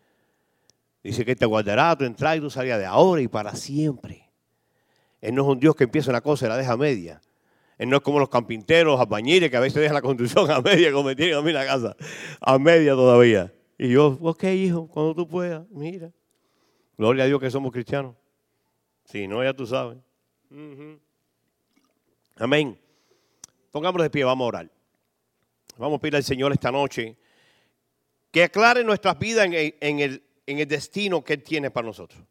Dice 1.03 1.25
que 1.25 1.35
te 1.35 1.47
guardará 1.47 1.97
tu 1.97 2.05
entrada 2.05 2.37
y 2.37 2.41
tu 2.41 2.51
salida 2.51 2.77
de 2.79 2.85
ahora 2.85 3.23
y 3.23 3.29
para 3.29 3.55
siempre. 3.55 4.29
Él 5.21 5.35
no 5.35 5.43
es 5.43 5.49
un 5.49 5.59
Dios 5.59 5.75
que 5.75 5.85
empieza 5.85 6.11
una 6.11 6.21
cosa 6.21 6.47
y 6.47 6.49
la 6.49 6.57
deja 6.57 6.73
a 6.73 6.77
media. 6.77 7.21
Él 7.79 7.89
no 7.89 7.97
es 7.97 8.03
como 8.03 8.19
los 8.19 8.29
campinteros, 8.29 8.93
los 8.93 9.01
albañiles 9.01 9.51
que 9.51 9.57
a 9.57 9.61
veces 9.61 9.81
dejan 9.81 9.95
la 9.95 10.03
construcción 10.03 10.51
a 10.51 10.61
media, 10.61 10.93
como 10.93 11.05
me 11.05 11.17
tienen 11.17 11.37
a 11.37 11.41
mí 11.41 11.53
la 11.53 11.65
casa, 11.65 11.97
a 12.41 12.59
media 12.59 12.93
todavía. 12.93 13.53
Y 13.79 13.89
yo, 13.89 14.19
ok, 14.21 14.45
hijo, 14.45 14.87
cuando 14.89 15.15
tú 15.15 15.27
puedas, 15.27 15.67
mira. 15.71 16.13
Gloria 16.99 17.25
a 17.25 17.27
Dios 17.27 17.41
que 17.41 17.51
somos 17.51 17.73
cristianos. 17.73 18.15
Si 19.05 19.27
no, 19.27 19.43
ya 19.43 19.55
tú 19.55 19.67
sabes. 19.67 19.97
Amén. 22.37 22.79
Pongámonos 23.71 24.05
de 24.05 24.11
pie, 24.11 24.25
vamos 24.25 24.45
a 24.45 24.49
orar. 24.49 24.71
Vamos 25.79 25.97
a 25.97 26.01
pedir 26.01 26.17
al 26.17 26.25
Señor 26.25 26.53
esta 26.53 26.71
noche 26.71 27.17
que 28.31 28.45
aclare 28.45 28.85
nuestras 28.85 29.19
vidas 29.19 29.47
en 29.47 30.01
el, 30.01 30.23
destino 30.69 31.23
que 31.23 31.35
Él 31.35 31.43
tiene 31.43 31.71
para 31.71 31.87
nosotros 31.87 32.23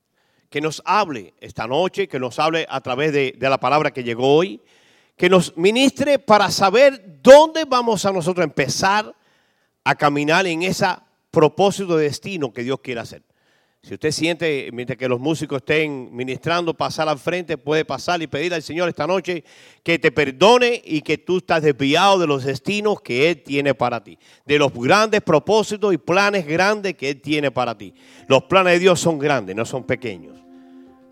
que 0.49 0.61
nos 0.61 0.81
hable 0.83 1.35
esta 1.39 1.67
noche, 1.67 2.07
que 2.07 2.19
nos 2.19 2.39
hable 2.39 2.65
a 2.67 2.81
través 2.81 3.13
de, 3.13 3.37
la 3.39 3.59
palabra 3.59 3.91
que 3.91 4.03
llegó 4.03 4.35
hoy, 4.35 4.59
que 5.15 5.29
nos 5.29 5.55
ministre 5.57 6.17
para 6.17 6.49
saber 6.49 7.19
dónde 7.21 7.65
vamos 7.65 8.03
a 8.05 8.11
nosotros 8.11 8.43
empezar 8.43 9.15
a 9.83 9.95
caminar 9.95 10.47
en 10.47 10.63
ese 10.63 10.87
propósito 11.29 11.97
de 11.97 12.05
destino 12.05 12.51
que 12.51 12.63
Dios 12.63 12.79
quiere 12.79 13.01
hacer. 13.01 13.23
Si 13.81 13.93
usted 13.93 14.11
siente, 14.11 14.69
mientras 14.73 14.97
que 14.97 15.07
los 15.07 15.21
músicos 15.21 15.59
estén 15.59 16.13
ministrando, 16.13 16.73
pasar 16.73 17.07
al 17.07 17.17
frente, 17.17 17.57
puede 17.57 17.85
pasar 17.85 18.21
y 18.21 18.27
pedir 18.27 18.53
al 18.53 18.61
Señor 18.61 18.89
esta 18.89 19.07
noche 19.07 19.45
que 19.83 19.97
te 19.97 20.11
perdone 20.11 20.81
y 20.83 21.01
que 21.01 21.17
tú 21.17 21.37
estás 21.37 21.63
desviado 21.63 22.19
de 22.19 22.27
los 22.27 22.43
destinos 22.43 22.99
que 23.01 23.29
Él 23.29 23.41
tiene 23.41 23.73
para 23.73 24.03
ti, 24.03 24.19
de 24.45 24.59
los 24.59 24.73
grandes 24.73 25.21
propósitos 25.21 25.93
y 25.93 25.97
planes 25.97 26.45
grandes 26.45 26.95
que 26.95 27.11
Él 27.11 27.21
tiene 27.21 27.51
para 27.51 27.77
ti. 27.77 27.93
Los 28.27 28.43
planes 28.43 28.73
de 28.73 28.79
Dios 28.79 28.99
son 28.99 29.17
grandes, 29.17 29.55
no 29.55 29.63
son 29.63 29.85
pequeños. 29.85 30.37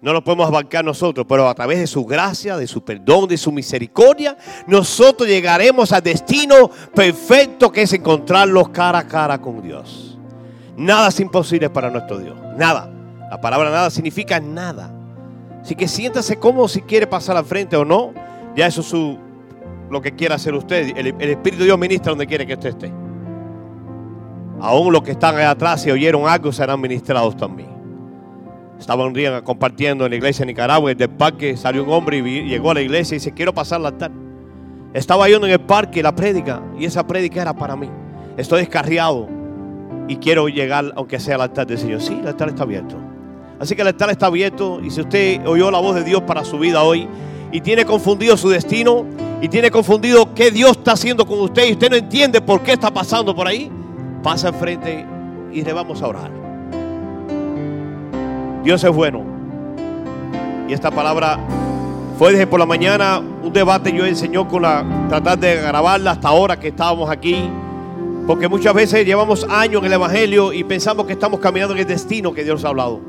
No 0.01 0.13
los 0.13 0.21
podemos 0.21 0.47
abarcar 0.47 0.83
nosotros, 0.83 1.25
pero 1.27 1.47
a 1.47 1.55
través 1.55 1.79
de 1.79 1.87
su 1.87 2.05
gracia, 2.05 2.57
de 2.57 2.67
su 2.67 2.83
perdón, 2.83 3.29
de 3.29 3.37
su 3.37 3.51
misericordia, 3.51 4.37
nosotros 4.67 5.27
llegaremos 5.27 5.91
al 5.93 6.03
destino 6.03 6.69
perfecto 6.93 7.71
que 7.71 7.83
es 7.83 7.93
encontrarlos 7.93 8.69
cara 8.69 8.99
a 8.99 9.07
cara 9.07 9.41
con 9.41 9.61
Dios. 9.61 10.16
Nada 10.77 11.07
es 11.07 11.19
imposible 11.19 11.71
para 11.71 11.89
nuestro 11.89 12.19
Dios. 12.19 12.37
Nada. 12.55 12.87
La 13.31 13.41
palabra 13.41 13.71
nada 13.71 13.89
significa 13.89 14.39
nada. 14.39 14.91
Así 15.61 15.75
que 15.75 15.87
siéntase 15.87 16.37
como 16.37 16.67
si 16.67 16.81
quiere 16.81 17.07
pasar 17.07 17.35
al 17.35 17.45
frente 17.45 17.75
o 17.75 17.83
no. 17.83 18.13
Ya 18.55 18.67
eso 18.67 18.81
es 18.81 18.87
su, 18.87 19.17
lo 19.89 20.01
que 20.01 20.13
quiera 20.13 20.35
hacer 20.35 20.53
usted. 20.53 20.95
El, 20.95 21.07
Espíritu 21.07 21.59
de 21.59 21.65
Dios 21.65 21.79
ministra 21.79 22.11
donde 22.11 22.27
quiere 22.27 22.45
que 22.45 22.53
usted 22.53 22.69
esté. 22.69 22.93
Aún 24.61 24.93
los 24.93 25.01
que 25.01 25.11
están 25.11 25.35
allá 25.35 25.51
atrás, 25.51 25.81
si 25.81 25.89
oyeron 25.89 26.27
algo, 26.27 26.51
serán 26.51 26.79
ministrados 26.79 27.35
también. 27.35 27.69
Estaba 28.79 29.05
un 29.05 29.13
día 29.13 29.43
compartiendo 29.43 30.05
en 30.05 30.11
la 30.11 30.17
iglesia 30.17 30.45
de 30.45 30.51
Nicaragua, 30.51 30.93
del 30.93 31.09
parque 31.09 31.57
salió 31.57 31.83
un 31.83 31.89
hombre 31.89 32.17
y 32.17 32.47
llegó 32.47 32.69
a 32.71 32.75
la 32.75 32.81
iglesia 32.81 33.15
y 33.15 33.17
dice, 33.17 33.33
quiero 33.33 33.51
pasar 33.51 33.81
la 33.81 33.91
tarde. 33.91 34.15
Estaba 34.93 35.27
yo 35.27 35.37
en 35.37 35.45
el 35.45 35.59
parque, 35.59 36.03
la 36.03 36.13
prédica, 36.15 36.61
y 36.77 36.85
esa 36.85 37.05
prédica 37.05 37.41
era 37.41 37.53
para 37.53 37.75
mí. 37.75 37.89
Estoy 38.37 38.59
descarriado 38.59 39.36
y 40.07 40.17
quiero 40.17 40.47
llegar, 40.47 40.93
aunque 40.95 41.19
sea 41.19 41.35
al 41.35 41.41
altar 41.41 41.67
del 41.67 41.77
Señor. 41.77 42.01
Sí, 42.01 42.17
el 42.19 42.27
altar 42.27 42.49
está 42.49 42.63
abierto. 42.63 42.95
Así 43.59 43.75
que 43.75 43.81
el 43.81 43.87
altar 43.87 44.09
está 44.09 44.27
abierto 44.27 44.79
y 44.83 44.91
si 44.91 45.01
usted 45.01 45.45
oyó 45.45 45.71
la 45.71 45.79
voz 45.79 45.95
de 45.95 46.03
Dios 46.03 46.21
para 46.21 46.45
su 46.45 46.59
vida 46.59 46.83
hoy 46.83 47.07
y 47.51 47.61
tiene 47.61 47.85
confundido 47.85 48.37
su 48.37 48.49
destino 48.49 49.05
y 49.41 49.49
tiene 49.49 49.71
confundido 49.71 50.33
qué 50.33 50.51
Dios 50.51 50.71
está 50.71 50.93
haciendo 50.93 51.25
con 51.25 51.39
usted 51.39 51.67
y 51.67 51.71
usted 51.73 51.89
no 51.89 51.95
entiende 51.95 52.41
por 52.41 52.61
qué 52.61 52.73
está 52.73 52.91
pasando 52.91 53.35
por 53.35 53.47
ahí, 53.47 53.71
pasa 54.21 54.49
enfrente 54.49 55.05
y 55.51 55.63
le 55.63 55.73
vamos 55.73 56.01
a 56.01 56.07
orar. 56.07 56.31
Dios 58.63 58.83
es 58.83 58.91
bueno. 58.91 59.23
Y 60.67 60.73
esta 60.73 60.91
palabra 60.91 61.39
fue 62.19 62.31
desde 62.31 62.45
por 62.45 62.59
la 62.59 62.65
mañana 62.65 63.19
un 63.19 63.53
debate 63.53 63.91
yo 63.91 64.05
enseñó 64.05 64.47
con 64.47 64.63
la 64.63 64.85
tratar 65.07 65.39
de 65.39 65.55
grabarla 65.55 66.11
hasta 66.11 66.27
ahora 66.27 66.59
que 66.59 66.67
estábamos 66.67 67.09
aquí 67.09 67.49
porque 68.27 68.49
muchas 68.49 68.73
veces 68.73 69.05
llevamos 69.05 69.47
años 69.49 69.79
en 69.79 69.85
el 69.85 69.93
Evangelio 69.93 70.51
y 70.51 70.65
pensamos 70.65 71.05
que 71.05 71.13
estamos 71.13 71.39
caminando 71.39 71.73
en 71.73 71.79
el 71.79 71.87
destino 71.87 72.33
que 72.33 72.43
Dios 72.43 72.65
ha 72.65 72.67
hablado. 72.67 72.99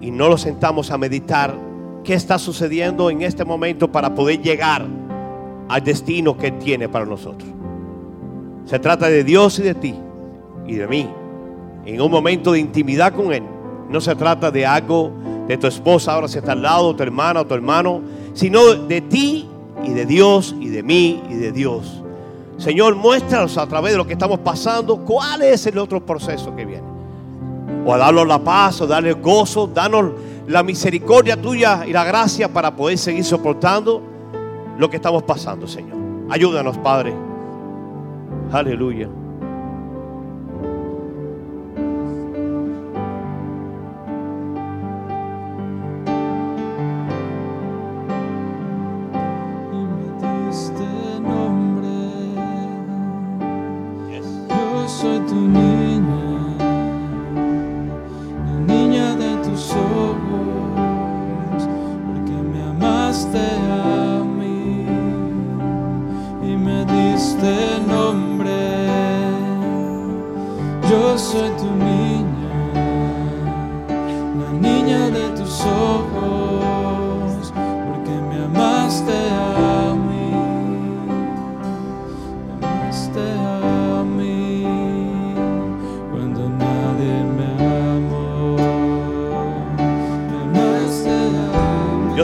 Y 0.00 0.10
no 0.10 0.30
lo 0.30 0.38
sentamos 0.38 0.90
a 0.90 0.96
meditar 0.96 1.54
qué 2.02 2.14
está 2.14 2.38
sucediendo 2.38 3.10
en 3.10 3.20
este 3.20 3.44
momento 3.44 3.92
para 3.92 4.14
poder 4.14 4.40
llegar 4.40 4.86
al 5.68 5.84
destino 5.84 6.38
que 6.38 6.50
tiene 6.52 6.88
para 6.88 7.04
nosotros. 7.04 7.46
Se 8.64 8.78
trata 8.78 9.10
de 9.10 9.22
Dios 9.22 9.58
y 9.58 9.62
de 9.62 9.74
ti 9.74 9.94
y 10.66 10.74
de 10.76 10.88
mí. 10.88 11.06
En 11.84 12.00
un 12.00 12.10
momento 12.10 12.52
de 12.52 12.60
intimidad 12.60 13.12
con 13.12 13.34
Él. 13.34 13.42
No 13.90 14.00
se 14.00 14.14
trata 14.14 14.50
de 14.50 14.64
algo 14.64 15.12
de 15.46 15.58
tu 15.58 15.66
esposa 15.66 16.14
ahora 16.14 16.28
si 16.28 16.38
está 16.38 16.52
al 16.52 16.62
lado, 16.62 16.96
tu 16.96 17.02
hermana 17.02 17.42
o 17.42 17.46
tu 17.46 17.54
hermano, 17.54 18.00
sino 18.32 18.64
de 18.74 19.02
ti 19.02 19.46
y 19.84 19.90
de 19.90 20.06
Dios 20.06 20.54
y 20.58 20.68
de 20.68 20.82
mí 20.82 21.22
y 21.28 21.34
de 21.34 21.52
Dios. 21.52 22.02
Señor, 22.58 22.96
muéstranos 22.96 23.56
a 23.56 23.66
través 23.66 23.92
de 23.92 23.98
lo 23.98 24.06
que 24.06 24.14
estamos 24.14 24.40
pasando 24.40 24.98
cuál 24.98 25.42
es 25.42 25.64
el 25.66 25.78
otro 25.78 26.04
proceso 26.04 26.54
que 26.54 26.64
viene. 26.64 26.86
O 27.86 27.94
a 27.94 27.98
darnos 27.98 28.26
la 28.26 28.40
paz, 28.40 28.80
o 28.80 28.86
darle 28.86 29.12
gozo, 29.12 29.68
danos 29.68 30.12
la 30.48 30.62
misericordia 30.62 31.40
tuya 31.40 31.84
y 31.86 31.92
la 31.92 32.04
gracia 32.04 32.52
para 32.52 32.74
poder 32.74 32.98
seguir 32.98 33.24
soportando 33.24 34.02
lo 34.76 34.90
que 34.90 34.96
estamos 34.96 35.22
pasando, 35.22 35.66
Señor. 35.68 35.96
Ayúdanos, 36.30 36.76
Padre. 36.78 37.14
Aleluya. 38.52 39.08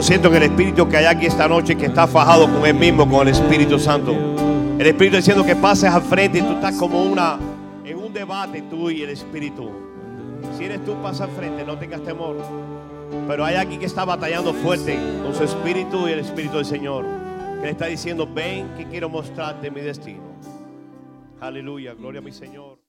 Siento 0.05 0.29
que 0.29 0.37
el 0.37 0.43
Espíritu 0.43 0.87
que 0.87 0.97
hay 0.97 1.05
aquí 1.05 1.25
esta 1.25 1.47
noche, 1.47 1.75
que 1.75 1.87
está 1.87 2.05
fajado 2.05 2.47
con 2.47 2.63
Él 2.63 2.75
mismo, 2.75 3.09
con 3.09 3.27
el 3.27 3.33
Espíritu 3.33 3.79
Santo. 3.79 4.15
El 4.77 4.85
Espíritu 4.85 5.15
diciendo 5.15 5.43
que 5.43 5.55
pases 5.55 5.89
al 5.89 6.03
frente 6.03 6.37
y 6.37 6.41
tú 6.41 6.53
estás 6.53 6.75
como 6.75 7.03
una, 7.03 7.39
en 7.83 7.97
un 7.97 8.13
debate 8.13 8.61
tú 8.69 8.91
y 8.91 9.01
el 9.01 9.09
Espíritu. 9.09 9.71
Si 10.55 10.65
eres 10.65 10.85
tú, 10.85 10.93
pasa 11.01 11.23
al 11.23 11.31
frente, 11.31 11.65
no 11.65 11.77
tengas 11.79 12.03
temor. 12.03 12.37
Pero 13.27 13.43
hay 13.43 13.55
aquí 13.55 13.77
que 13.77 13.87
está 13.87 14.05
batallando 14.05 14.53
fuerte 14.53 14.95
con 15.23 15.33
su 15.33 15.43
espíritu 15.43 16.07
y 16.07 16.11
el 16.11 16.19
espíritu 16.19 16.57
del 16.57 16.65
Señor. 16.65 17.05
Que 17.59 17.65
le 17.65 17.71
está 17.71 17.87
diciendo, 17.87 18.29
ven 18.31 18.75
que 18.77 18.85
quiero 18.85 19.09
mostrarte 19.09 19.71
mi 19.71 19.81
destino. 19.81 20.21
Aleluya, 21.41 21.95
gloria 21.95 22.19
a 22.19 22.23
mi 22.23 22.31
Señor. 22.31 22.84